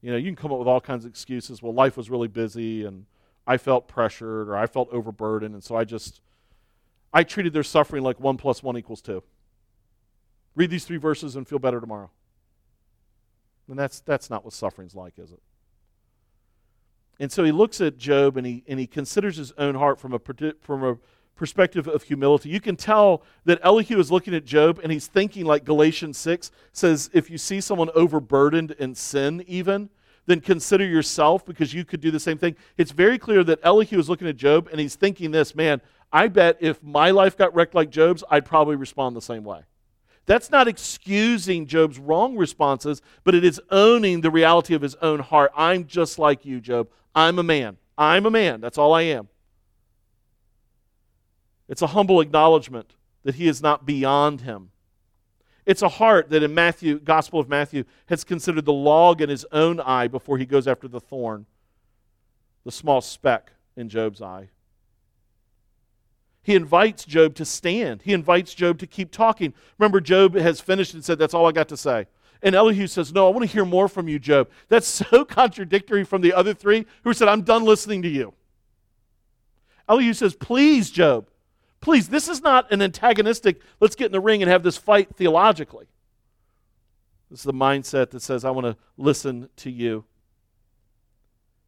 You 0.00 0.10
know, 0.10 0.16
you 0.16 0.26
can 0.26 0.36
come 0.36 0.52
up 0.52 0.58
with 0.58 0.66
all 0.66 0.80
kinds 0.80 1.04
of 1.04 1.10
excuses. 1.10 1.62
Well, 1.62 1.72
life 1.72 1.96
was 1.96 2.10
really 2.10 2.28
busy 2.28 2.84
and 2.84 3.06
I 3.46 3.58
felt 3.58 3.88
pressured 3.88 4.48
or 4.48 4.56
I 4.56 4.66
felt 4.66 4.88
overburdened, 4.90 5.54
and 5.54 5.62
so 5.62 5.76
I 5.76 5.84
just 5.84 6.20
I 7.12 7.22
treated 7.22 7.52
their 7.52 7.62
suffering 7.62 8.02
like 8.02 8.18
one 8.18 8.36
plus 8.36 8.62
one 8.62 8.76
equals 8.76 9.02
two. 9.02 9.22
Read 10.54 10.70
these 10.70 10.84
three 10.84 10.96
verses 10.96 11.36
and 11.36 11.46
feel 11.46 11.58
better 11.58 11.80
tomorrow. 11.80 12.10
And 13.68 13.78
that's 13.78 14.00
that's 14.00 14.30
not 14.30 14.44
what 14.44 14.54
suffering's 14.54 14.94
like, 14.94 15.18
is 15.18 15.30
it? 15.30 15.42
And 17.20 17.30
so 17.30 17.44
he 17.44 17.52
looks 17.52 17.80
at 17.80 17.98
Job 17.98 18.36
and 18.36 18.46
he 18.46 18.64
and 18.66 18.80
he 18.80 18.86
considers 18.86 19.36
his 19.36 19.52
own 19.58 19.74
heart 19.74 20.00
from 20.00 20.14
a 20.14 20.20
from 20.62 20.84
a 20.84 20.96
perspective 21.36 21.88
of 21.88 22.04
humility. 22.04 22.48
You 22.48 22.60
can 22.60 22.76
tell 22.76 23.22
that 23.44 23.58
Elihu 23.62 23.98
is 23.98 24.10
looking 24.10 24.34
at 24.34 24.44
Job 24.44 24.80
and 24.82 24.92
he's 24.92 25.06
thinking 25.06 25.44
like 25.44 25.64
Galatians 25.64 26.16
6 26.18 26.50
says, 26.72 27.10
if 27.12 27.30
you 27.30 27.38
see 27.38 27.60
someone 27.60 27.90
overburdened 27.94 28.72
in 28.72 28.94
sin, 28.94 29.44
even, 29.46 29.90
then 30.26 30.40
consider 30.40 30.84
yourself 30.84 31.44
because 31.44 31.74
you 31.74 31.84
could 31.84 32.00
do 32.00 32.10
the 32.10 32.20
same 32.20 32.38
thing. 32.38 32.56
It's 32.76 32.92
very 32.92 33.18
clear 33.18 33.44
that 33.44 33.60
Elihu 33.62 33.98
is 33.98 34.08
looking 34.08 34.28
at 34.28 34.36
Job 34.36 34.68
and 34.70 34.80
he's 34.80 34.94
thinking 34.94 35.30
this 35.30 35.54
man, 35.54 35.80
I 36.12 36.28
bet 36.28 36.58
if 36.60 36.82
my 36.82 37.10
life 37.10 37.36
got 37.36 37.54
wrecked 37.54 37.74
like 37.74 37.90
Job's, 37.90 38.22
I'd 38.30 38.46
probably 38.46 38.76
respond 38.76 39.16
the 39.16 39.22
same 39.22 39.44
way. 39.44 39.62
That's 40.26 40.50
not 40.50 40.68
excusing 40.68 41.66
Job's 41.66 41.98
wrong 41.98 42.36
responses, 42.36 43.02
but 43.24 43.34
it 43.34 43.44
is 43.44 43.60
owning 43.70 44.22
the 44.22 44.30
reality 44.30 44.74
of 44.74 44.80
his 44.80 44.94
own 44.96 45.20
heart. 45.20 45.52
I'm 45.54 45.86
just 45.86 46.18
like 46.18 46.46
you, 46.46 46.60
Job. 46.60 46.88
I'm 47.14 47.38
a 47.38 47.42
man. 47.42 47.76
I'm 47.98 48.24
a 48.24 48.30
man. 48.30 48.60
That's 48.60 48.78
all 48.78 48.94
I 48.94 49.02
am. 49.02 49.28
It's 51.68 51.82
a 51.82 51.88
humble 51.88 52.20
acknowledgement 52.20 52.94
that 53.22 53.36
he 53.36 53.48
is 53.48 53.62
not 53.62 53.86
beyond 53.86 54.42
him. 54.42 54.70
It's 55.66 55.82
a 55.82 55.88
heart 55.88 56.28
that 56.30 56.42
in 56.42 56.54
Matthew, 56.54 56.98
Gospel 56.98 57.40
of 57.40 57.48
Matthew, 57.48 57.84
has 58.06 58.22
considered 58.22 58.66
the 58.66 58.72
log 58.72 59.22
in 59.22 59.30
his 59.30 59.46
own 59.50 59.80
eye 59.80 60.08
before 60.08 60.36
he 60.36 60.44
goes 60.44 60.68
after 60.68 60.86
the 60.88 61.00
thorn, 61.00 61.46
the 62.64 62.72
small 62.72 63.00
speck 63.00 63.52
in 63.76 63.88
Job's 63.88 64.20
eye. 64.20 64.50
He 66.42 66.54
invites 66.54 67.06
Job 67.06 67.34
to 67.36 67.46
stand. 67.46 68.02
He 68.02 68.12
invites 68.12 68.54
Job 68.54 68.78
to 68.80 68.86
keep 68.86 69.10
talking. 69.10 69.54
Remember, 69.78 70.00
Job 70.00 70.34
has 70.34 70.60
finished 70.60 70.92
and 70.92 71.02
said, 71.02 71.18
That's 71.18 71.32
all 71.32 71.46
I 71.46 71.52
got 71.52 71.68
to 71.70 71.76
say. 71.76 72.06
And 72.42 72.54
Elihu 72.54 72.86
says, 72.86 73.14
No, 73.14 73.26
I 73.26 73.30
want 73.30 73.48
to 73.48 73.52
hear 73.52 73.64
more 73.64 73.88
from 73.88 74.06
you, 74.06 74.18
Job. 74.18 74.50
That's 74.68 74.86
so 75.10 75.24
contradictory 75.24 76.04
from 76.04 76.20
the 76.20 76.34
other 76.34 76.52
three 76.52 76.84
who 77.02 77.14
said, 77.14 77.28
I'm 77.28 77.42
done 77.42 77.64
listening 77.64 78.02
to 78.02 78.08
you. 78.08 78.34
Elihu 79.88 80.12
says, 80.12 80.34
Please, 80.34 80.90
Job, 80.90 81.28
Please, 81.84 82.08
this 82.08 82.28
is 82.28 82.40
not 82.40 82.72
an 82.72 82.80
antagonistic, 82.80 83.60
let's 83.78 83.94
get 83.94 84.06
in 84.06 84.12
the 84.12 84.20
ring 84.20 84.40
and 84.40 84.50
have 84.50 84.62
this 84.62 84.78
fight 84.78 85.14
theologically. 85.14 85.84
This 87.30 87.40
is 87.40 87.44
the 87.44 87.52
mindset 87.52 88.08
that 88.12 88.22
says, 88.22 88.42
I 88.42 88.50
want 88.52 88.64
to 88.64 88.78
listen 88.96 89.50
to 89.56 89.70
you. 89.70 90.06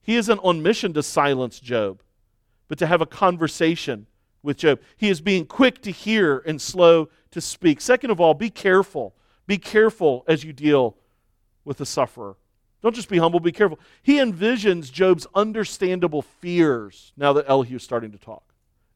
He 0.01 0.17
isn't 0.17 0.39
on 0.39 0.63
mission 0.63 0.95
to 0.95 1.03
silence 1.03 1.61
Job, 1.61 2.03
but 2.67 2.79
to 2.79 2.87
have 2.87 3.03
a 3.03 3.07
conversation 3.07 4.07
with 4.43 4.57
Job. 4.57 4.81
He 4.97 5.11
is 5.11 5.21
being 5.21 5.45
quick 5.45 5.83
to 5.83 5.91
hear 5.91 6.39
and 6.47 6.63
slow 6.63 7.11
to 7.33 7.43
speak. 7.43 7.83
Second 7.83 8.11
of 8.11 8.19
all, 8.19 8.33
be 8.33 8.49
careful. 8.49 9.15
Be 9.47 9.59
careful 9.59 10.25
as 10.27 10.45
you 10.45 10.55
deal 10.55 10.97
with 11.63 11.77
the 11.77 11.85
sufferer. 11.85 12.39
Don't 12.83 12.95
just 12.95 13.11
be 13.11 13.19
humble, 13.19 13.39
be 13.39 13.53
careful. 13.53 13.79
He 14.03 14.15
envisions 14.15 14.91
Job's 14.91 15.27
understandable 15.35 16.23
fears 16.23 17.13
now 17.19 17.35
that 17.35 17.45
Elihu 17.51 17.77
is 17.77 17.83
starting 17.83 18.13
to 18.13 18.19
talk 18.19 18.46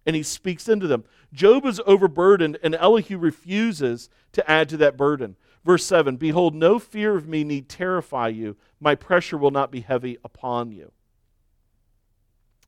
and 0.07 0.17
he 0.17 0.23
speaks 0.23 0.69
into 0.69 0.87
them. 0.87 1.05
Job 1.33 1.65
is 1.67 1.81
overburdened, 1.87 2.59
and 2.63 2.75
Elihu 2.75 3.19
refuses 3.19 4.09
to 4.33 4.51
add 4.51 4.69
to 4.71 4.77
that 4.79 4.97
burden. 4.97 5.37
Verse 5.65 5.85
7 5.85 6.17
Behold, 6.17 6.55
no 6.55 6.79
fear 6.79 7.17
of 7.17 7.29
me 7.29 7.45
need 7.45 7.69
terrify 7.69 8.29
you, 8.29 8.57
my 8.81 8.95
pressure 8.95 9.37
will 9.37 9.51
not 9.51 9.71
be 9.71 9.81
heavy 9.81 10.19
upon 10.25 10.73
you. 10.73 10.93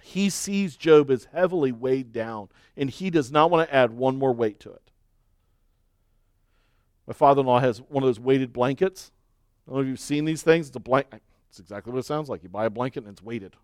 He 0.02 0.30
sees 0.30 0.76
Job 0.76 1.10
as 1.10 1.28
heavily 1.32 1.72
weighed 1.72 2.12
down, 2.12 2.48
and 2.76 2.90
he 2.90 3.08
does 3.08 3.30
not 3.30 3.50
want 3.50 3.68
to 3.68 3.74
add 3.74 3.92
one 3.92 4.16
more 4.16 4.32
weight 4.32 4.60
to 4.60 4.72
it. 4.72 4.90
My 7.06 7.14
father 7.14 7.40
in 7.40 7.46
law 7.46 7.60
has 7.60 7.78
one 7.80 8.02
of 8.02 8.08
those 8.08 8.20
weighted 8.20 8.52
blankets. 8.52 9.12
I 9.66 9.70
don't 9.70 9.76
know 9.76 9.82
if 9.82 9.88
you've 9.88 10.00
seen 10.00 10.24
these 10.24 10.42
things. 10.42 10.68
It's 10.68 10.76
a 10.76 10.80
blanket. 10.80 11.22
It's 11.48 11.60
exactly 11.60 11.92
what 11.92 12.00
it 12.00 12.04
sounds 12.04 12.28
like. 12.28 12.42
You 12.42 12.48
buy 12.48 12.66
a 12.66 12.70
blanket 12.70 13.04
and 13.04 13.12
it's 13.12 13.22
weighted. 13.22 13.56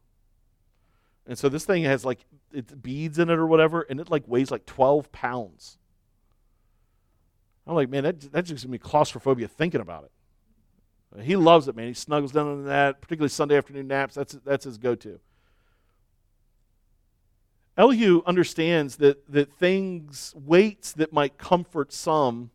And 1.28 1.38
so 1.38 1.50
this 1.50 1.66
thing 1.66 1.84
has 1.84 2.06
like 2.06 2.24
it's 2.52 2.72
beads 2.72 3.18
in 3.18 3.28
it 3.28 3.38
or 3.38 3.46
whatever, 3.46 3.82
and 3.82 4.00
it 4.00 4.10
like 4.10 4.26
weighs 4.26 4.50
like 4.50 4.64
12 4.64 5.12
pounds. 5.12 5.76
I'm 7.66 7.74
like, 7.74 7.90
man, 7.90 8.04
that, 8.04 8.20
that 8.32 8.46
just 8.46 8.62
gives 8.62 8.66
me 8.66 8.78
claustrophobia 8.78 9.46
thinking 9.46 9.82
about 9.82 10.04
it. 10.04 11.22
He 11.22 11.36
loves 11.36 11.68
it, 11.68 11.76
man. 11.76 11.88
He 11.88 11.94
snuggles 11.94 12.32
down 12.32 12.48
on 12.48 12.64
that, 12.64 13.02
particularly 13.02 13.28
Sunday 13.28 13.58
afternoon 13.58 13.88
naps. 13.88 14.14
That's, 14.14 14.32
that's 14.44 14.64
his 14.64 14.78
go 14.78 14.94
to. 14.94 15.20
Elihu 17.76 18.22
understands 18.26 18.96
that, 18.96 19.30
that 19.30 19.52
things, 19.52 20.34
weights 20.34 20.92
that 20.92 21.12
might 21.12 21.36
comfort 21.36 21.92
some, 21.92 22.50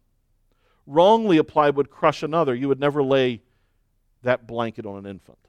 wrongly 0.87 1.37
applied 1.37 1.75
would 1.75 1.91
crush 1.91 2.23
another. 2.23 2.55
You 2.55 2.67
would 2.67 2.79
never 2.79 3.03
lay 3.03 3.41
that 4.23 4.47
blanket 4.47 4.85
on 4.85 4.97
an 4.97 5.05
infant, 5.05 5.39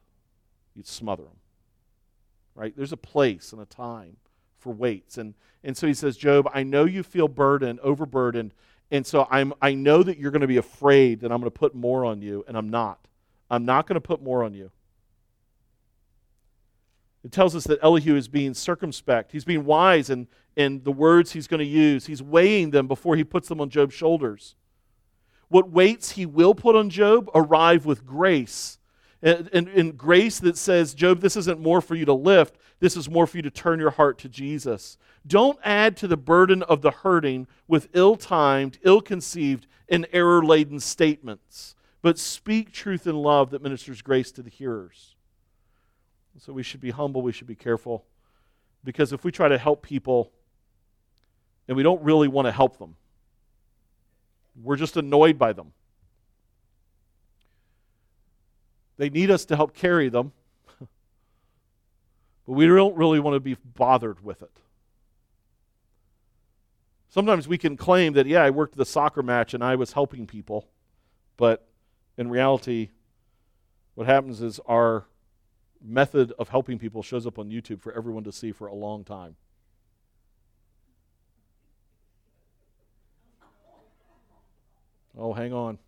you'd 0.74 0.87
smother 0.87 1.24
him 1.24 1.37
right? 2.55 2.73
There's 2.77 2.93
a 2.93 2.97
place 2.97 3.53
and 3.53 3.61
a 3.61 3.67
time 3.67 4.17
for 4.59 4.73
weights. 4.73 5.19
And, 5.19 5.35
and 5.62 5.77
so 5.77 5.87
he 5.87 5.95
says, 5.95 6.17
Job, 6.17 6.49
I 6.53 6.62
know 6.62 6.85
you 6.85 7.03
feel 7.03 7.29
burdened, 7.29 7.81
overburdened, 7.81 8.55
and 8.90 9.07
so 9.07 9.27
I'm, 9.31 9.53
I 9.61 9.75
know 9.75 10.03
that 10.03 10.19
you're 10.19 10.31
going 10.31 10.43
to 10.43 10.47
be 10.47 10.57
afraid 10.57 11.21
that 11.21 11.33
I'm 11.33 11.40
going 11.40 11.50
to 11.50 11.59
put 11.59 11.75
more 11.75 12.05
on 12.05 12.23
you, 12.23 12.44
and 12.46 12.57
I'm 12.57 12.69
not. 12.69 13.09
I'm 13.50 13.65
not 13.65 13.87
going 13.87 13.94
to 13.94 14.00
put 14.00 14.23
more 14.23 14.44
on 14.44 14.55
you. 14.55 14.71
It 17.25 17.33
tells 17.33 17.57
us 17.57 17.65
that 17.65 17.83
Elihu 17.83 18.17
is 18.17 18.29
being 18.29 18.52
circumspect. 18.52 19.33
He's 19.33 19.44
being 19.46 19.65
wise 19.65 20.11
in, 20.11 20.29
in 20.57 20.83
the 20.83 20.92
words 20.92 21.33
he's 21.33 21.46
going 21.46 21.61
to 21.61 21.65
use. 21.65 22.07
He's 22.07 22.23
weighing 22.23 22.71
them 22.71 22.87
before 22.87 23.17
he 23.17 23.25
puts 23.25 23.48
them 23.48 23.61
on 23.61 23.71
Job's 23.71 23.94
shoulders. 23.94 24.57
What 25.48 25.71
weights 25.71 26.13
he 26.13 26.27
will 26.27 26.55
put 26.55 26.77
on 26.77 26.90
Job 26.90 27.31
arrive 27.35 27.87
with 27.87 28.05
grace 28.05 28.79
and, 29.25 29.68
and, 29.68 29.96
grace 29.96 30.38
that 30.40 30.58
says, 30.58 30.92
Job, 30.92 31.20
this 31.20 31.37
isn't 31.37 31.58
more 31.58 31.81
for 31.81 31.94
you 31.94 32.04
to 32.04 32.12
lift, 32.12 32.56
this 32.79 32.96
is 32.96 33.08
more 33.08 33.27
for 33.27 33.38
you 33.38 33.42
to 33.42 33.50
turn 33.50 33.81
your 33.81 33.90
heart 33.90 34.18
to 34.18 34.29
Jesus. 34.29 34.98
Don't 35.27 35.58
add 35.64 35.96
to 35.96 36.06
the 36.06 36.16
burden 36.16 36.62
of 36.62 36.83
the 36.83 36.90
hurting 36.90 37.46
with 37.66 37.88
ill 37.94 38.16
timed, 38.16 38.79
ill 38.83 39.00
conceived, 39.00 39.66
and 39.88 40.06
error 40.12 40.44
laden 40.44 40.79
statements, 40.79 41.75
but 42.02 42.18
speak 42.18 42.70
truth 42.70 43.06
in 43.06 43.16
love 43.16 43.50
that 43.50 43.62
ministers 43.62 44.02
grace 44.02 44.31
to 44.33 44.42
the 44.42 44.50
hearers. 44.50 45.16
So 46.38 46.52
we 46.52 46.62
should 46.62 46.81
be 46.81 46.90
humble, 46.90 47.22
we 47.22 47.33
should 47.33 47.46
be 47.46 47.54
careful, 47.54 48.04
because 48.85 49.12
if 49.12 49.25
we 49.25 49.33
try 49.33 49.48
to 49.48 49.56
help 49.56 49.83
people 49.83 50.31
and 51.68 51.77
we 51.77 51.83
don't 51.83 52.02
really 52.02 52.29
want 52.29 52.46
to 52.46 52.52
help 52.52 52.79
them. 52.79 52.96
We're 54.62 54.77
just 54.77 54.96
annoyed 54.96 55.38
by 55.38 55.52
them. 55.52 55.72
They 58.97 59.11
need 59.11 59.31
us 59.31 59.45
to 59.47 59.57
help 59.57 59.75
carry 59.75 60.09
them, 60.09 60.33
but 60.79 60.88
we 62.47 62.67
don't 62.67 62.97
really 62.97 63.21
want 63.21 63.35
to 63.35 63.40
be 63.40 63.57
bothered 63.75 64.25
with 64.25 64.42
it. 64.42 64.61
Sometimes 67.09 67.47
we 67.47 67.59
can 67.59 67.77
claim 67.77 68.15
that, 68.15 68.27
yeah, 68.27 68.42
I 68.42 68.51
worked 68.51 68.77
the 68.77 68.85
soccer 68.85 69.23
match 69.23 69.55
and 69.55 69.63
I 69.63 69.77
was 69.77 69.92
helping 69.92 70.27
people, 70.27 70.69
but 71.37 71.69
in 72.17 72.29
reality, 72.29 72.90
what 73.95 74.07
happens 74.07 74.42
is 74.42 74.61
our 74.67 75.07
method 75.81 76.33
of 76.38 76.49
helping 76.49 76.79
people 76.79 77.03
shows 77.03 77.27
up 77.27 77.38
on 77.38 77.51
YouTube 77.51 77.81
for 77.81 77.92
everyone 77.92 78.25
to 78.25 78.33
see 78.33 78.53
for 78.53 78.67
a 78.67 78.75
long 78.75 79.05
time. 79.05 79.37
Oh, 85.17 85.33
hang 85.33 85.53
on. 85.53 85.79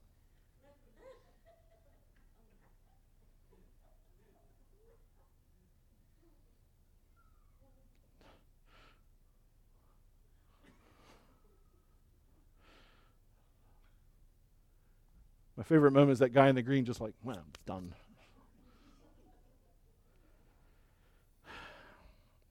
My 15.57 15.63
favorite 15.63 15.93
moment 15.93 16.13
is 16.13 16.19
that 16.19 16.31
guy 16.31 16.49
in 16.49 16.55
the 16.55 16.63
green 16.63 16.85
just 16.85 17.01
like, 17.01 17.15
well, 17.23 17.37
I'm 17.37 17.53
done. 17.65 17.95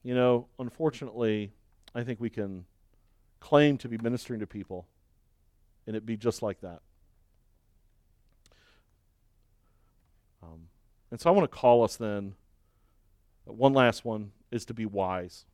You 0.01 0.15
know, 0.15 0.47
unfortunately, 0.59 1.51
I 1.93 2.03
think 2.03 2.19
we 2.19 2.29
can 2.29 2.65
claim 3.39 3.77
to 3.79 3.87
be 3.87 3.97
ministering 3.97 4.39
to 4.39 4.47
people 4.47 4.87
and 5.87 5.95
it 5.95 6.05
be 6.05 6.17
just 6.17 6.41
like 6.41 6.61
that. 6.61 6.81
Um, 10.41 10.67
and 11.11 11.19
so 11.19 11.29
I 11.29 11.33
want 11.33 11.49
to 11.49 11.55
call 11.55 11.83
us 11.83 11.95
then, 11.95 12.33
one 13.45 13.73
last 13.73 14.03
one 14.03 14.31
is 14.51 14.65
to 14.65 14.73
be 14.73 14.85
wise. 14.85 15.45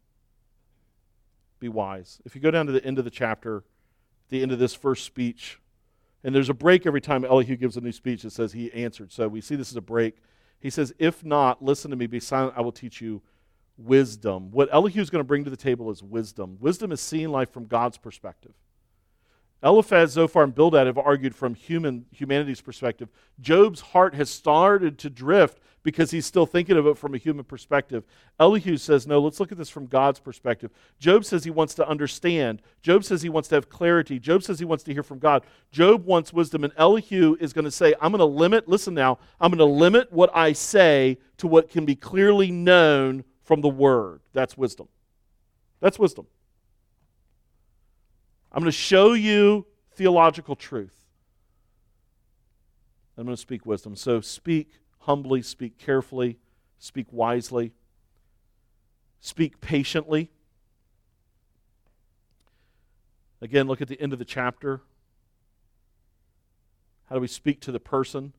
Be 1.59 1.67
wise. 1.67 2.21
If 2.25 2.35
you 2.35 2.41
go 2.41 2.51
down 2.51 2.65
to 2.67 2.71
the 2.71 2.83
end 2.85 2.97
of 2.97 3.05
the 3.05 3.11
chapter, 3.11 3.63
the 4.29 4.41
end 4.41 4.51
of 4.51 4.59
this 4.59 4.73
first 4.73 5.03
speech, 5.05 5.59
and 6.23 6.35
there's 6.35 6.49
a 6.49 6.53
break 6.53 6.85
every 6.85 7.01
time 7.01 7.25
Elihu 7.25 7.55
gives 7.55 7.77
a 7.77 7.81
new 7.81 7.91
speech 7.91 8.23
that 8.23 8.31
says 8.31 8.53
he 8.53 8.71
answered. 8.73 9.11
So 9.11 9.27
we 9.27 9.41
see 9.41 9.55
this 9.55 9.71
as 9.71 9.75
a 9.75 9.81
break. 9.81 10.17
He 10.59 10.69
says, 10.69 10.93
If 10.99 11.25
not, 11.25 11.63
listen 11.63 11.91
to 11.91 11.97
me, 11.97 12.07
be 12.07 12.19
silent, 12.19 12.53
I 12.55 12.61
will 12.61 12.71
teach 12.71 13.01
you 13.01 13.21
wisdom. 13.77 14.51
What 14.51 14.69
Elihu 14.71 15.01
is 15.01 15.09
going 15.09 15.21
to 15.21 15.27
bring 15.27 15.43
to 15.43 15.49
the 15.49 15.57
table 15.57 15.89
is 15.89 16.03
wisdom. 16.03 16.57
Wisdom 16.59 16.91
is 16.91 17.01
seeing 17.01 17.29
life 17.29 17.51
from 17.51 17.65
God's 17.65 17.97
perspective. 17.97 18.53
Eliphaz, 19.63 20.11
Zophar, 20.11 20.43
and 20.43 20.55
Bildad 20.55 20.87
have 20.87 20.97
argued 20.97 21.35
from 21.35 21.53
human 21.53 22.05
humanity's 22.11 22.61
perspective. 22.61 23.09
Job's 23.39 23.81
heart 23.81 24.15
has 24.15 24.29
started 24.29 24.97
to 24.99 25.09
drift 25.09 25.59
because 25.83 26.11
he's 26.11 26.25
still 26.25 26.45
thinking 26.45 26.77
of 26.77 26.85
it 26.85 26.97
from 26.97 27.15
a 27.15 27.17
human 27.17 27.43
perspective. 27.43 28.03
Elihu 28.39 28.77
says, 28.77 29.07
no, 29.07 29.19
let's 29.19 29.39
look 29.39 29.51
at 29.51 29.57
this 29.57 29.69
from 29.69 29.87
God's 29.87 30.19
perspective. 30.19 30.71
Job 30.99 31.25
says 31.25 31.43
he 31.43 31.49
wants 31.49 31.73
to 31.75 31.87
understand. 31.87 32.61
Job 32.81 33.03
says 33.03 33.21
he 33.21 33.29
wants 33.29 33.49
to 33.49 33.55
have 33.55 33.69
clarity. 33.69 34.19
Job 34.19 34.43
says 34.43 34.59
he 34.59 34.65
wants 34.65 34.83
to 34.83 34.93
hear 34.93 35.03
from 35.03 35.19
God. 35.19 35.43
Job 35.71 36.05
wants 36.05 36.31
wisdom, 36.31 36.63
and 36.63 36.73
Elihu 36.77 37.35
is 37.39 37.53
going 37.53 37.65
to 37.65 37.71
say, 37.71 37.93
I'm 37.99 38.11
going 38.11 38.19
to 38.19 38.25
limit, 38.25 38.67
listen 38.67 38.93
now, 38.93 39.17
I'm 39.39 39.51
going 39.51 39.57
to 39.59 39.65
limit 39.65 40.11
what 40.11 40.29
I 40.35 40.53
say 40.53 41.17
to 41.37 41.47
what 41.47 41.69
can 41.69 41.85
be 41.85 41.95
clearly 41.95 42.51
known 42.51 43.23
from 43.43 43.61
the 43.61 43.69
word. 43.69 44.21
That's 44.33 44.55
wisdom. 44.55 44.87
That's 45.79 45.97
wisdom. 45.97 46.27
I'm 48.51 48.61
going 48.61 48.71
to 48.71 48.77
show 48.77 49.13
you 49.13 49.65
theological 49.95 50.55
truth. 50.55 50.93
I'm 53.17 53.25
going 53.25 53.35
to 53.35 53.41
speak 53.41 53.65
wisdom. 53.65 53.95
So 53.95 54.21
speak 54.21 54.71
humbly, 55.01 55.41
speak 55.41 55.77
carefully, 55.77 56.37
speak 56.79 57.07
wisely, 57.11 57.73
speak 59.19 59.61
patiently. 59.61 60.31
Again, 63.41 63.67
look 63.67 63.81
at 63.81 63.87
the 63.87 63.99
end 63.99 64.13
of 64.13 64.19
the 64.19 64.25
chapter. 64.25 64.81
How 67.09 67.15
do 67.15 67.21
we 67.21 67.27
speak 67.27 67.59
to 67.61 67.71
the 67.71 67.79
person, 67.79 68.33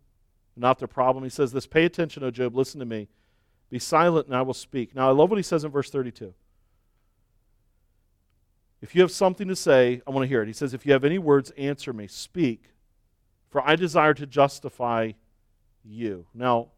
not 0.56 0.78
the 0.78 0.88
problem? 0.88 1.24
He 1.24 1.30
says 1.30 1.52
this 1.52 1.66
Pay 1.66 1.84
attention, 1.84 2.22
O 2.24 2.30
Job, 2.30 2.56
listen 2.56 2.80
to 2.80 2.86
me. 2.86 3.08
Be 3.68 3.78
silent, 3.78 4.26
and 4.26 4.36
I 4.36 4.42
will 4.42 4.54
speak. 4.54 4.94
Now, 4.94 5.08
I 5.08 5.12
love 5.12 5.30
what 5.30 5.38
he 5.38 5.42
says 5.42 5.64
in 5.64 5.70
verse 5.70 5.90
32. 5.90 6.34
If 8.82 8.94
you 8.94 9.00
have 9.00 9.10
something 9.10 9.48
to 9.48 9.56
say, 9.56 10.02
I 10.06 10.10
want 10.10 10.24
to 10.24 10.28
hear 10.28 10.42
it. 10.42 10.46
He 10.46 10.52
says, 10.52 10.74
If 10.74 10.84
you 10.84 10.92
have 10.92 11.04
any 11.04 11.18
words, 11.18 11.50
answer 11.56 11.92
me. 11.92 12.06
Speak, 12.06 12.70
for 13.48 13.66
I 13.66 13.76
desire 13.76 14.14
to 14.14 14.26
justify 14.26 15.12
you. 15.84 16.26
Now, 16.34 16.68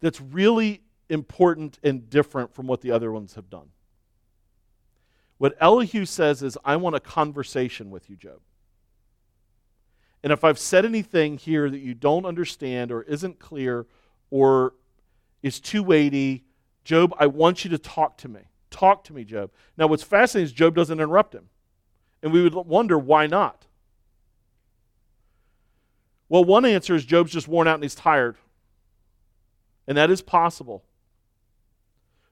that's 0.00 0.20
really 0.20 0.82
important 1.08 1.78
and 1.82 2.08
different 2.10 2.54
from 2.54 2.66
what 2.66 2.80
the 2.80 2.90
other 2.90 3.12
ones 3.12 3.34
have 3.34 3.48
done. 3.48 3.68
What 5.38 5.56
Elihu 5.60 6.04
says 6.04 6.42
is, 6.42 6.56
I 6.64 6.76
want 6.76 6.96
a 6.96 7.00
conversation 7.00 7.90
with 7.90 8.08
you, 8.08 8.16
Job. 8.16 8.40
And 10.22 10.32
if 10.32 10.44
I've 10.44 10.58
said 10.58 10.84
anything 10.84 11.36
here 11.36 11.70
that 11.70 11.78
you 11.78 11.94
don't 11.94 12.24
understand 12.24 12.90
or 12.90 13.02
isn't 13.02 13.38
clear 13.38 13.86
or 14.30 14.74
is 15.42 15.60
too 15.60 15.82
weighty, 15.82 16.44
Job, 16.84 17.14
I 17.18 17.26
want 17.26 17.64
you 17.64 17.70
to 17.70 17.78
talk 17.78 18.16
to 18.18 18.28
me. 18.28 18.40
Talk 18.70 19.04
to 19.04 19.12
me, 19.12 19.24
Job. 19.24 19.50
Now, 19.76 19.86
what's 19.86 20.02
fascinating 20.02 20.46
is 20.46 20.52
Job 20.52 20.74
doesn't 20.74 20.98
interrupt 20.98 21.34
him. 21.34 21.48
And 22.22 22.32
we 22.32 22.42
would 22.42 22.54
wonder 22.54 22.98
why 22.98 23.26
not. 23.26 23.65
Well, 26.28 26.44
one 26.44 26.64
answer 26.64 26.94
is 26.94 27.04
Job's 27.04 27.32
just 27.32 27.48
worn 27.48 27.68
out 27.68 27.74
and 27.74 27.82
he's 27.82 27.94
tired. 27.94 28.36
And 29.86 29.96
that 29.96 30.10
is 30.10 30.22
possible. 30.22 30.84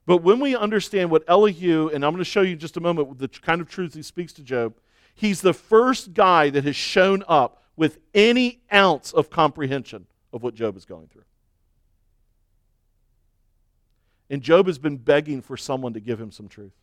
But 0.05 0.17
when 0.17 0.39
we 0.39 0.55
understand 0.55 1.09
what 1.09 1.23
Elihu, 1.27 1.89
and 1.89 2.05
I'm 2.05 2.11
going 2.11 2.23
to 2.23 2.29
show 2.29 2.41
you 2.41 2.53
in 2.53 2.59
just 2.59 2.77
a 2.77 2.81
moment 2.81 3.17
the 3.17 3.27
kind 3.27 3.61
of 3.61 3.69
truth 3.69 3.93
he 3.93 4.01
speaks 4.03 4.33
to 4.33 4.43
Job, 4.43 4.75
he's 5.15 5.41
the 5.41 5.53
first 5.53 6.13
guy 6.13 6.49
that 6.49 6.63
has 6.63 6.75
shown 6.75 7.23
up 7.27 7.61
with 7.75 7.99
any 8.13 8.61
ounce 8.71 9.11
of 9.13 9.29
comprehension 9.29 10.05
of 10.31 10.43
what 10.43 10.53
Job 10.53 10.77
is 10.77 10.85
going 10.85 11.07
through. 11.07 11.23
And 14.29 14.41
Job 14.41 14.67
has 14.67 14.77
been 14.77 14.97
begging 14.97 15.41
for 15.41 15.57
someone 15.57 15.93
to 15.93 15.99
give 15.99 16.19
him 16.19 16.31
some 16.31 16.47
truth. 16.47 16.73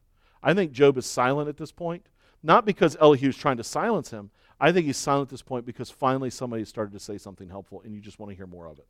I 0.42 0.54
think 0.54 0.72
Job 0.72 0.96
is 0.96 1.06
silent 1.06 1.48
at 1.48 1.56
this 1.56 1.72
point, 1.72 2.06
not 2.42 2.64
because 2.64 2.96
Elihu 3.00 3.28
is 3.28 3.36
trying 3.36 3.56
to 3.58 3.64
silence 3.64 4.10
him. 4.10 4.30
I 4.62 4.70
think 4.70 4.86
he's 4.86 4.96
silent 4.96 5.26
at 5.26 5.30
this 5.30 5.42
point 5.42 5.66
because 5.66 5.90
finally 5.90 6.30
somebody 6.30 6.64
started 6.64 6.92
to 6.92 7.00
say 7.00 7.18
something 7.18 7.48
helpful 7.48 7.82
and 7.84 7.92
you 7.92 8.00
just 8.00 8.20
want 8.20 8.30
to 8.30 8.36
hear 8.36 8.46
more 8.46 8.68
of 8.68 8.78
it. 8.78 8.86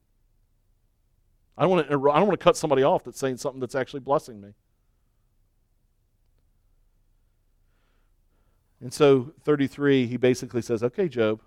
I 1.56 1.62
don't 1.62 1.70
want 1.70 1.88
to, 1.88 1.94
I 1.94 2.18
don't 2.18 2.28
want 2.28 2.38
to 2.38 2.44
cut 2.44 2.58
somebody 2.58 2.82
off 2.82 3.04
that's 3.04 3.18
saying 3.18 3.38
something 3.38 3.58
that's 3.58 3.74
actually 3.74 4.00
blessing 4.00 4.38
me. 4.38 4.50
And 8.82 8.92
so, 8.92 9.32
33, 9.44 10.06
he 10.08 10.18
basically 10.18 10.60
says, 10.60 10.82
Okay, 10.82 11.08
Job, 11.08 11.40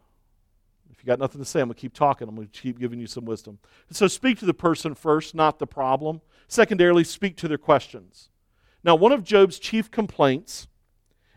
if 0.90 1.04
you 1.04 1.06
got 1.06 1.20
nothing 1.20 1.40
to 1.40 1.46
say, 1.46 1.62
I'm 1.62 1.68
going 1.68 1.76
to 1.76 1.82
keep 1.82 1.94
talking. 1.94 2.28
I'm 2.28 2.36
going 2.36 2.48
to 2.48 2.62
keep 2.62 2.80
giving 2.80 3.00
you 3.00 3.08
some 3.08 3.26
wisdom. 3.26 3.60
And 3.90 3.96
so, 3.96 4.08
speak 4.08 4.40
to 4.40 4.46
the 4.46 4.54
person 4.56 4.96
first, 4.96 5.36
not 5.36 5.60
the 5.60 5.68
problem. 5.68 6.22
Secondarily, 6.48 7.04
speak 7.04 7.36
to 7.38 7.48
their 7.48 7.60
questions. 7.60 8.30
Now, 8.84 8.96
one 8.96 9.12
of 9.12 9.24
Job's 9.24 9.60
chief 9.60 9.92
complaints 9.92 10.68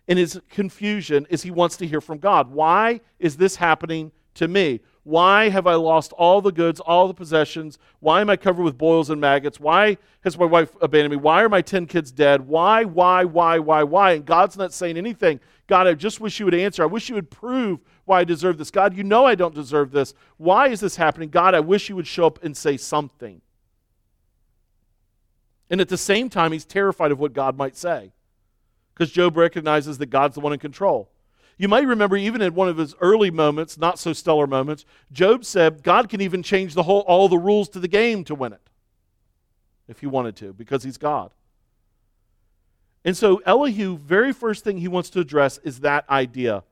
in 0.09 0.17
his 0.17 0.41
confusion 0.49 1.27
is 1.29 1.43
he 1.43 1.51
wants 1.51 1.77
to 1.77 1.87
hear 1.87 2.01
from 2.01 2.19
God. 2.19 2.51
Why 2.51 3.01
is 3.19 3.37
this 3.37 3.57
happening 3.57 4.11
to 4.35 4.49
me? 4.49 4.81
Why 5.05 5.51
have 5.51 5.67
I 5.67 5.75
lost 5.75 6.13
all 6.15 6.41
the 6.41 6.53
goods, 6.53 6.81
all 6.81 7.09
the 7.09 7.15
possessions? 7.15 7.79
Why 8.01 8.21
am 8.21 8.31
I 8.31 8.37
covered 8.37 8.63
with 8.63 8.77
boils 8.77 9.11
and 9.11 9.21
maggots? 9.21 9.61
Why 9.61 9.99
has 10.23 10.39
my 10.39 10.47
wife 10.47 10.71
abandoned 10.81 11.13
me? 11.13 11.17
Why 11.17 11.43
are 11.43 11.49
my 11.49 11.61
10 11.61 11.87
kids 11.87 12.11
dead? 12.11 12.47
Why, 12.47 12.85
why, 12.85 13.25
why, 13.25 13.59
why, 13.59 13.83
why? 13.83 14.13
And 14.13 14.25
God's 14.25 14.57
not 14.57 14.73
saying 14.73 14.97
anything. 14.97 15.41
God, 15.67 15.87
I 15.87 15.95
just 15.95 16.21
wish 16.21 16.39
you 16.41 16.47
would 16.47 16.55
answer. 16.55 16.83
I 16.83 16.87
wish 16.87 17.09
you 17.09 17.15
would 17.15 17.31
prove 17.31 17.81
why 18.07 18.21
I 18.21 18.25
deserve 18.25 18.57
this. 18.57 18.71
God, 18.71 18.97
you 18.97 19.05
know 19.05 19.27
I 19.27 19.35
don't 19.35 19.55
deserve 19.55 19.93
this. 19.93 20.15
Why 20.39 20.69
is 20.69 20.81
this 20.81 20.97
happening? 20.97 21.29
God, 21.29 21.55
I 21.55 21.61
wish 21.61 21.89
you 21.89 21.97
would 21.97 22.07
show 22.07 22.27
up 22.27 22.43
and 22.43 22.57
say 22.57 22.79
something. 22.79 23.43
And 25.71 25.83
at 25.83 25.91
the 25.91 25.99
same 25.99 26.31
time, 26.31 26.53
he's 26.53 26.65
terrified 26.65 27.13
of 27.13 27.19
what 27.19 27.35
God 27.35 27.59
might 27.59 27.77
say 27.77 28.13
because 28.99 29.13
Job 29.13 29.37
recognizes 29.37 29.99
that 29.99 30.07
God's 30.07 30.35
the 30.35 30.41
one 30.41 30.53
in 30.53 30.59
control. 30.59 31.09
You 31.57 31.69
might 31.69 31.87
remember, 31.87 32.17
even 32.17 32.43
in 32.43 32.55
one 32.55 32.69
of 32.69 32.77
his 32.77 32.95
early 33.01 33.31
moments, 33.31 33.79
not 33.79 33.99
so 33.99 34.13
stellar 34.13 34.47
moments, 34.47 34.85
Job 35.13 35.45
said 35.45 35.83
God 35.83 36.09
can 36.09 36.21
even 36.21 36.43
change 36.43 36.75
the 36.75 36.83
whole, 36.83 37.01
all 37.01 37.29
the 37.29 37.39
rules 37.39 37.69
to 37.71 37.81
the 37.81 37.89
game 37.89 38.25
to 38.25 38.35
win 38.35 38.53
it 38.53 38.61
if 39.87 40.01
he 40.01 40.07
wanted 40.07 40.37
to 40.37 40.53
because 40.53 40.83
he's 40.83 40.99
God. 40.99 41.31
And 43.05 43.17
so, 43.17 43.41
Elihu, 43.47 43.97
very 43.97 44.33
first 44.33 44.65
thing 44.65 44.79
he 44.79 44.89
wants 44.89 45.11
to 45.11 45.21
address 45.21 45.59
is 45.59 45.81
that 45.81 46.09
idea. 46.11 46.65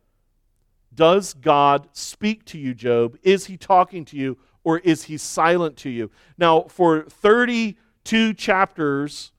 Does 0.95 1.33
God 1.33 1.89
speak 1.93 2.45
to 2.47 2.59
you, 2.59 2.75
Job? 2.75 3.17
Is 3.23 3.47
he 3.47 3.57
talking 3.57 4.05
to 4.07 4.17
you 4.17 4.37
or 4.65 4.79
is 4.79 5.05
he 5.05 5.17
silent 5.17 5.77
to 5.79 5.91
you? 5.91 6.11
Now, 6.37 6.63
for 6.63 7.03
32 7.03 8.35
chapters, 8.35 9.33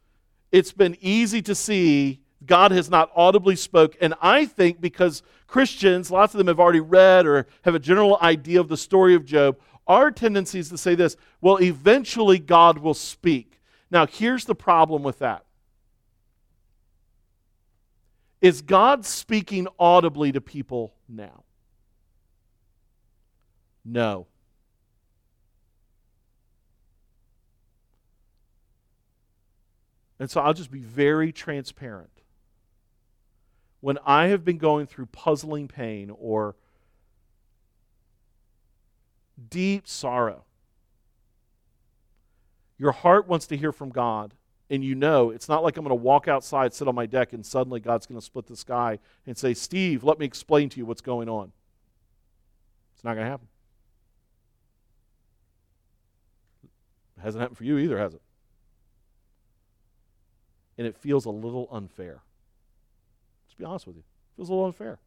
it's 0.52 0.72
been 0.72 0.98
easy 1.02 1.42
to 1.42 1.54
see 1.54 2.22
God 2.46 2.72
has 2.72 2.90
not 2.90 3.12
audibly 3.16 3.56
spoke. 3.56 3.98
And 4.00 4.14
I 4.22 4.46
think 4.46 4.80
because 4.80 5.24
Christians, 5.48 6.12
lots 6.12 6.34
of 6.34 6.38
them 6.38 6.48
have 6.48 6.60
already 6.60 6.80
read 6.80 7.26
or 7.26 7.48
have 7.64 7.76
a 7.76 7.80
general 7.80 8.18
idea 8.22 8.60
of 8.60 8.68
the 8.68 8.78
story 8.78 9.16
of 9.16 9.26
Job, 9.26 9.58
our 9.88 10.12
tendency 10.12 10.60
is 10.60 10.70
to 10.70 10.78
say 10.78 10.96
this 10.96 11.16
well, 11.42 11.62
eventually 11.62 12.40
God 12.40 12.80
will 12.80 12.94
speak. 12.94 13.60
Now, 13.90 14.06
here's 14.06 14.46
the 14.46 14.56
problem 14.56 15.04
with 15.04 15.20
that. 15.20 15.46
Is 18.42 18.62
God 18.62 19.06
speaking 19.06 19.68
audibly 19.80 20.32
to 20.32 20.42
people 20.42 20.94
now? 21.08 21.44
No. 23.84 24.28
And 30.20 30.30
so 30.30 30.42
I'll 30.42 30.54
just 30.54 30.72
be 30.72 30.80
very 30.80 31.32
transparent. 31.32 32.17
When 33.80 33.98
I 34.06 34.28
have 34.28 34.44
been 34.44 34.58
going 34.58 34.88
through 34.88 35.08
puzzling 35.08 35.68
pain 35.68 36.12
or 36.18 36.56
deep 39.50 39.88
sorrow, 39.88 40.44
your 42.78 42.92
heart 42.92 43.28
wants 43.28 43.48
to 43.48 43.58
hear 43.58 43.72
from 43.72 43.90
God, 43.90 44.34
and 44.70 44.84
you 44.84 44.96
know 44.96 45.30
it's 45.30 45.48
not 45.48 45.64
like 45.64 45.78
I'm 45.78 45.84
going 45.84 45.98
to 45.98 46.04
walk 46.04 46.28
outside, 46.28 46.74
sit 46.74 46.88
on 46.88 46.96
my 46.96 47.06
deck, 47.06 47.34
and 47.34 47.46
suddenly 47.46 47.80
God's 47.80 48.06
going 48.06 48.20
to 48.20 48.26
split 48.26 48.48
the 48.48 48.56
sky 48.56 49.00
and 49.26 49.38
say, 49.38 49.54
Steve, 49.54 50.04
let 50.04 50.20
me 50.20 50.26
explain 50.26 50.70
to 50.70 50.78
you 50.78 50.86
what's 50.86 51.02
going 51.02 51.30
on. 51.30 51.52
It's 52.96 53.04
not 53.04 53.14
going 53.14 53.26
to 53.26 53.32
happen. 53.32 53.48
It 57.18 57.22
hasn't 57.22 57.42
happened 57.42 57.58
for 57.58 57.64
you 57.64 57.78
either, 57.78 57.98
has 57.98 58.14
it? 58.14 58.22
and 60.78 60.86
it 60.86 60.96
feels 60.96 61.26
a 61.26 61.30
little 61.32 61.68
unfair. 61.72 62.22
Be 63.58 63.66
honest 63.66 63.88
with 63.88 63.96
you. 63.96 64.02
It 64.02 64.36
feels 64.36 64.50
a 64.50 64.54
little 64.54 64.68
unfair. 64.68 65.00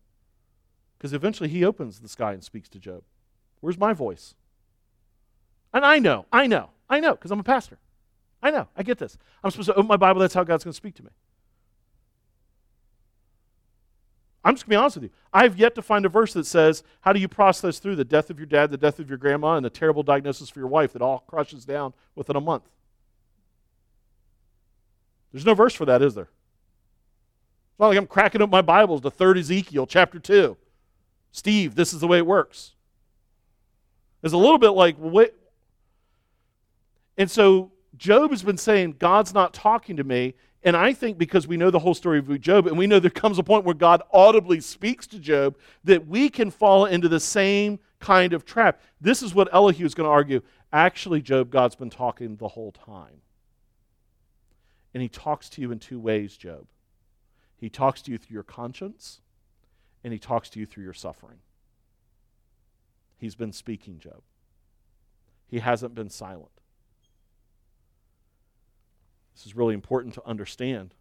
Because 0.98 1.12
eventually 1.12 1.48
he 1.48 1.64
opens 1.64 2.00
the 2.00 2.08
sky 2.08 2.32
and 2.32 2.44
speaks 2.44 2.68
to 2.70 2.78
Job. 2.78 3.02
Where's 3.60 3.78
my 3.78 3.92
voice? 3.92 4.34
And 5.72 5.84
I 5.84 5.98
know, 5.98 6.26
I 6.32 6.46
know, 6.46 6.70
I 6.88 7.00
know, 7.00 7.12
because 7.12 7.30
I'm 7.30 7.40
a 7.40 7.44
pastor. 7.44 7.78
I 8.42 8.50
know, 8.50 8.68
I 8.76 8.82
get 8.82 8.98
this. 8.98 9.16
I'm 9.44 9.50
supposed 9.50 9.68
to 9.68 9.74
open 9.74 9.86
my 9.86 9.96
Bible, 9.96 10.20
that's 10.20 10.34
how 10.34 10.44
God's 10.44 10.64
going 10.64 10.72
to 10.72 10.76
speak 10.76 10.94
to 10.96 11.04
me. 11.04 11.10
I'm 14.42 14.54
just 14.54 14.64
going 14.64 14.70
to 14.70 14.78
be 14.78 14.80
honest 14.80 14.96
with 14.96 15.04
you. 15.04 15.10
I 15.32 15.42
have 15.42 15.58
yet 15.58 15.74
to 15.74 15.82
find 15.82 16.06
a 16.06 16.08
verse 16.08 16.32
that 16.32 16.46
says, 16.46 16.82
How 17.02 17.12
do 17.12 17.20
you 17.20 17.28
process 17.28 17.78
through 17.78 17.96
the 17.96 18.04
death 18.04 18.30
of 18.30 18.38
your 18.38 18.46
dad, 18.46 18.70
the 18.70 18.78
death 18.78 18.98
of 18.98 19.08
your 19.08 19.18
grandma, 19.18 19.56
and 19.56 19.64
the 19.64 19.70
terrible 19.70 20.02
diagnosis 20.02 20.48
for 20.48 20.60
your 20.60 20.68
wife 20.68 20.94
that 20.94 21.02
all 21.02 21.20
crushes 21.26 21.66
down 21.66 21.92
within 22.14 22.36
a 22.36 22.40
month? 22.40 22.64
There's 25.32 25.44
no 25.44 25.54
verse 25.54 25.74
for 25.74 25.84
that, 25.84 26.00
is 26.00 26.14
there? 26.14 26.30
Not 27.80 27.88
like 27.88 27.98
I'm 27.98 28.06
cracking 28.06 28.42
up 28.42 28.50
my 28.50 28.60
Bibles 28.60 29.00
to 29.00 29.10
3rd 29.10 29.38
Ezekiel, 29.38 29.86
chapter 29.86 30.18
2. 30.18 30.54
Steve, 31.32 31.74
this 31.74 31.94
is 31.94 32.00
the 32.00 32.06
way 32.06 32.18
it 32.18 32.26
works. 32.26 32.74
It's 34.22 34.34
a 34.34 34.36
little 34.36 34.58
bit 34.58 34.70
like, 34.70 34.96
wait. 34.98 35.32
And 37.16 37.30
so 37.30 37.72
Job 37.96 38.32
has 38.32 38.42
been 38.42 38.58
saying, 38.58 38.96
God's 38.98 39.32
not 39.32 39.54
talking 39.54 39.96
to 39.96 40.04
me. 40.04 40.34
And 40.62 40.76
I 40.76 40.92
think 40.92 41.16
because 41.16 41.48
we 41.48 41.56
know 41.56 41.70
the 41.70 41.78
whole 41.78 41.94
story 41.94 42.18
of 42.18 42.40
Job, 42.42 42.66
and 42.66 42.76
we 42.76 42.86
know 42.86 43.00
there 43.00 43.10
comes 43.10 43.38
a 43.38 43.42
point 43.42 43.64
where 43.64 43.74
God 43.74 44.02
audibly 44.12 44.60
speaks 44.60 45.06
to 45.06 45.18
Job, 45.18 45.56
that 45.84 46.06
we 46.06 46.28
can 46.28 46.50
fall 46.50 46.84
into 46.84 47.08
the 47.08 47.18
same 47.18 47.78
kind 47.98 48.34
of 48.34 48.44
trap. 48.44 48.78
This 49.00 49.22
is 49.22 49.34
what 49.34 49.48
Elihu 49.54 49.86
is 49.86 49.94
going 49.94 50.06
to 50.06 50.12
argue. 50.12 50.42
Actually, 50.70 51.22
Job, 51.22 51.48
God's 51.48 51.76
been 51.76 51.88
talking 51.88 52.36
the 52.36 52.48
whole 52.48 52.72
time. 52.72 53.22
And 54.92 55.02
he 55.02 55.08
talks 55.08 55.48
to 55.50 55.62
you 55.62 55.72
in 55.72 55.78
two 55.78 55.98
ways, 55.98 56.36
Job. 56.36 56.66
He 57.60 57.68
talks 57.68 58.00
to 58.02 58.10
you 58.10 58.16
through 58.16 58.32
your 58.32 58.42
conscience, 58.42 59.20
and 60.02 60.14
he 60.14 60.18
talks 60.18 60.48
to 60.50 60.58
you 60.58 60.64
through 60.64 60.84
your 60.84 60.94
suffering. 60.94 61.40
He's 63.18 63.34
been 63.34 63.52
speaking, 63.52 63.98
Job. 63.98 64.22
He 65.46 65.58
hasn't 65.58 65.94
been 65.94 66.08
silent. 66.08 66.52
This 69.34 69.44
is 69.44 69.54
really 69.54 69.74
important 69.74 70.14
to 70.14 70.26
understand 70.26 70.94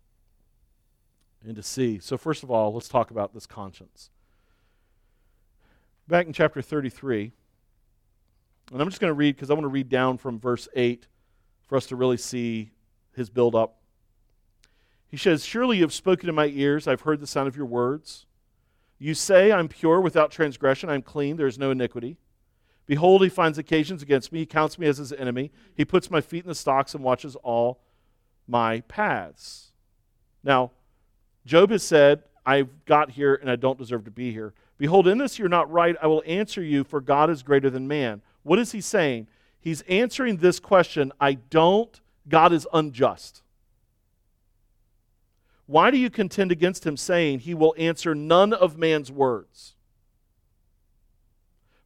and 1.45 1.55
to 1.55 1.63
see. 1.63 1.97
So, 1.99 2.17
first 2.17 2.43
of 2.43 2.51
all, 2.51 2.73
let's 2.73 2.89
talk 2.89 3.09
about 3.09 3.33
this 3.33 3.45
conscience. 3.45 4.09
Back 6.09 6.27
in 6.27 6.33
chapter 6.33 6.61
33, 6.61 7.31
and 8.73 8.81
I'm 8.81 8.89
just 8.89 8.99
going 8.99 9.09
to 9.09 9.15
read 9.15 9.35
because 9.35 9.49
I 9.49 9.53
want 9.53 9.63
to 9.63 9.69
read 9.69 9.87
down 9.87 10.17
from 10.17 10.39
verse 10.39 10.67
8 10.75 11.07
for 11.67 11.77
us 11.77 11.85
to 11.87 11.95
really 11.95 12.17
see 12.17 12.71
his 13.15 13.29
build 13.29 13.55
up. 13.55 13.78
He 15.09 15.17
says, 15.17 15.43
Surely 15.43 15.77
you 15.77 15.83
have 15.83 15.93
spoken 15.93 16.29
in 16.29 16.35
my 16.35 16.47
ears. 16.47 16.87
I've 16.87 17.01
heard 17.01 17.19
the 17.19 17.27
sound 17.27 17.47
of 17.47 17.57
your 17.57 17.65
words. 17.65 18.25
You 18.99 19.13
say, 19.13 19.51
I'm 19.51 19.67
pure 19.67 20.01
without 20.01 20.31
transgression. 20.31 20.89
I'm 20.89 21.01
clean. 21.01 21.37
There 21.37 21.47
is 21.47 21.57
no 21.57 21.71
iniquity. 21.71 22.17
Behold, 22.85 23.21
he 23.23 23.29
finds 23.29 23.57
occasions 23.57 24.01
against 24.01 24.31
me. 24.31 24.39
He 24.39 24.45
counts 24.45 24.77
me 24.77 24.87
as 24.87 24.97
his 24.97 25.13
enemy. 25.13 25.51
He 25.75 25.85
puts 25.85 26.11
my 26.11 26.21
feet 26.21 26.43
in 26.43 26.49
the 26.49 26.55
stocks 26.55 26.93
and 26.93 27.03
watches 27.03 27.35
all 27.37 27.81
my 28.47 28.81
paths. 28.81 29.71
Now, 30.43 30.71
Job 31.45 31.69
has 31.71 31.83
said, 31.83 32.23
I've 32.45 32.85
got 32.85 33.11
here 33.11 33.35
and 33.35 33.49
I 33.49 33.55
don't 33.55 33.77
deserve 33.77 34.05
to 34.05 34.11
be 34.11 34.31
here. 34.31 34.53
Behold, 34.77 35.07
in 35.07 35.17
this 35.17 35.37
you're 35.37 35.49
not 35.49 35.71
right. 35.71 35.95
I 36.01 36.07
will 36.07 36.23
answer 36.25 36.63
you, 36.63 36.83
for 36.83 36.99
God 36.99 37.29
is 37.29 37.43
greater 37.43 37.69
than 37.69 37.87
man. 37.87 38.21
What 38.43 38.59
is 38.59 38.71
he 38.71 38.81
saying? 38.81 39.27
He's 39.59 39.81
answering 39.83 40.37
this 40.37 40.59
question 40.59 41.11
I 41.19 41.33
don't, 41.33 41.99
God 42.27 42.53
is 42.53 42.67
unjust. 42.73 43.43
Why 45.69 45.91
do 45.91 45.97
you 45.97 46.09
contend 46.09 46.51
against 46.51 46.83
him, 46.83 46.97
saying, 46.97 47.41
He 47.41 47.53
will 47.53 47.75
answer 47.77 48.15
none 48.15 48.53
of 48.53 48.75
man's 48.75 49.11
words? 49.11 49.75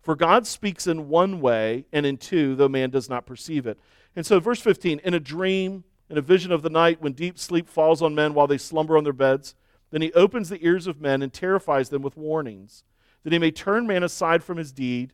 For 0.02 0.16
God 0.16 0.48
speaks 0.48 0.88
in 0.88 1.10
one 1.10 1.42
way 1.42 1.84
and 1.92 2.06
in 2.06 2.16
two, 2.16 2.56
though 2.56 2.70
man 2.70 2.92
does 2.92 3.10
not 3.10 3.26
perceive 3.26 3.68
it. 3.68 3.78
And 4.16 4.26
so, 4.26 4.40
verse 4.40 4.62
15 4.62 5.02
In 5.04 5.14
a 5.14 5.20
dream, 5.20 5.84
in 6.10 6.18
a 6.18 6.22
vision 6.22 6.54
of 6.54 6.62
the 6.62 6.70
night, 6.70 7.02
when 7.02 7.12
deep 7.12 7.38
sleep 7.38 7.68
falls 7.68 8.02
on 8.02 8.16
men 8.16 8.34
while 8.34 8.48
they 8.48 8.58
slumber 8.58 8.98
on 8.98 9.04
their 9.04 9.12
beds, 9.12 9.54
then 9.92 10.02
he 10.02 10.14
opens 10.14 10.48
the 10.48 10.66
ears 10.66 10.88
of 10.88 11.02
men 11.02 11.22
and 11.22 11.34
terrifies 11.34 11.90
them 11.90 12.02
with 12.02 12.16
warnings, 12.16 12.86
that 13.26 13.34
he 13.34 13.40
may 13.40 13.52
turn 13.52 13.86
man 13.86 14.02
aside 14.02 14.46
from 14.46 14.56
his 14.56 14.72
deed, 14.72 15.12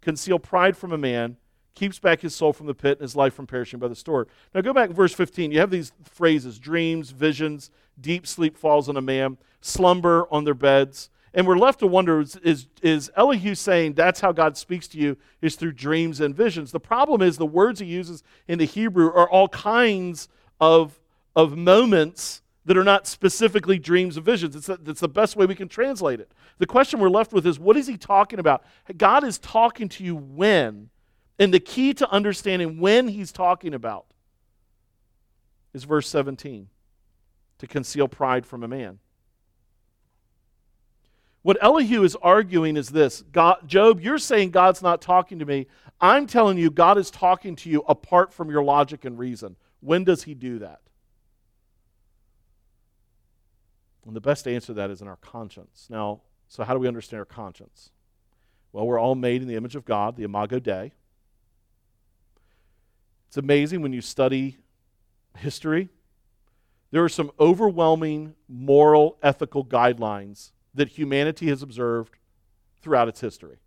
conceal 0.00 0.40
pride 0.40 0.76
from 0.76 0.90
a 0.90 0.98
man, 0.98 1.36
keeps 1.78 2.00
back 2.00 2.20
his 2.20 2.34
soul 2.34 2.52
from 2.52 2.66
the 2.66 2.74
pit 2.74 2.98
and 2.98 3.02
his 3.02 3.14
life 3.14 3.34
from 3.34 3.46
perishing 3.46 3.78
by 3.78 3.86
the 3.86 3.94
sword. 3.94 4.28
Now 4.52 4.62
go 4.62 4.72
back 4.72 4.88
to 4.88 4.94
verse 4.94 5.14
15. 5.14 5.52
You 5.52 5.60
have 5.60 5.70
these 5.70 5.92
phrases 6.02 6.58
dreams, 6.58 7.10
visions, 7.10 7.70
deep 8.00 8.26
sleep 8.26 8.58
falls 8.58 8.88
on 8.88 8.96
a 8.96 9.00
man, 9.00 9.38
slumber 9.60 10.26
on 10.32 10.42
their 10.42 10.54
beds. 10.54 11.08
And 11.32 11.46
we're 11.46 11.56
left 11.56 11.78
to 11.80 11.86
wonder 11.86 12.20
is, 12.20 12.34
is, 12.36 12.66
is 12.82 13.12
Elihu 13.16 13.54
saying 13.54 13.92
that's 13.92 14.18
how 14.18 14.32
God 14.32 14.56
speaks 14.56 14.88
to 14.88 14.98
you 14.98 15.16
is 15.40 15.54
through 15.54 15.72
dreams 15.72 16.20
and 16.20 16.34
visions? 16.34 16.72
The 16.72 16.80
problem 16.80 17.22
is 17.22 17.36
the 17.36 17.46
words 17.46 17.78
he 17.78 17.86
uses 17.86 18.24
in 18.48 18.58
the 18.58 18.64
Hebrew 18.64 19.12
are 19.12 19.30
all 19.30 19.48
kinds 19.48 20.28
of, 20.60 20.98
of 21.36 21.56
moments 21.56 22.42
that 22.64 22.76
are 22.76 22.84
not 22.84 23.06
specifically 23.06 23.78
dreams 23.78 24.16
and 24.16 24.26
visions. 24.26 24.56
It's, 24.56 24.68
it's 24.68 25.00
the 25.00 25.08
best 25.08 25.36
way 25.36 25.46
we 25.46 25.54
can 25.54 25.68
translate 25.68 26.18
it. 26.18 26.32
The 26.58 26.66
question 26.66 26.98
we're 26.98 27.08
left 27.08 27.32
with 27.32 27.46
is 27.46 27.60
what 27.60 27.76
is 27.76 27.86
he 27.86 27.96
talking 27.96 28.40
about? 28.40 28.64
God 28.96 29.22
is 29.22 29.38
talking 29.38 29.88
to 29.90 30.02
you 30.02 30.16
when? 30.16 30.90
And 31.38 31.54
the 31.54 31.60
key 31.60 31.94
to 31.94 32.10
understanding 32.10 32.78
when 32.78 33.08
he's 33.08 33.30
talking 33.30 33.74
about 33.74 34.06
is 35.72 35.84
verse 35.84 36.08
17 36.08 36.68
to 37.58 37.66
conceal 37.66 38.08
pride 38.08 38.46
from 38.46 38.62
a 38.62 38.68
man. 38.68 38.98
What 41.42 41.56
Elihu 41.62 42.02
is 42.02 42.16
arguing 42.16 42.76
is 42.76 42.88
this 42.88 43.22
God, 43.32 43.66
Job, 43.66 44.00
you're 44.00 44.18
saying 44.18 44.50
God's 44.50 44.82
not 44.82 45.00
talking 45.00 45.38
to 45.38 45.46
me. 45.46 45.66
I'm 46.00 46.26
telling 46.26 46.58
you, 46.58 46.70
God 46.70 46.98
is 46.98 47.10
talking 47.10 47.56
to 47.56 47.70
you 47.70 47.84
apart 47.88 48.32
from 48.32 48.50
your 48.50 48.62
logic 48.62 49.04
and 49.04 49.18
reason. 49.18 49.56
When 49.80 50.04
does 50.04 50.24
he 50.24 50.34
do 50.34 50.58
that? 50.58 50.80
And 54.06 54.16
the 54.16 54.20
best 54.20 54.48
answer 54.48 54.68
to 54.68 54.74
that 54.74 54.90
is 54.90 55.00
in 55.00 55.08
our 55.08 55.16
conscience. 55.16 55.86
Now, 55.90 56.22
so 56.48 56.64
how 56.64 56.72
do 56.72 56.80
we 56.80 56.88
understand 56.88 57.20
our 57.20 57.24
conscience? 57.24 57.90
Well, 58.72 58.86
we're 58.86 58.98
all 58.98 59.14
made 59.14 59.42
in 59.42 59.48
the 59.48 59.56
image 59.56 59.76
of 59.76 59.84
God, 59.84 60.16
the 60.16 60.24
Imago 60.24 60.58
Dei. 60.58 60.92
It's 63.28 63.36
amazing 63.36 63.82
when 63.82 63.92
you 63.92 64.00
study 64.00 64.58
history, 65.36 65.90
there 66.90 67.04
are 67.04 67.08
some 67.08 67.30
overwhelming 67.38 68.34
moral, 68.48 69.18
ethical 69.22 69.64
guidelines 69.64 70.52
that 70.74 70.88
humanity 70.88 71.48
has 71.48 71.62
observed 71.62 72.16
throughout 72.80 73.08
its 73.08 73.20
history. 73.20 73.58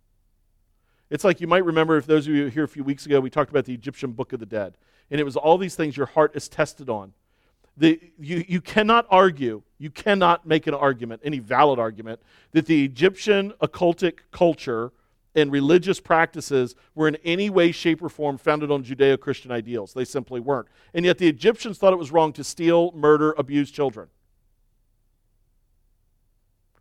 It's 1.10 1.24
like 1.24 1.40
you 1.40 1.46
might 1.46 1.64
remember, 1.64 1.96
if 1.96 2.06
those 2.06 2.26
of 2.26 2.34
you 2.34 2.46
here 2.46 2.64
a 2.64 2.68
few 2.68 2.82
weeks 2.82 3.06
ago, 3.06 3.20
we 3.20 3.30
talked 3.30 3.50
about 3.50 3.64
the 3.64 3.74
Egyptian 3.74 4.12
Book 4.12 4.32
of 4.32 4.40
the 4.40 4.46
Dead. 4.46 4.76
And 5.10 5.20
it 5.20 5.24
was 5.24 5.36
all 5.36 5.58
these 5.58 5.76
things 5.76 5.96
your 5.96 6.06
heart 6.06 6.34
is 6.34 6.48
tested 6.48 6.88
on. 6.88 7.12
The, 7.76 8.00
you, 8.18 8.44
you 8.48 8.60
cannot 8.60 9.06
argue, 9.10 9.62
you 9.78 9.90
cannot 9.90 10.46
make 10.46 10.66
an 10.66 10.74
argument, 10.74 11.22
any 11.24 11.38
valid 11.38 11.78
argument, 11.78 12.20
that 12.52 12.66
the 12.66 12.84
Egyptian 12.84 13.52
occultic 13.62 14.20
culture 14.30 14.90
and 15.34 15.50
religious 15.50 16.00
practices 16.00 16.74
were 16.94 17.08
in 17.08 17.16
any 17.24 17.48
way, 17.48 17.72
shape, 17.72 18.02
or 18.02 18.08
form 18.08 18.36
founded 18.36 18.70
on 18.70 18.84
Judeo 18.84 19.18
Christian 19.18 19.50
ideals. 19.50 19.94
They 19.94 20.04
simply 20.04 20.40
weren't. 20.40 20.68
And 20.94 21.04
yet 21.04 21.18
the 21.18 21.28
Egyptians 21.28 21.78
thought 21.78 21.92
it 21.92 21.98
was 21.98 22.12
wrong 22.12 22.32
to 22.34 22.44
steal, 22.44 22.92
murder, 22.92 23.34
abuse 23.38 23.70
children. 23.70 24.08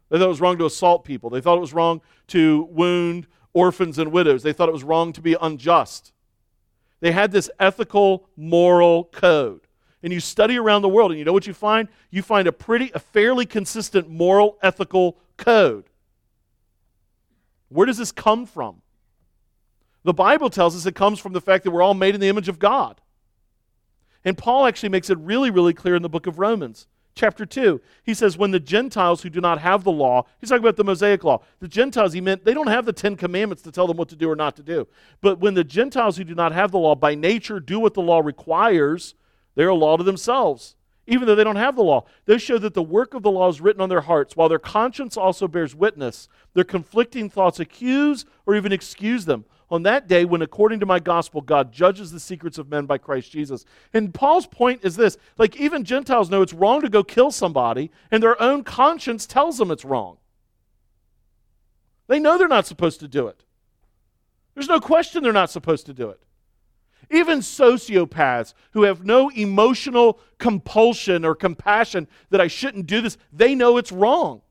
They 0.09 0.17
thought 0.19 0.25
it 0.25 0.29
was 0.29 0.41
wrong 0.41 0.57
to 0.57 0.65
assault 0.65 1.05
people. 1.05 1.29
They 1.29 1.39
thought 1.39 1.57
it 1.57 1.61
was 1.61 1.73
wrong 1.73 2.01
to 2.27 2.67
wound 2.69 3.27
orphans 3.53 3.97
and 3.97 4.11
widows. 4.11 4.43
They 4.43 4.51
thought 4.51 4.67
it 4.67 4.73
was 4.73 4.83
wrong 4.83 5.13
to 5.13 5.21
be 5.21 5.37
unjust. 5.39 6.11
They 6.99 7.13
had 7.13 7.31
this 7.31 7.49
ethical, 7.59 8.27
moral 8.35 9.05
code. 9.05 9.61
And 10.03 10.11
you 10.11 10.19
study 10.19 10.57
around 10.57 10.81
the 10.81 10.89
world, 10.89 11.11
and 11.11 11.19
you 11.19 11.23
know 11.25 11.33
what 11.33 11.47
you 11.47 11.53
find? 11.53 11.87
You 12.09 12.23
find 12.23 12.47
a 12.47 12.51
pretty, 12.51 12.91
a 12.93 12.99
fairly 12.99 13.45
consistent 13.45 14.09
moral, 14.09 14.57
ethical 14.61 15.17
code. 15.37 15.85
Where 17.71 17.85
does 17.85 17.97
this 17.97 18.11
come 18.11 18.45
from? 18.45 18.81
The 20.03 20.13
Bible 20.13 20.49
tells 20.49 20.75
us 20.75 20.85
it 20.85 20.95
comes 20.95 21.19
from 21.19 21.33
the 21.33 21.41
fact 21.41 21.63
that 21.63 21.71
we're 21.71 21.81
all 21.81 21.93
made 21.93 22.15
in 22.15 22.21
the 22.21 22.27
image 22.27 22.49
of 22.49 22.59
God. 22.59 22.99
And 24.25 24.37
Paul 24.37 24.65
actually 24.65 24.89
makes 24.89 25.09
it 25.09 25.17
really, 25.19 25.49
really 25.49 25.73
clear 25.73 25.95
in 25.95 26.01
the 26.01 26.09
book 26.09 26.27
of 26.27 26.37
Romans, 26.37 26.87
chapter 27.15 27.45
2. 27.45 27.79
He 28.03 28.13
says, 28.13 28.37
When 28.37 28.51
the 28.51 28.59
Gentiles 28.59 29.21
who 29.21 29.29
do 29.29 29.39
not 29.39 29.59
have 29.59 29.83
the 29.83 29.91
law, 29.91 30.25
he's 30.39 30.49
talking 30.49 30.63
about 30.63 30.75
the 30.75 30.83
Mosaic 30.83 31.23
law. 31.23 31.41
The 31.59 31.67
Gentiles, 31.67 32.13
he 32.13 32.21
meant 32.21 32.43
they 32.43 32.53
don't 32.53 32.67
have 32.67 32.85
the 32.85 32.93
Ten 32.93 33.15
Commandments 33.15 33.63
to 33.63 33.71
tell 33.71 33.87
them 33.87 33.97
what 33.97 34.09
to 34.09 34.15
do 34.15 34.29
or 34.29 34.35
not 34.35 34.55
to 34.57 34.63
do. 34.63 34.87
But 35.21 35.39
when 35.39 35.53
the 35.53 35.63
Gentiles 35.63 36.17
who 36.17 36.23
do 36.23 36.35
not 36.35 36.51
have 36.51 36.71
the 36.71 36.79
law 36.79 36.95
by 36.95 37.15
nature 37.15 37.59
do 37.59 37.79
what 37.79 37.93
the 37.93 38.01
law 38.01 38.19
requires, 38.19 39.15
they're 39.55 39.69
a 39.69 39.75
law 39.75 39.97
to 39.97 40.03
themselves, 40.03 40.75
even 41.07 41.27
though 41.27 41.35
they 41.35 41.43
don't 41.43 41.55
have 41.55 41.75
the 41.75 41.83
law. 41.83 42.05
They 42.25 42.37
show 42.37 42.57
that 42.57 42.73
the 42.73 42.83
work 42.83 43.13
of 43.13 43.23
the 43.23 43.31
law 43.31 43.49
is 43.49 43.61
written 43.61 43.81
on 43.81 43.89
their 43.89 44.01
hearts, 44.01 44.35
while 44.35 44.49
their 44.49 44.59
conscience 44.59 45.17
also 45.17 45.47
bears 45.47 45.75
witness. 45.75 46.29
Their 46.53 46.63
conflicting 46.63 47.29
thoughts 47.29 47.59
accuse 47.59 48.25
or 48.45 48.55
even 48.55 48.71
excuse 48.71 49.25
them 49.25 49.45
on 49.71 49.83
that 49.83 50.07
day 50.07 50.25
when, 50.25 50.41
according 50.41 50.81
to 50.81 50.85
my 50.85 50.99
gospel, 50.99 51.39
God 51.39 51.71
judges 51.71 52.11
the 52.11 52.19
secrets 52.19 52.57
of 52.57 52.69
men 52.69 52.85
by 52.85 52.97
Christ 52.97 53.31
Jesus. 53.31 53.65
And 53.93 54.13
Paul's 54.13 54.45
point 54.45 54.81
is 54.83 54.97
this 54.97 55.17
like, 55.37 55.55
even 55.55 55.85
Gentiles 55.85 56.29
know 56.29 56.41
it's 56.41 56.53
wrong 56.53 56.81
to 56.81 56.89
go 56.89 57.03
kill 57.03 57.31
somebody, 57.31 57.89
and 58.11 58.21
their 58.21 58.39
own 58.41 58.63
conscience 58.63 59.25
tells 59.25 59.57
them 59.57 59.71
it's 59.71 59.85
wrong. 59.85 60.17
They 62.07 62.19
know 62.19 62.37
they're 62.37 62.49
not 62.49 62.67
supposed 62.67 62.99
to 62.99 63.07
do 63.07 63.27
it. 63.27 63.45
There's 64.53 64.67
no 64.67 64.81
question 64.81 65.23
they're 65.23 65.31
not 65.31 65.49
supposed 65.49 65.85
to 65.85 65.93
do 65.93 66.09
it. 66.09 66.21
Even 67.11 67.39
sociopaths 67.39 68.53
who 68.71 68.83
have 68.83 69.05
no 69.05 69.29
emotional 69.29 70.19
compulsion 70.37 71.25
or 71.25 71.35
compassion 71.35 72.07
that 72.29 72.39
I 72.39 72.47
shouldn't 72.47 72.87
do 72.87 73.01
this, 73.01 73.17
they 73.33 73.53
know 73.53 73.77
it's 73.77 73.91
wrong. 73.91 74.41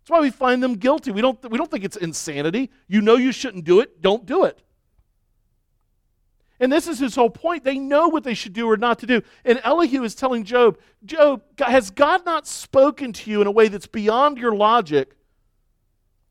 That's 0.00 0.10
why 0.10 0.20
we 0.20 0.30
find 0.30 0.62
them 0.62 0.74
guilty. 0.74 1.10
We 1.10 1.22
don't, 1.22 1.50
we 1.50 1.58
don't 1.58 1.70
think 1.70 1.84
it's 1.84 1.96
insanity. 1.96 2.70
You 2.86 3.00
know 3.00 3.16
you 3.16 3.32
shouldn't 3.32 3.64
do 3.64 3.80
it, 3.80 4.02
don't 4.02 4.26
do 4.26 4.44
it. 4.44 4.62
And 6.60 6.72
this 6.72 6.86
is 6.86 6.98
his 6.98 7.14
whole 7.14 7.30
point. 7.30 7.64
They 7.64 7.78
know 7.78 8.08
what 8.08 8.24
they 8.24 8.34
should 8.34 8.52
do 8.52 8.70
or 8.70 8.76
not 8.76 8.98
to 9.00 9.06
do. 9.06 9.22
And 9.44 9.60
Elihu 9.62 10.04
is 10.04 10.14
telling 10.14 10.44
Job, 10.44 10.78
Job, 11.04 11.42
has 11.58 11.90
God 11.90 12.24
not 12.24 12.46
spoken 12.46 13.12
to 13.14 13.30
you 13.30 13.40
in 13.40 13.46
a 13.46 13.50
way 13.50 13.68
that's 13.68 13.86
beyond 13.86 14.38
your 14.38 14.54
logic 14.54 15.16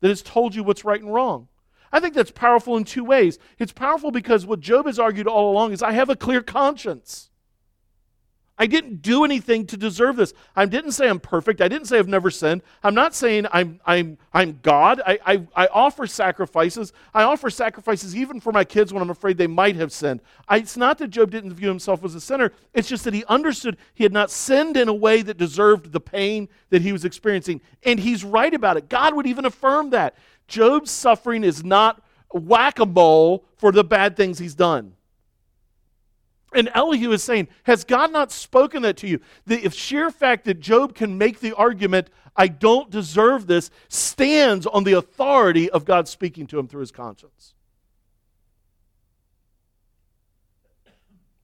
that 0.01 0.09
has 0.09 0.22
told 0.22 0.55
you 0.55 0.63
what's 0.63 0.84
right 0.84 1.01
and 1.01 1.13
wrong? 1.13 1.47
I 1.96 2.02
think 2.02 2.14
that's 2.14 2.30
powerful 2.30 2.76
in 2.76 2.84
two 2.84 3.06
ways. 3.06 3.39
It's 3.58 3.72
powerful 3.72 4.12
because 4.12 4.46
what 4.46 4.60
Job 4.60 4.86
has 4.86 5.00
argued 5.00 5.28
all 5.28 5.50
along 5.50 5.72
is 5.72 5.82
I 5.82 5.93
have 5.93 6.10
a 6.10 6.16
clear 6.18 6.41
conscience. 6.41 7.30
I 8.58 8.68
didn't 8.68 9.02
do 9.02 9.24
anything 9.24 9.66
to 9.68 9.78
deserve 9.78 10.18
this. 10.18 10.34
I 10.58 10.66
didn't 10.66 10.91
say 10.91 11.08
I'm 11.08 11.22
perfect. 11.22 11.62
I 11.62 11.70
didn't 11.70 11.88
say 11.88 11.98
I've 11.98 12.10
never 12.10 12.30
sinned. 12.30 12.64
I'm 12.84 12.96
not 12.96 13.16
saying 13.16 13.48
I'm, 13.54 13.80
I'm, 13.86 14.18
I'm 14.34 14.60
God. 14.62 15.02
I, 15.08 15.20
I, 15.26 15.48
I 15.56 15.68
offer 15.68 16.06
sacrifices. 16.06 16.91
I 17.14 17.24
offer 17.24 17.50
sacrifices 17.50 18.14
even 18.14 18.41
for 18.41 18.52
my 18.52 18.66
kids 18.66 18.91
when 18.91 19.02
I'm 19.02 19.10
afraid 19.10 19.38
they 19.38 19.48
might 19.48 19.78
have 19.78 19.93
sinned. 19.93 20.20
I, 20.50 20.58
it's 20.58 20.76
not 20.76 20.98
that 20.98 21.12
Job 21.12 21.32
didn't 21.32 21.54
view 21.54 21.70
himself 21.70 22.04
as 22.04 22.14
a 22.14 22.22
sinner, 22.22 22.52
it's 22.74 22.89
just 22.89 23.06
that 23.06 23.14
he 23.14 23.24
understood 23.26 23.78
he 23.93 24.04
had 24.04 24.12
not 24.12 24.32
sinned 24.32 24.76
in 24.76 24.89
a 24.89 24.93
way 24.93 25.22
that 25.22 25.38
deserved 25.38 25.93
the 25.93 26.02
pain 26.02 26.50
that 26.72 26.82
he 26.82 26.91
was 26.91 27.06
experiencing. 27.06 27.62
And 27.84 28.02
he's 28.02 28.26
right 28.26 28.54
about 28.54 28.76
it. 28.76 28.89
God 28.89 29.16
would 29.16 29.28
even 29.28 29.46
affirm 29.46 29.91
that. 29.91 30.16
Job's 30.48 30.91
suffering 30.91 31.43
is 31.43 31.64
not 31.64 32.02
whack 32.32 32.80
a 32.80 32.86
mole 32.86 33.46
for 33.58 33.72
the 33.72 33.84
bad 33.84 34.16
things 34.16 34.39
he's 34.39 34.56
done. 34.56 34.93
And 36.54 36.70
Elihu 36.74 37.12
is 37.12 37.24
saying, 37.24 37.50
Has 37.64 37.84
God 37.84 38.12
not 38.12 38.32
spoken 38.32 38.82
that 38.84 38.98
to 38.98 39.08
you? 39.08 39.20
The 39.46 39.70
sheer 39.70 40.10
fact 40.10 40.46
that 40.46 40.60
Job 40.60 40.96
can 40.96 41.18
make 41.18 41.39
the 41.39 41.54
argument, 41.54 42.10
I 42.36 42.48
don't 42.48 42.89
deserve 42.89 43.48
this, 43.48 43.70
stands 43.89 44.66
on 44.66 44.86
the 44.86 44.93
authority 44.93 45.70
of 45.70 45.86
God 45.86 46.08
speaking 46.08 46.48
to 46.48 46.60
him 46.60 46.68
through 46.68 46.82
his 46.82 46.91
conscience. 46.91 47.54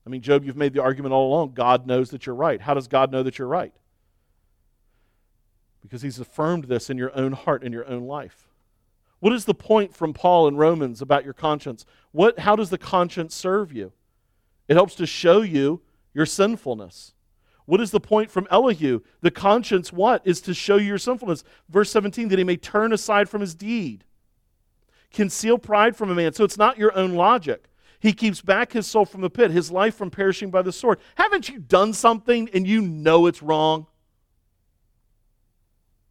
I 0.06 0.10
mean, 0.10 0.22
Job, 0.22 0.44
you've 0.44 0.56
made 0.56 0.72
the 0.72 0.82
argument 0.82 1.12
all 1.12 1.28
along. 1.28 1.52
God 1.52 1.86
knows 1.86 2.10
that 2.10 2.26
you're 2.26 2.34
right. 2.34 2.60
How 2.60 2.74
does 2.74 2.88
God 2.88 3.12
know 3.12 3.22
that 3.22 3.38
you're 3.38 3.46
right? 3.46 3.72
Because 5.80 6.02
he's 6.02 6.18
affirmed 6.18 6.64
this 6.64 6.90
in 6.90 6.96
your 6.96 7.16
own 7.16 7.32
heart, 7.32 7.62
in 7.62 7.72
your 7.72 7.86
own 7.86 8.06
life. 8.06 8.48
What 9.22 9.32
is 9.32 9.44
the 9.44 9.54
point 9.54 9.94
from 9.94 10.14
Paul 10.14 10.48
in 10.48 10.56
Romans 10.56 11.00
about 11.00 11.24
your 11.24 11.32
conscience? 11.32 11.86
What, 12.10 12.40
how 12.40 12.56
does 12.56 12.70
the 12.70 12.76
conscience 12.76 13.36
serve 13.36 13.72
you? 13.72 13.92
It 14.66 14.74
helps 14.74 14.96
to 14.96 15.06
show 15.06 15.42
you 15.42 15.80
your 16.12 16.26
sinfulness. 16.26 17.14
What 17.64 17.80
is 17.80 17.92
the 17.92 18.00
point 18.00 18.32
from 18.32 18.48
Elihu? 18.50 18.98
The 19.20 19.30
conscience, 19.30 19.92
what? 19.92 20.26
Is 20.26 20.40
to 20.40 20.54
show 20.54 20.74
you 20.74 20.88
your 20.88 20.98
sinfulness. 20.98 21.44
Verse 21.68 21.92
17, 21.92 22.30
that 22.30 22.38
he 22.40 22.42
may 22.42 22.56
turn 22.56 22.92
aside 22.92 23.28
from 23.28 23.42
his 23.42 23.54
deed. 23.54 24.02
Conceal 25.12 25.56
pride 25.56 25.94
from 25.94 26.10
a 26.10 26.16
man. 26.16 26.32
So 26.32 26.42
it's 26.42 26.58
not 26.58 26.76
your 26.76 26.92
own 26.98 27.14
logic. 27.14 27.66
He 28.00 28.12
keeps 28.12 28.40
back 28.40 28.72
his 28.72 28.88
soul 28.88 29.04
from 29.04 29.20
the 29.20 29.30
pit, 29.30 29.52
his 29.52 29.70
life 29.70 29.94
from 29.94 30.10
perishing 30.10 30.50
by 30.50 30.62
the 30.62 30.72
sword. 30.72 30.98
Haven't 31.14 31.48
you 31.48 31.60
done 31.60 31.92
something 31.92 32.50
and 32.52 32.66
you 32.66 32.82
know 32.82 33.26
it's 33.26 33.40
wrong? 33.40 33.86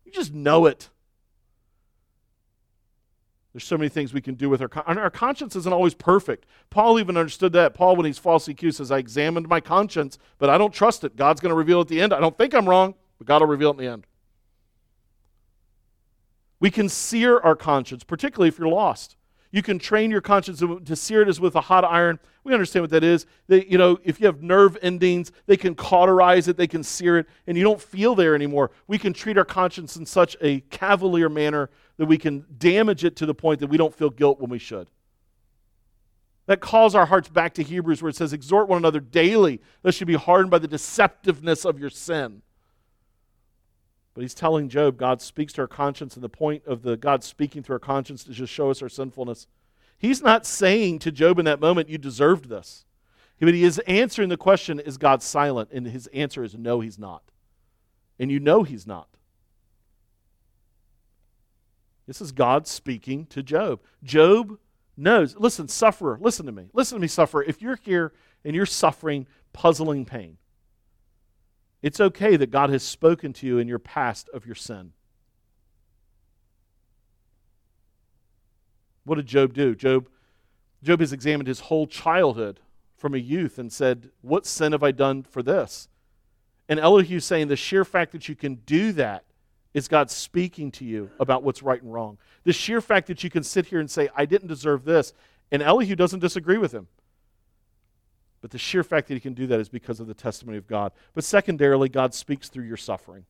You 0.06 0.14
just 0.14 0.34
know 0.34 0.66
it. 0.66 0.90
There's 3.54 3.66
so 3.66 3.78
many 3.78 3.90
things 3.90 4.14
we 4.14 4.22
can 4.22 4.36
do 4.36 4.50
with 4.50 4.62
our 4.62 4.70
con- 4.70 4.98
our 4.98 5.10
conscience 5.10 5.56
isn't 5.58 5.74
always 5.74 5.94
perfect. 5.94 6.46
Paul 6.70 7.00
even 7.00 7.18
understood 7.18 7.52
that. 7.54 7.74
Paul, 7.74 7.98
when 7.98 8.06
he's 8.06 8.18
falsely 8.18 8.54
accused, 8.54 8.78
says, 8.78 8.92
"I 8.92 8.98
examined 8.98 9.50
my 9.50 9.60
conscience, 9.60 10.18
but 10.38 10.50
I 10.50 10.58
don't 10.58 10.74
trust 10.74 11.04
it. 11.04 11.18
God's 11.18 11.42
going 11.42 11.50
to 11.50 11.56
reveal 11.56 11.82
at 11.82 11.90
the 11.90 12.00
end. 12.00 12.14
I 12.14 12.22
don't 12.22 12.38
think 12.38 12.54
I'm 12.54 12.70
wrong, 12.70 12.96
but 13.18 13.28
God 13.28 13.42
will 13.42 13.50
reveal 13.50 13.72
it 13.72 13.74
at 13.74 13.78
the 13.80 13.88
end." 13.88 14.08
We 16.62 16.72
can 16.72 16.88
sear 16.88 17.40
our 17.40 17.56
conscience, 17.56 18.04
particularly 18.04 18.48
if 18.48 18.58
you're 18.58 18.70
lost. 18.70 19.18
You 19.52 19.62
can 19.62 19.80
train 19.80 20.12
your 20.12 20.22
conscience 20.22 20.60
to 20.60 20.96
sear 20.96 21.22
it 21.22 21.28
as 21.28 21.42
with 21.42 21.56
a 21.56 21.62
hot 21.62 21.84
iron. 21.84 22.20
We 22.46 22.54
understand 22.54 22.84
what 22.84 22.92
that 22.92 23.04
is. 23.04 23.26
They, 23.48 23.66
you 23.66 23.78
know, 23.78 24.00
if 24.06 24.22
you 24.22 24.28
have 24.28 24.42
nerve 24.42 24.78
endings, 24.82 25.32
they 25.46 25.58
can 25.58 25.76
cauterize 25.76 26.48
it, 26.48 26.56
they 26.56 26.68
can 26.68 26.84
sear 26.84 27.18
it, 27.18 27.28
and 27.46 27.58
you 27.58 27.64
don't 27.64 27.82
feel 27.82 28.16
there 28.16 28.34
anymore. 28.34 28.72
We 28.88 28.98
can 28.98 29.12
treat 29.12 29.38
our 29.38 29.44
conscience 29.44 29.98
in 29.98 30.06
such 30.06 30.38
a 30.40 30.62
cavalier 30.62 31.28
manner 31.28 31.70
that 32.02 32.08
we 32.08 32.18
can 32.18 32.44
damage 32.58 33.06
it 33.06 33.16
to 33.16 33.28
the 33.28 33.36
point 33.36 33.60
that 33.60 33.68
we 33.68 33.78
don't 33.78 33.94
feel 33.94 34.10
guilt 34.10 34.40
when 34.40 34.50
we 34.50 34.58
should. 34.58 34.90
That 36.48 36.60
calls 36.60 36.96
our 36.96 37.06
hearts 37.06 37.30
back 37.30 37.54
to 37.54 37.64
Hebrews, 37.64 38.02
where 38.02 38.10
it 38.10 38.16
says, 38.16 38.34
Exhort 38.34 38.68
one 38.68 38.80
another 38.80 39.00
daily, 39.00 39.62
lest 39.84 40.00
you 40.00 40.08
be 40.08 40.16
hardened 40.16 40.50
by 40.50 40.58
the 40.58 40.68
deceptiveness 40.68 41.64
of 41.64 41.80
your 41.80 41.92
sin. 41.92 42.42
But 44.16 44.22
he's 44.22 44.34
telling 44.34 44.68
Job, 44.68 44.98
God 44.98 45.22
speaks 45.22 45.54
to 45.54 45.62
our 45.62 45.68
conscience, 45.68 46.16
and 46.16 46.24
the 46.24 46.28
point 46.28 46.64
of 46.66 46.82
the 46.82 46.98
God 46.98 47.24
speaking 47.24 47.62
through 47.62 47.76
our 47.76 47.80
conscience 47.80 48.26
is 48.28 48.36
just 48.36 48.52
show 48.52 48.72
us 48.72 48.82
our 48.82 48.90
sinfulness. 48.90 49.46
He's 49.96 50.24
not 50.24 50.48
saying 50.48 50.98
to 51.00 51.12
Job 51.12 51.38
in 51.38 51.46
that 51.46 51.60
moment, 51.60 51.88
You 51.88 52.00
deserved 52.00 52.50
this. 52.50 52.84
But 53.40 53.54
he 53.54 53.64
is 53.64 53.78
answering 53.86 54.30
the 54.30 54.38
question, 54.38 54.80
Is 54.80 54.98
God 54.98 55.22
silent? 55.22 55.70
And 55.72 55.86
his 55.86 56.08
answer 56.08 56.44
is, 56.44 56.58
No, 56.58 56.80
he's 56.80 56.98
not. 56.98 57.22
And 58.18 58.32
you 58.32 58.40
know 58.40 58.64
he's 58.64 58.88
not. 58.88 59.08
This 62.08 62.22
is 62.22 62.32
God 62.32 62.68
speaking 62.68 63.26
to 63.28 63.44
Job. 63.44 63.82
Job 64.04 64.58
knows. 64.98 65.36
Listen, 65.38 65.68
sufferer, 65.68 66.18
listen 66.22 66.46
to 66.46 66.52
me. 66.52 66.70
Listen 66.74 66.98
to 66.98 67.02
me, 67.02 67.08
sufferer. 67.08 67.44
If 67.44 67.62
you're 67.62 67.80
here 67.82 68.14
and 68.44 68.56
you're 68.56 68.66
suffering 68.66 69.28
puzzling 69.54 70.06
pain, 70.06 70.38
it's 71.82 72.00
okay 72.00 72.36
that 72.38 72.52
God 72.52 72.70
has 72.70 72.84
spoken 72.84 73.34
to 73.34 73.48
you 73.48 73.58
in 73.58 73.68
your 73.68 73.80
past 73.80 74.30
of 74.34 74.46
your 74.46 74.56
sin. 74.56 74.94
What 79.04 79.16
did 79.16 79.26
Job 79.26 79.54
do? 79.54 79.74
Job, 79.74 80.08
Job 80.84 81.00
has 81.00 81.12
examined 81.12 81.48
his 81.48 81.62
whole 81.62 81.88
childhood 81.88 82.60
from 82.96 83.16
a 83.16 83.18
youth 83.18 83.58
and 83.58 83.74
said, 83.74 84.12
What 84.22 84.46
sin 84.46 84.74
have 84.74 84.84
I 84.84 84.92
done 84.92 85.24
for 85.24 85.42
this? 85.42 85.88
And 86.70 86.80
Elihu 86.80 87.20
saying 87.20 87.48
the 87.48 87.56
sheer 87.56 87.84
fact 87.84 88.12
that 88.12 88.30
you 88.30 88.36
can 88.36 88.56
do 88.56 88.92
that 88.94 89.26
is 89.74 89.88
God 89.88 90.12
speaking 90.12 90.72
to 90.72 90.86
you 90.86 91.10
about 91.20 91.44
what's 91.44 91.64
right 91.64 91.82
and 91.82 91.94
wrong. 91.94 92.18
The 92.44 92.54
sheer 92.54 92.82
fact 92.82 93.08
that 93.08 93.24
you 93.24 93.30
can 93.30 93.44
sit 93.44 93.68
here 93.68 93.80
and 93.80 93.90
say, 93.90 94.10
I 94.16 94.26
didn't 94.26 94.48
deserve 94.48 94.84
this, 94.84 95.14
and 95.52 95.62
Elihu 95.62 95.96
doesn't 95.96 96.20
disagree 96.20 96.58
with 96.58 96.74
him. 96.74 96.88
But 98.42 98.52
the 98.52 98.58
sheer 98.58 98.84
fact 98.84 99.08
that 99.08 99.14
he 99.14 99.20
can 99.20 99.34
do 99.34 99.48
that 99.48 99.60
is 99.60 99.70
because 99.70 100.00
of 100.00 100.08
the 100.08 100.14
testimony 100.14 100.58
of 100.58 100.68
God. 100.68 100.92
But 101.14 101.24
secondarily, 101.24 101.90
God 101.90 102.14
speaks 102.14 102.50
through 102.50 102.66
your 102.66 102.78
suffering. 102.78 103.26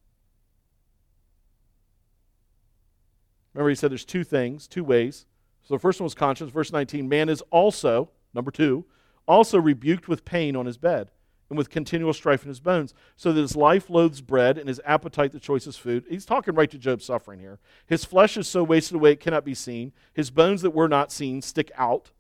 Remember, 3.54 3.70
he 3.70 3.76
said 3.76 3.92
there's 3.92 4.06
two 4.06 4.24
things, 4.24 4.68
two 4.68 4.84
ways. 4.84 5.26
So 5.64 5.76
the 5.76 5.80
first 5.80 6.00
one 6.00 6.06
was 6.06 6.16
conscience. 6.16 6.52
Verse 6.52 6.72
19 6.72 7.10
man 7.10 7.28
is 7.30 7.42
also, 7.52 8.10
number 8.34 8.52
two, 8.52 8.86
also 9.28 9.60
rebuked 9.60 10.08
with 10.08 10.26
pain 10.26 10.56
on 10.56 10.66
his 10.66 10.78
bed. 10.78 11.12
And 11.52 11.58
with 11.58 11.70
continual 11.70 12.14
strife 12.14 12.44
in 12.44 12.48
his 12.48 12.62
bones, 12.62 12.94
so 13.18 13.34
that 13.34 13.42
his 13.42 13.58
life 13.58 13.90
loathes 13.90 14.22
bread 14.22 14.58
and 14.58 14.70
his 14.70 14.80
appetite 14.86 15.34
the 15.34 15.40
choicest 15.40 15.82
food. 15.82 16.06
He's 16.10 16.26
talking 16.26 16.56
right 16.56 16.72
to 16.72 16.78
Job's 16.78 17.04
suffering 17.04 17.42
here. 17.42 17.60
His 17.86 18.06
flesh 18.06 18.38
is 18.38 18.48
so 18.48 18.64
wasted 18.64 18.96
away 18.96 19.12
it 19.12 19.20
cannot 19.20 19.44
be 19.44 19.54
seen. 19.54 19.92
His 20.14 20.32
bones 20.32 20.62
that 20.62 20.72
were 20.72 20.88
not 20.88 21.12
seen 21.12 21.42
stick 21.42 21.70
out. 21.76 22.12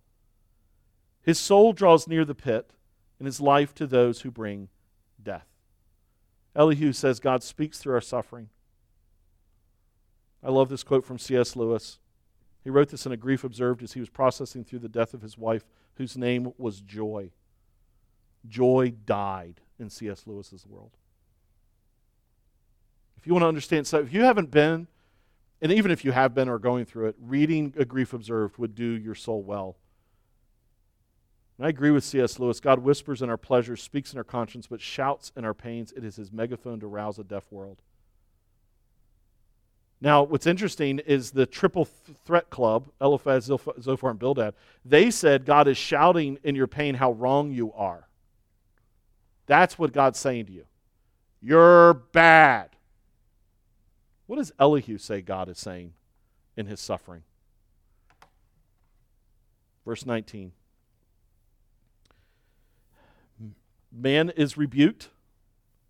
His 1.21 1.39
soul 1.39 1.71
draws 1.71 2.09
near 2.09 2.25
the 2.25 2.35
pit, 2.35 2.73
and 3.19 3.25
his 3.25 3.39
life 3.39 3.73
to 3.75 3.87
those 3.87 4.19
who 4.21 4.31
bring 4.31 4.67
death. 5.23 5.47
Elihu 6.53 6.91
says 6.91 7.21
God 7.21 7.41
speaks 7.41 7.77
through 7.77 7.93
our 7.93 8.01
suffering. 8.01 8.49
I 10.43 10.49
love 10.49 10.67
this 10.67 10.83
quote 10.83 11.05
from 11.05 11.17
C.S. 11.17 11.55
Lewis. 11.55 11.99
He 12.65 12.69
wrote 12.69 12.89
this 12.89 13.05
in 13.05 13.13
a 13.13 13.17
grief 13.17 13.45
observed 13.45 13.81
as 13.81 13.93
he 13.93 14.01
was 14.01 14.09
processing 14.09 14.65
through 14.65 14.79
the 14.79 14.89
death 14.89 15.13
of 15.13 15.21
his 15.21 15.37
wife, 15.37 15.63
whose 15.95 16.17
name 16.17 16.51
was 16.57 16.81
Joy. 16.81 17.31
Joy 18.47 18.93
died 19.05 19.61
in 19.79 19.89
C.S. 19.89 20.23
Lewis's 20.25 20.65
world. 20.65 20.91
If 23.17 23.27
you 23.27 23.33
want 23.33 23.43
to 23.43 23.47
understand, 23.47 23.85
so 23.87 23.99
if 23.99 24.11
you 24.11 24.23
haven't 24.23 24.49
been, 24.49 24.87
and 25.61 25.71
even 25.71 25.91
if 25.91 26.03
you 26.03 26.11
have 26.11 26.33
been 26.33 26.49
or 26.49 26.57
going 26.57 26.85
through 26.85 27.09
it, 27.09 27.15
reading 27.21 27.73
A 27.77 27.85
Grief 27.85 28.13
Observed 28.13 28.57
would 28.57 28.73
do 28.73 28.85
your 28.85 29.13
soul 29.13 29.43
well. 29.43 29.77
And 31.57 31.67
I 31.67 31.69
agree 31.69 31.91
with 31.91 32.03
C.S. 32.03 32.39
Lewis. 32.39 32.59
God 32.59 32.79
whispers 32.79 33.21
in 33.21 33.29
our 33.29 33.37
pleasures, 33.37 33.83
speaks 33.83 34.11
in 34.11 34.17
our 34.17 34.23
conscience, 34.23 34.65
but 34.65 34.81
shouts 34.81 35.31
in 35.37 35.45
our 35.45 35.53
pains. 35.53 35.91
It 35.91 36.03
is 36.03 36.15
his 36.15 36.31
megaphone 36.31 36.79
to 36.79 36.87
rouse 36.87 37.19
a 37.19 37.23
deaf 37.23 37.51
world. 37.51 37.83
Now, 40.03 40.23
what's 40.23 40.47
interesting 40.47 40.97
is 40.97 41.29
the 41.29 41.45
Triple 41.45 41.87
Threat 42.25 42.49
Club, 42.49 42.89
Eliphaz, 42.99 43.45
Zophar, 43.45 44.09
and 44.09 44.17
Bildad, 44.17 44.55
they 44.83 45.11
said 45.11 45.45
God 45.45 45.67
is 45.67 45.77
shouting 45.77 46.39
in 46.43 46.55
your 46.55 46.65
pain 46.65 46.95
how 46.95 47.11
wrong 47.11 47.51
you 47.51 47.71
are. 47.73 48.07
That's 49.51 49.77
what 49.77 49.91
God's 49.91 50.17
saying 50.17 50.45
to 50.45 50.53
you. 50.53 50.63
You're 51.41 51.93
bad. 51.93 52.69
What 54.25 54.37
does 54.37 54.53
Elihu 54.57 54.97
say 54.97 55.21
God 55.21 55.49
is 55.49 55.59
saying 55.59 55.91
in 56.55 56.67
his 56.67 56.79
suffering? 56.79 57.23
Verse 59.85 60.05
19. 60.05 60.53
Man 63.91 64.29
is 64.29 64.55
rebuked 64.55 65.09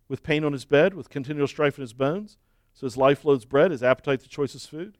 with 0.08 0.24
pain 0.24 0.42
on 0.42 0.52
his 0.52 0.64
bed, 0.64 0.94
with 0.94 1.08
continual 1.08 1.46
strife 1.46 1.78
in 1.78 1.82
his 1.82 1.92
bones. 1.92 2.38
So 2.74 2.84
his 2.84 2.96
life 2.96 3.24
loads 3.24 3.44
bread, 3.44 3.70
his 3.70 3.84
appetite 3.84 4.22
the 4.22 4.28
choicest 4.28 4.68
food. 4.70 4.98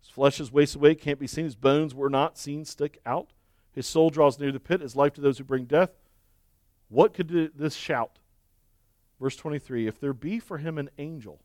His 0.00 0.10
flesh 0.10 0.40
is 0.40 0.50
wasted 0.50 0.80
away, 0.80 0.96
can't 0.96 1.20
be 1.20 1.28
seen. 1.28 1.44
His 1.44 1.54
bones 1.54 1.94
were 1.94 2.10
not 2.10 2.36
seen 2.36 2.64
stick 2.64 2.98
out. 3.06 3.28
His 3.70 3.86
soul 3.86 4.10
draws 4.10 4.40
near 4.40 4.50
the 4.50 4.58
pit, 4.58 4.80
his 4.80 4.96
life 4.96 5.12
to 5.12 5.20
those 5.20 5.38
who 5.38 5.44
bring 5.44 5.66
death. 5.66 5.90
What 6.90 7.14
could 7.14 7.52
this 7.56 7.74
shout? 7.74 8.18
Verse 9.18 9.36
23 9.36 9.86
If 9.86 9.98
there 9.98 10.12
be 10.12 10.38
for 10.38 10.58
him 10.58 10.76
an 10.76 10.90
angel, 10.98 11.40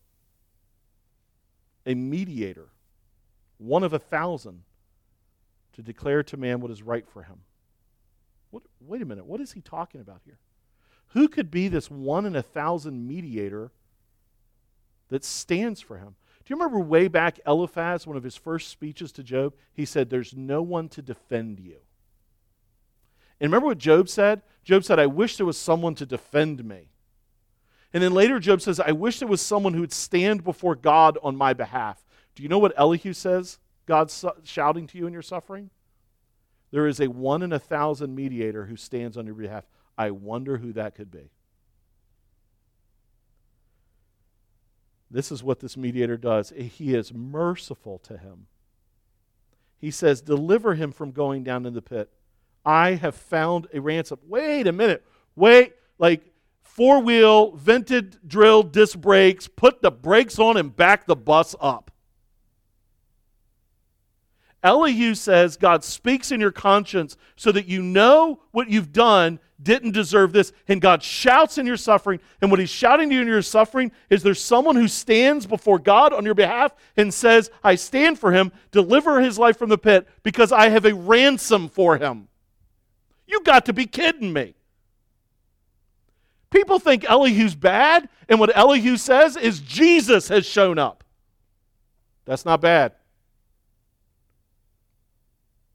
a 1.86 1.94
mediator, 1.94 2.68
one 3.56 3.82
of 3.82 3.94
a 3.94 3.98
thousand, 3.98 4.64
to 5.72 5.82
declare 5.82 6.22
to 6.24 6.36
man 6.36 6.60
what 6.60 6.70
is 6.70 6.82
right 6.82 7.08
for 7.08 7.22
him. 7.22 7.38
What, 8.50 8.64
wait 8.80 9.02
a 9.02 9.06
minute, 9.06 9.26
what 9.26 9.40
is 9.40 9.52
he 9.52 9.60
talking 9.60 10.00
about 10.00 10.20
here? 10.24 10.38
Who 11.08 11.28
could 11.28 11.50
be 11.50 11.68
this 11.68 11.90
one 11.90 12.26
in 12.26 12.36
a 12.36 12.42
thousand 12.42 13.06
mediator 13.06 13.70
that 15.08 15.24
stands 15.24 15.80
for 15.80 15.98
him. 15.98 16.16
Do 16.44 16.52
you 16.52 16.56
remember 16.56 16.80
way 16.80 17.08
back 17.08 17.40
Eliphaz, 17.46 18.06
one 18.06 18.16
of 18.16 18.22
his 18.22 18.36
first 18.36 18.68
speeches 18.68 19.12
to 19.12 19.22
Job? 19.22 19.54
He 19.72 19.84
said, 19.84 20.10
There's 20.10 20.34
no 20.34 20.62
one 20.62 20.88
to 20.90 21.02
defend 21.02 21.60
you. 21.60 21.78
And 23.40 23.50
remember 23.50 23.68
what 23.68 23.78
Job 23.78 24.08
said? 24.08 24.42
Job 24.64 24.84
said, 24.84 24.98
I 24.98 25.06
wish 25.06 25.36
there 25.36 25.46
was 25.46 25.58
someone 25.58 25.94
to 25.96 26.06
defend 26.06 26.64
me. 26.64 26.88
And 27.92 28.02
then 28.02 28.12
later, 28.12 28.38
Job 28.38 28.60
says, 28.60 28.80
I 28.80 28.92
wish 28.92 29.20
there 29.20 29.28
was 29.28 29.40
someone 29.40 29.74
who 29.74 29.80
would 29.80 29.92
stand 29.92 30.44
before 30.44 30.74
God 30.74 31.18
on 31.22 31.36
my 31.36 31.52
behalf. 31.52 32.04
Do 32.34 32.42
you 32.42 32.48
know 32.48 32.58
what 32.58 32.74
Elihu 32.76 33.12
says? 33.12 33.58
God's 33.86 34.24
shouting 34.44 34.86
to 34.88 34.98
you 34.98 35.06
in 35.06 35.12
your 35.12 35.22
suffering? 35.22 35.70
There 36.72 36.86
is 36.86 37.00
a 37.00 37.08
one 37.08 37.42
in 37.42 37.52
a 37.52 37.58
thousand 37.58 38.14
mediator 38.14 38.66
who 38.66 38.76
stands 38.76 39.16
on 39.16 39.26
your 39.26 39.34
behalf. 39.34 39.64
I 39.96 40.10
wonder 40.10 40.58
who 40.58 40.72
that 40.72 40.94
could 40.94 41.10
be. 41.10 41.30
This 45.10 45.30
is 45.30 45.42
what 45.42 45.60
this 45.60 45.76
mediator 45.76 46.16
does. 46.16 46.52
He 46.56 46.94
is 46.94 47.14
merciful 47.14 47.98
to 48.00 48.18
him. 48.18 48.46
He 49.78 49.90
says, 49.90 50.20
Deliver 50.20 50.74
him 50.74 50.90
from 50.90 51.12
going 51.12 51.44
down 51.44 51.64
in 51.64 51.74
the 51.74 51.82
pit. 51.82 52.10
I 52.66 52.94
have 52.94 53.14
found 53.14 53.68
a 53.72 53.80
ransom. 53.80 54.18
Wait 54.26 54.66
a 54.66 54.72
minute. 54.72 55.06
Wait. 55.36 55.74
Like 55.98 56.30
four 56.62 57.00
wheel, 57.00 57.52
vented 57.52 58.18
drill 58.26 58.62
disc 58.64 58.98
brakes, 58.98 59.48
put 59.48 59.80
the 59.80 59.90
brakes 59.90 60.38
on 60.38 60.56
and 60.56 60.74
back 60.74 61.06
the 61.06 61.16
bus 61.16 61.54
up. 61.60 61.92
Elihu 64.62 65.14
says 65.14 65.56
God 65.56 65.84
speaks 65.84 66.32
in 66.32 66.40
your 66.40 66.50
conscience 66.50 67.16
so 67.36 67.52
that 67.52 67.66
you 67.66 67.80
know 67.80 68.40
what 68.50 68.68
you've 68.68 68.92
done 68.92 69.38
didn't 69.62 69.92
deserve 69.92 70.32
this. 70.32 70.52
And 70.66 70.80
God 70.80 71.02
shouts 71.02 71.56
in 71.56 71.66
your 71.66 71.76
suffering. 71.76 72.20
And 72.40 72.50
what 72.50 72.58
He's 72.58 72.68
shouting 72.68 73.08
to 73.08 73.14
you 73.14 73.22
in 73.22 73.28
your 73.28 73.42
suffering 73.42 73.92
is 74.10 74.22
there's 74.22 74.42
someone 74.42 74.74
who 74.76 74.88
stands 74.88 75.46
before 75.46 75.78
God 75.78 76.12
on 76.12 76.24
your 76.24 76.34
behalf 76.34 76.74
and 76.96 77.14
says, 77.14 77.50
I 77.62 77.76
stand 77.76 78.18
for 78.18 78.32
him, 78.32 78.52
deliver 78.72 79.20
his 79.20 79.38
life 79.38 79.56
from 79.56 79.68
the 79.68 79.78
pit 79.78 80.08
because 80.24 80.52
I 80.52 80.68
have 80.68 80.84
a 80.84 80.94
ransom 80.94 81.68
for 81.68 81.96
him. 81.96 82.28
You 83.26 83.42
got 83.42 83.66
to 83.66 83.72
be 83.72 83.86
kidding 83.86 84.32
me. 84.32 84.54
People 86.50 86.78
think 86.78 87.04
Elihu's 87.04 87.54
bad, 87.54 88.08
and 88.28 88.38
what 88.38 88.56
Elihu 88.56 88.96
says 88.96 89.36
is 89.36 89.60
Jesus 89.60 90.28
has 90.28 90.46
shown 90.46 90.78
up. 90.78 91.04
That's 92.24 92.44
not 92.44 92.60
bad. 92.60 92.92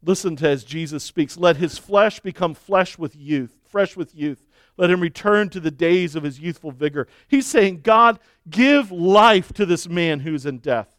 Listen 0.03 0.35
to 0.37 0.49
as 0.49 0.63
Jesus 0.63 1.03
speaks. 1.03 1.37
Let 1.37 1.57
his 1.57 1.77
flesh 1.77 2.19
become 2.19 2.53
flesh 2.53 2.97
with 2.97 3.15
youth, 3.15 3.55
fresh 3.67 3.95
with 3.95 4.15
youth. 4.15 4.43
Let 4.77 4.89
him 4.89 5.01
return 5.01 5.49
to 5.49 5.59
the 5.59 5.71
days 5.71 6.15
of 6.15 6.23
his 6.23 6.39
youthful 6.39 6.71
vigor. 6.71 7.07
He's 7.27 7.45
saying, 7.45 7.81
God, 7.81 8.19
give 8.49 8.91
life 8.91 9.53
to 9.53 9.65
this 9.65 9.87
man 9.87 10.21
who's 10.21 10.45
in 10.45 10.57
death. 10.57 10.95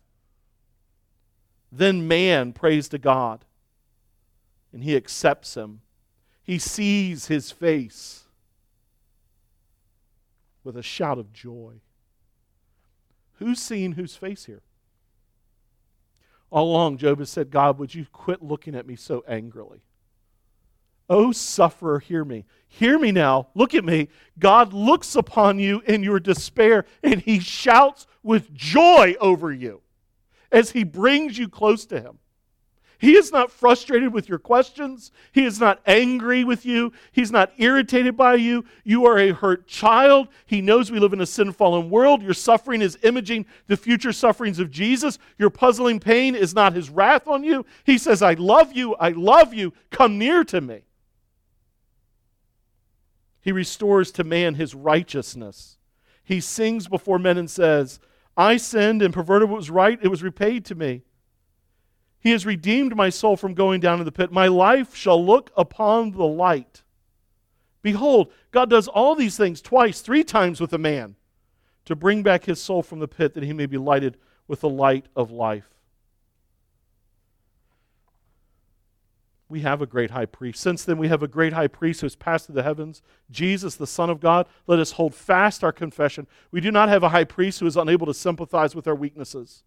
Then 1.72 2.06
man 2.06 2.52
prays 2.52 2.88
to 2.90 2.98
God, 2.98 3.44
and 4.72 4.84
he 4.84 4.94
accepts 4.94 5.56
him. 5.56 5.80
He 6.44 6.58
sees 6.58 7.26
his 7.26 7.50
face 7.50 8.24
with 10.64 10.76
a 10.76 10.82
shout 10.82 11.18
of 11.18 11.32
joy. 11.32 11.74
Who's 13.34 13.60
seen 13.60 13.92
whose 13.92 14.16
face 14.16 14.44
here? 14.44 14.62
All 16.50 16.70
along, 16.70 16.98
Job 16.98 17.18
has 17.18 17.30
said, 17.30 17.50
God, 17.50 17.78
would 17.78 17.94
you 17.94 18.06
quit 18.12 18.42
looking 18.42 18.74
at 18.74 18.86
me 18.86 18.94
so 18.94 19.24
angrily? 19.26 19.80
Oh, 21.08 21.32
sufferer, 21.32 21.98
hear 21.98 22.24
me. 22.24 22.44
Hear 22.68 22.98
me 22.98 23.12
now. 23.12 23.48
Look 23.54 23.74
at 23.74 23.84
me. 23.84 24.08
God 24.38 24.72
looks 24.72 25.14
upon 25.14 25.58
you 25.58 25.82
in 25.86 26.02
your 26.02 26.20
despair 26.20 26.84
and 27.02 27.20
he 27.20 27.38
shouts 27.38 28.06
with 28.22 28.52
joy 28.54 29.14
over 29.20 29.52
you 29.52 29.80
as 30.50 30.70
he 30.70 30.84
brings 30.84 31.38
you 31.38 31.48
close 31.48 31.86
to 31.86 32.00
him. 32.00 32.18
He 33.02 33.16
is 33.16 33.32
not 33.32 33.50
frustrated 33.50 34.12
with 34.12 34.28
your 34.28 34.38
questions. 34.38 35.10
He 35.32 35.44
is 35.44 35.58
not 35.58 35.80
angry 35.86 36.44
with 36.44 36.64
you. 36.64 36.92
He's 37.10 37.32
not 37.32 37.50
irritated 37.58 38.16
by 38.16 38.36
you. 38.36 38.64
You 38.84 39.06
are 39.06 39.18
a 39.18 39.32
hurt 39.32 39.66
child. 39.66 40.28
He 40.46 40.60
knows 40.60 40.92
we 40.92 41.00
live 41.00 41.12
in 41.12 41.20
a 41.20 41.26
sin 41.26 41.50
fallen 41.50 41.90
world. 41.90 42.22
Your 42.22 42.32
suffering 42.32 42.80
is 42.80 42.96
imaging 43.02 43.46
the 43.66 43.76
future 43.76 44.12
sufferings 44.12 44.60
of 44.60 44.70
Jesus. 44.70 45.18
Your 45.36 45.50
puzzling 45.50 45.98
pain 45.98 46.36
is 46.36 46.54
not 46.54 46.74
his 46.74 46.90
wrath 46.90 47.26
on 47.26 47.42
you. 47.42 47.66
He 47.82 47.98
says, 47.98 48.22
I 48.22 48.34
love 48.34 48.72
you. 48.72 48.94
I 48.94 49.08
love 49.08 49.52
you. 49.52 49.72
Come 49.90 50.16
near 50.16 50.44
to 50.44 50.60
me. 50.60 50.82
He 53.40 53.50
restores 53.50 54.12
to 54.12 54.22
man 54.22 54.54
his 54.54 54.76
righteousness. 54.76 55.76
He 56.22 56.40
sings 56.40 56.86
before 56.86 57.18
men 57.18 57.36
and 57.36 57.50
says, 57.50 57.98
I 58.36 58.58
sinned 58.58 59.02
and 59.02 59.12
perverted 59.12 59.50
what 59.50 59.56
was 59.56 59.70
right. 59.70 59.98
It 60.00 60.06
was 60.06 60.22
repaid 60.22 60.64
to 60.66 60.76
me. 60.76 61.02
He 62.22 62.30
has 62.30 62.46
redeemed 62.46 62.94
my 62.94 63.10
soul 63.10 63.36
from 63.36 63.52
going 63.52 63.80
down 63.80 63.98
to 63.98 64.04
the 64.04 64.12
pit. 64.12 64.30
My 64.30 64.46
life 64.46 64.94
shall 64.94 65.22
look 65.22 65.50
upon 65.56 66.12
the 66.12 66.24
light. 66.24 66.82
Behold, 67.82 68.30
God 68.52 68.70
does 68.70 68.86
all 68.86 69.16
these 69.16 69.36
things 69.36 69.60
twice, 69.60 70.00
three 70.00 70.22
times 70.22 70.60
with 70.60 70.72
a 70.72 70.78
man 70.78 71.16
to 71.84 71.96
bring 71.96 72.22
back 72.22 72.44
his 72.44 72.62
soul 72.62 72.80
from 72.80 73.00
the 73.00 73.08
pit 73.08 73.34
that 73.34 73.42
he 73.42 73.52
may 73.52 73.66
be 73.66 73.76
lighted 73.76 74.18
with 74.46 74.60
the 74.60 74.68
light 74.68 75.06
of 75.16 75.32
life. 75.32 75.68
We 79.48 79.62
have 79.62 79.82
a 79.82 79.86
great 79.86 80.12
high 80.12 80.26
priest. 80.26 80.60
Since 80.60 80.84
then, 80.84 80.98
we 80.98 81.08
have 81.08 81.24
a 81.24 81.28
great 81.28 81.52
high 81.52 81.66
priest 81.66 82.02
who 82.02 82.04
has 82.04 82.14
passed 82.14 82.46
through 82.46 82.54
the 82.54 82.62
heavens, 82.62 83.02
Jesus, 83.32 83.74
the 83.74 83.86
Son 83.86 84.10
of 84.10 84.20
God. 84.20 84.46
Let 84.68 84.78
us 84.78 84.92
hold 84.92 85.12
fast 85.12 85.64
our 85.64 85.72
confession. 85.72 86.28
We 86.52 86.60
do 86.60 86.70
not 86.70 86.88
have 86.88 87.02
a 87.02 87.08
high 87.08 87.24
priest 87.24 87.58
who 87.58 87.66
is 87.66 87.76
unable 87.76 88.06
to 88.06 88.14
sympathize 88.14 88.76
with 88.76 88.86
our 88.86 88.94
weaknesses 88.94 89.64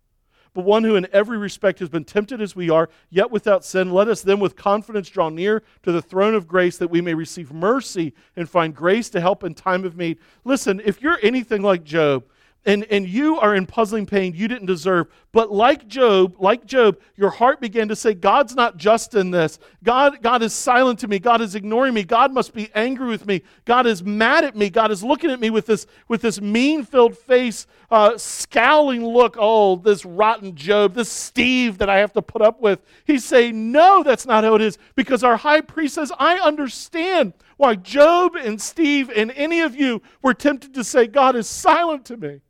but 0.55 0.63
one 0.63 0.85
who 0.85 0.95
in 0.95 1.05
every 1.11 1.37
respect 1.37 1.79
has 1.79 1.89
been 1.89 2.05
tempted 2.05 2.41
as 2.41 2.55
we 2.55 2.69
are, 2.69 2.89
yet 3.09 3.29
without 3.29 3.65
sin. 3.65 3.91
Let 3.91 4.07
us 4.07 4.21
then 4.21 4.39
with 4.39 4.55
confidence 4.55 5.09
draw 5.09 5.29
near 5.29 5.61
to 5.83 5.91
the 5.91 6.01
throne 6.01 6.33
of 6.33 6.47
grace 6.47 6.77
that 6.77 6.89
we 6.89 7.01
may 7.01 7.13
receive 7.13 7.51
mercy 7.51 8.13
and 8.37 8.49
find 8.49 8.73
grace 8.73 9.09
to 9.09 9.21
help 9.21 9.43
in 9.43 9.53
time 9.53 9.83
of 9.83 9.97
need. 9.97 10.17
Listen, 10.45 10.81
if 10.85 11.01
you're 11.01 11.19
anything 11.21 11.61
like 11.61 11.83
Job, 11.83 12.23
and, 12.65 12.83
and 12.85 13.07
you 13.07 13.39
are 13.39 13.55
in 13.55 13.65
puzzling 13.65 14.05
pain 14.05 14.33
you 14.33 14.47
didn't 14.47 14.65
deserve. 14.65 15.07
But 15.31 15.51
like 15.51 15.87
Job, 15.87 16.35
like 16.39 16.65
Job, 16.65 16.99
your 17.15 17.29
heart 17.29 17.61
began 17.61 17.87
to 17.89 17.95
say, 17.95 18.13
God's 18.13 18.55
not 18.55 18.77
just 18.77 19.13
in 19.13 19.31
this. 19.31 19.59
God, 19.83 20.21
God 20.21 20.41
is 20.41 20.53
silent 20.53 20.99
to 20.99 21.07
me. 21.07 21.19
God 21.19 21.41
is 21.41 21.55
ignoring 21.55 21.93
me. 21.93 22.03
God 22.03 22.33
must 22.33 22.53
be 22.53 22.69
angry 22.73 23.07
with 23.07 23.27
me. 23.27 23.43
God 23.65 23.85
is 23.85 24.03
mad 24.03 24.43
at 24.43 24.55
me. 24.55 24.69
God 24.69 24.91
is 24.91 25.03
looking 25.03 25.29
at 25.29 25.39
me 25.39 25.49
with 25.49 25.65
this, 25.65 25.85
with 26.07 26.21
this 26.21 26.41
mean-filled 26.41 27.17
face, 27.17 27.67
uh, 27.91 28.17
scowling 28.17 29.05
look. 29.05 29.35
Oh, 29.37 29.75
this 29.75 30.03
rotten 30.05 30.55
Job, 30.55 30.93
this 30.93 31.11
Steve 31.11 31.77
that 31.77 31.89
I 31.89 31.99
have 31.99 32.13
to 32.13 32.21
put 32.21 32.41
up 32.41 32.61
with. 32.61 32.81
He's 33.05 33.25
saying, 33.25 33.71
No, 33.71 34.01
that's 34.03 34.25
not 34.25 34.43
how 34.43 34.55
it 34.55 34.61
is. 34.61 34.77
Because 34.95 35.23
our 35.23 35.37
high 35.37 35.61
priest 35.61 35.95
says, 35.95 36.11
I 36.17 36.39
understand 36.39 37.33
why 37.57 37.75
Job 37.75 38.35
and 38.35 38.61
Steve 38.61 39.09
and 39.15 39.31
any 39.31 39.61
of 39.61 39.75
you 39.75 40.01
were 40.21 40.33
tempted 40.33 40.73
to 40.73 40.83
say, 40.83 41.07
God 41.07 41.35
is 41.35 41.47
silent 41.47 42.05
to 42.05 42.17
me. 42.17 42.41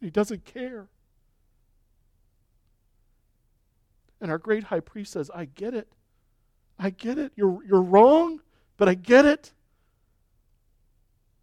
He 0.00 0.10
doesn't 0.10 0.44
care. 0.44 0.88
And 4.20 4.30
our 4.30 4.38
great 4.38 4.64
high 4.64 4.80
priest 4.80 5.12
says, 5.12 5.30
I 5.34 5.46
get 5.46 5.74
it. 5.74 5.88
I 6.78 6.90
get 6.90 7.18
it. 7.18 7.32
You're, 7.36 7.58
you're 7.64 7.82
wrong, 7.82 8.40
but 8.76 8.88
I 8.88 8.94
get 8.94 9.26
it. 9.26 9.52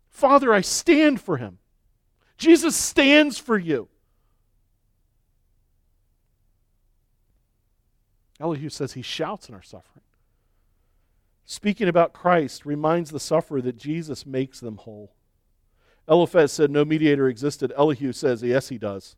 Father, 0.10 0.53
I 0.53 0.62
stand 0.62 1.22
for 1.22 1.38
him. 1.38 1.60
Jesus 2.38 2.76
stands 2.76 3.38
for 3.38 3.58
you. 3.58 3.88
Elihu 8.39 8.70
says 8.70 8.93
he 8.93 9.01
shouts 9.01 9.49
in 9.49 9.55
our 9.55 9.64
suffering. 9.64 10.03
Speaking 11.45 11.88
about 11.88 12.14
Christ 12.14 12.66
reminds 12.66 13.10
the 13.10 13.20
sufferer 13.20 13.62
that 13.62 13.78
Jesus 13.78 14.26
makes 14.26 14.60
them 14.60 14.78
whole. 14.78 15.14
Eliphaz 16.08 16.51
said 16.51 16.72
no 16.72 16.86
mediator 16.86 17.28
existed. 17.28 17.74
Elihu 17.78 18.14
says, 18.14 18.41
yes, 18.43 18.70
he 18.70 18.78
does. 18.78 19.16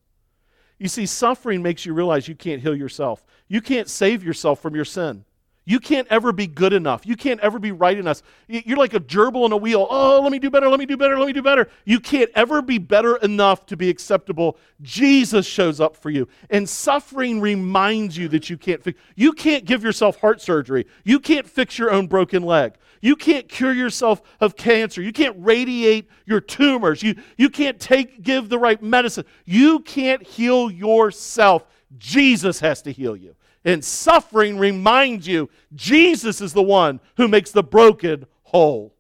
You 0.79 0.87
see, 0.87 1.05
suffering 1.05 1.61
makes 1.61 1.85
you 1.85 1.93
realize 1.93 2.27
you 2.27 2.35
can't 2.35 2.61
heal 2.61 2.75
yourself. 2.75 3.25
You 3.47 3.61
can't 3.61 3.89
save 3.89 4.23
yourself 4.23 4.61
from 4.61 4.75
your 4.75 4.85
sin. 4.85 5.25
You 5.65 5.79
can't 5.79 6.07
ever 6.09 6.31
be 6.31 6.47
good 6.47 6.73
enough. 6.73 7.05
You 7.05 7.15
can't 7.15 7.39
ever 7.41 7.59
be 7.59 7.71
right 7.71 7.95
enough. 7.95 8.23
You're 8.47 8.77
like 8.77 8.95
a 8.95 8.99
gerbil 8.99 9.45
in 9.45 9.51
a 9.51 9.57
wheel. 9.57 9.85
Oh, 9.87 10.19
let 10.19 10.31
me 10.31 10.39
do 10.39 10.49
better, 10.49 10.67
let 10.67 10.79
me 10.79 10.87
do 10.87 10.97
better, 10.97 11.15
let 11.15 11.27
me 11.27 11.33
do 11.33 11.43
better. 11.43 11.69
You 11.85 11.99
can't 11.99 12.31
ever 12.33 12.63
be 12.63 12.79
better 12.79 13.17
enough 13.17 13.67
to 13.67 13.77
be 13.77 13.87
acceptable. 13.87 14.57
Jesus 14.81 15.45
shows 15.45 15.79
up 15.79 15.95
for 15.95 16.09
you. 16.09 16.27
And 16.49 16.67
suffering 16.67 17.39
reminds 17.39 18.17
you 18.17 18.29
that 18.29 18.49
you 18.49 18.57
can't 18.57 18.83
fix. 18.83 18.99
You 19.15 19.31
can't 19.31 19.63
give 19.63 19.83
yourself 19.83 20.19
heart 20.21 20.41
surgery. 20.41 20.87
You 21.03 21.19
can't 21.19 21.47
fix 21.47 21.77
your 21.77 21.91
own 21.91 22.07
broken 22.07 22.41
leg. 22.41 22.73
You 23.01 23.15
can't 23.15 23.47
cure 23.47 23.73
yourself 23.73 24.21
of 24.41 24.55
cancer. 24.55 25.01
You 25.01 25.13
can't 25.13 25.35
radiate 25.39 26.09
your 26.25 26.41
tumors. 26.41 27.01
You, 27.01 27.15
you 27.37 27.49
can't 27.49 27.79
take, 27.79 28.23
give 28.23 28.49
the 28.49 28.59
right 28.59 28.81
medicine. 28.81 29.25
You 29.45 29.79
can't 29.79 30.21
heal 30.21 30.69
yourself. 30.69 31.65
Jesus 31.97 32.59
has 32.59 32.81
to 32.83 32.91
heal 32.91 33.15
you. 33.15 33.35
And 33.65 33.83
suffering 33.83 34.57
reminds 34.57 35.27
you 35.27 35.49
Jesus 35.75 36.41
is 36.41 36.53
the 36.53 36.63
one 36.63 36.99
who 37.17 37.27
makes 37.27 37.51
the 37.51 37.63
broken 37.63 38.25
whole. 38.43 38.95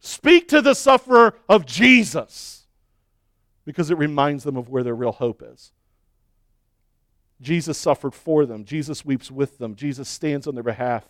Speak 0.00 0.48
to 0.48 0.62
the 0.62 0.74
sufferer 0.74 1.36
of 1.48 1.66
Jesus 1.66 2.66
because 3.64 3.90
it 3.90 3.98
reminds 3.98 4.44
them 4.44 4.56
of 4.56 4.68
where 4.68 4.82
their 4.82 4.94
real 4.94 5.12
hope 5.12 5.42
is. 5.46 5.72
Jesus 7.40 7.78
suffered 7.78 8.14
for 8.14 8.44
them, 8.44 8.64
Jesus 8.64 9.04
weeps 9.04 9.30
with 9.30 9.58
them, 9.58 9.74
Jesus 9.74 10.08
stands 10.08 10.46
on 10.46 10.54
their 10.54 10.64
behalf, 10.64 11.08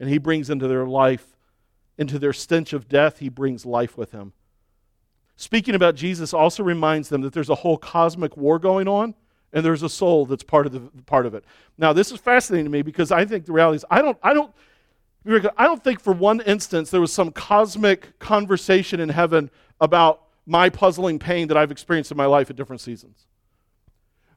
and 0.00 0.08
he 0.08 0.18
brings 0.18 0.50
into 0.50 0.68
their 0.68 0.86
life, 0.86 1.36
into 1.96 2.18
their 2.18 2.32
stench 2.32 2.72
of 2.72 2.88
death, 2.88 3.18
he 3.18 3.28
brings 3.28 3.66
life 3.66 3.96
with 3.96 4.12
him. 4.12 4.32
Speaking 5.36 5.74
about 5.74 5.94
Jesus 5.94 6.34
also 6.34 6.62
reminds 6.62 7.08
them 7.08 7.20
that 7.20 7.32
there's 7.32 7.50
a 7.50 7.54
whole 7.54 7.78
cosmic 7.78 8.36
war 8.36 8.58
going 8.58 8.88
on 8.88 9.14
and 9.52 9.64
there's 9.64 9.82
a 9.82 9.88
soul 9.88 10.26
that's 10.26 10.42
part 10.42 10.66
of 10.66 10.72
the 10.72 10.80
part 11.04 11.26
of 11.26 11.34
it. 11.34 11.44
Now, 11.78 11.92
this 11.92 12.10
is 12.10 12.18
fascinating 12.18 12.66
to 12.66 12.70
me 12.70 12.82
because 12.82 13.12
I 13.12 13.24
think 13.24 13.46
the 13.46 13.52
reality 13.52 13.76
is 13.76 13.84
I 13.90 14.02
don't 14.02 14.18
I 14.22 14.34
don't 14.34 14.52
I 15.56 15.64
don't 15.64 15.82
think 15.82 16.00
for 16.00 16.12
one 16.12 16.40
instance 16.40 16.90
there 16.90 17.00
was 17.00 17.12
some 17.12 17.30
cosmic 17.32 18.18
conversation 18.18 19.00
in 19.00 19.08
heaven 19.08 19.50
about 19.80 20.22
my 20.46 20.70
puzzling 20.70 21.18
pain 21.18 21.48
that 21.48 21.56
I've 21.56 21.70
experienced 21.70 22.10
in 22.10 22.16
my 22.16 22.26
life 22.26 22.50
at 22.50 22.56
different 22.56 22.80
seasons. 22.80 23.26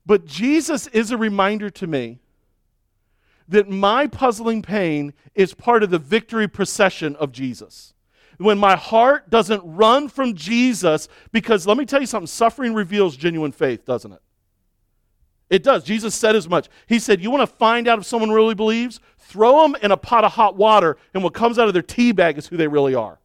But 0.06 0.26
Jesus 0.26 0.88
is 0.88 1.12
a 1.12 1.18
reminder 1.18 1.70
to 1.70 1.88
me 1.88 2.20
that 3.52 3.70
my 3.70 4.08
puzzling 4.08 4.62
pain 4.62 5.14
is 5.36 5.54
part 5.54 5.84
of 5.84 5.90
the 5.90 6.00
victory 6.00 6.48
procession 6.48 7.16
of 7.18 7.32
Jesus. 7.32 7.94
When 8.38 8.58
my 8.58 8.76
heart 8.76 9.30
doesn't 9.30 9.62
run 9.64 10.10
from 10.10 10.34
Jesus, 10.34 11.08
because 11.32 11.68
let 11.68 11.78
me 11.78 11.86
tell 11.86 12.00
you 12.02 12.08
something, 12.08 12.28
suffering 12.28 12.74
reveals 12.74 13.16
genuine 13.16 13.52
faith, 13.52 13.86
doesn't 13.86 14.14
it? 14.14 14.22
It 15.50 15.64
does. 15.64 15.84
Jesus 15.84 16.16
said 16.16 16.36
as 16.36 16.48
much. 16.48 16.70
He 16.88 16.98
said, 16.98 17.22
You 17.22 17.30
want 17.30 17.48
to 17.48 17.56
find 17.58 17.88
out 17.88 18.00
if 18.00 18.06
someone 18.06 18.32
really 18.32 18.56
believes? 18.56 19.02
Throw 19.18 19.62
them 19.62 19.76
in 19.84 19.92
a 19.92 19.98
pot 19.98 20.24
of 20.24 20.32
hot 20.32 20.56
water, 20.56 20.98
and 21.14 21.24
what 21.24 21.34
comes 21.34 21.60
out 21.60 21.68
of 21.68 21.74
their 21.74 21.84
tea 21.84 22.14
bag 22.14 22.38
is 22.38 22.48
who 22.48 22.58
they 22.58 22.68
really 22.68 22.96
are. 22.96 23.20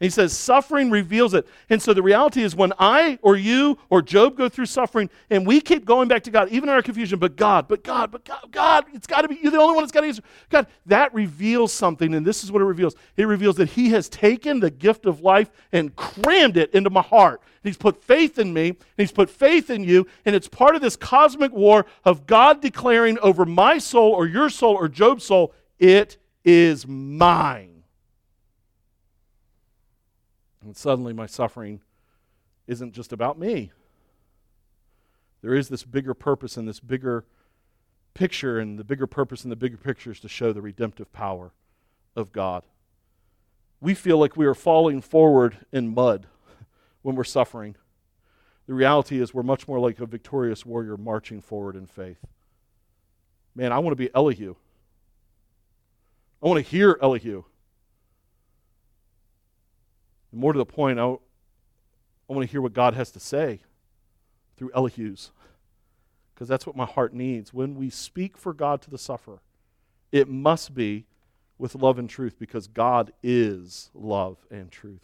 And 0.00 0.06
he 0.06 0.10
says, 0.10 0.34
suffering 0.34 0.90
reveals 0.90 1.34
it. 1.34 1.46
And 1.68 1.80
so 1.80 1.92
the 1.92 2.02
reality 2.02 2.42
is, 2.42 2.56
when 2.56 2.72
I 2.78 3.18
or 3.20 3.36
you 3.36 3.76
or 3.90 4.00
Job 4.00 4.34
go 4.34 4.48
through 4.48 4.64
suffering 4.64 5.10
and 5.28 5.46
we 5.46 5.60
keep 5.60 5.84
going 5.84 6.08
back 6.08 6.22
to 6.22 6.30
God, 6.30 6.48
even 6.48 6.70
in 6.70 6.74
our 6.74 6.80
confusion, 6.80 7.18
but 7.18 7.36
God, 7.36 7.68
but 7.68 7.84
God, 7.84 8.10
but 8.10 8.24
God, 8.24 8.50
God, 8.50 8.86
it's 8.94 9.06
got 9.06 9.22
to 9.22 9.28
be, 9.28 9.38
you're 9.42 9.52
the 9.52 9.58
only 9.58 9.74
one 9.74 9.84
that's 9.84 9.92
got 9.92 10.00
to 10.00 10.06
answer. 10.06 10.22
God, 10.48 10.66
that 10.86 11.12
reveals 11.12 11.70
something. 11.70 12.14
And 12.14 12.26
this 12.26 12.42
is 12.42 12.50
what 12.50 12.62
it 12.62 12.64
reveals 12.64 12.94
it 13.18 13.24
reveals 13.24 13.56
that 13.56 13.68
He 13.68 13.90
has 13.90 14.08
taken 14.08 14.60
the 14.60 14.70
gift 14.70 15.04
of 15.04 15.20
life 15.20 15.50
and 15.70 15.94
crammed 15.96 16.56
it 16.56 16.72
into 16.72 16.88
my 16.88 17.02
heart. 17.02 17.42
He's 17.62 17.76
put 17.76 18.02
faith 18.02 18.38
in 18.38 18.54
me, 18.54 18.68
and 18.68 18.78
He's 18.96 19.12
put 19.12 19.28
faith 19.28 19.68
in 19.68 19.84
you. 19.84 20.06
And 20.24 20.34
it's 20.34 20.48
part 20.48 20.74
of 20.74 20.80
this 20.80 20.96
cosmic 20.96 21.52
war 21.52 21.84
of 22.06 22.26
God 22.26 22.62
declaring 22.62 23.18
over 23.18 23.44
my 23.44 23.76
soul 23.76 24.12
or 24.12 24.26
your 24.26 24.48
soul 24.48 24.74
or 24.74 24.88
Job's 24.88 25.24
soul, 25.24 25.52
it 25.78 26.16
is 26.42 26.86
mine. 26.86 27.79
And 30.62 30.76
suddenly 30.76 31.12
my 31.12 31.26
suffering 31.26 31.80
isn't 32.66 32.92
just 32.92 33.12
about 33.12 33.38
me. 33.38 33.72
There 35.42 35.54
is 35.54 35.68
this 35.68 35.84
bigger 35.84 36.14
purpose 36.14 36.56
and 36.56 36.68
this 36.68 36.80
bigger 36.80 37.24
picture, 38.12 38.58
and 38.58 38.78
the 38.78 38.84
bigger 38.84 39.06
purpose 39.06 39.42
and 39.42 39.50
the 39.50 39.56
bigger 39.56 39.76
picture 39.76 40.10
is 40.10 40.20
to 40.20 40.28
show 40.28 40.52
the 40.52 40.60
redemptive 40.60 41.12
power 41.12 41.52
of 42.14 42.32
God. 42.32 42.64
We 43.80 43.94
feel 43.94 44.18
like 44.18 44.36
we 44.36 44.46
are 44.46 44.54
falling 44.54 45.00
forward 45.00 45.64
in 45.72 45.94
mud 45.94 46.26
when 47.02 47.16
we're 47.16 47.24
suffering. 47.24 47.76
The 48.66 48.74
reality 48.74 49.20
is, 49.20 49.32
we're 49.32 49.42
much 49.42 49.66
more 49.66 49.80
like 49.80 49.98
a 50.00 50.06
victorious 50.06 50.66
warrior 50.66 50.96
marching 50.96 51.40
forward 51.40 51.74
in 51.74 51.86
faith. 51.86 52.24
Man, 53.54 53.72
I 53.72 53.78
want 53.78 53.92
to 53.92 53.96
be 53.96 54.14
Elihu. 54.14 54.54
I 56.42 56.46
want 56.46 56.64
to 56.64 56.70
hear 56.70 56.98
Elihu. 57.02 57.44
And 60.32 60.40
more 60.40 60.52
to 60.52 60.58
the 60.58 60.66
point, 60.66 60.98
I, 60.98 61.04
I 61.04 62.32
want 62.32 62.46
to 62.46 62.50
hear 62.50 62.60
what 62.60 62.72
God 62.72 62.94
has 62.94 63.10
to 63.12 63.20
say 63.20 63.60
through 64.56 64.70
Elihu's, 64.74 65.30
because 66.34 66.48
that's 66.48 66.66
what 66.66 66.76
my 66.76 66.84
heart 66.84 67.14
needs. 67.14 67.54
When 67.54 67.76
we 67.76 67.88
speak 67.88 68.36
for 68.36 68.52
God 68.52 68.82
to 68.82 68.90
the 68.90 68.98
sufferer, 68.98 69.40
it 70.12 70.28
must 70.28 70.74
be 70.74 71.06
with 71.56 71.74
love 71.74 71.98
and 71.98 72.10
truth, 72.10 72.36
because 72.38 72.66
God 72.66 73.12
is 73.22 73.90
love 73.94 74.38
and 74.50 74.72
truth. 74.72 74.98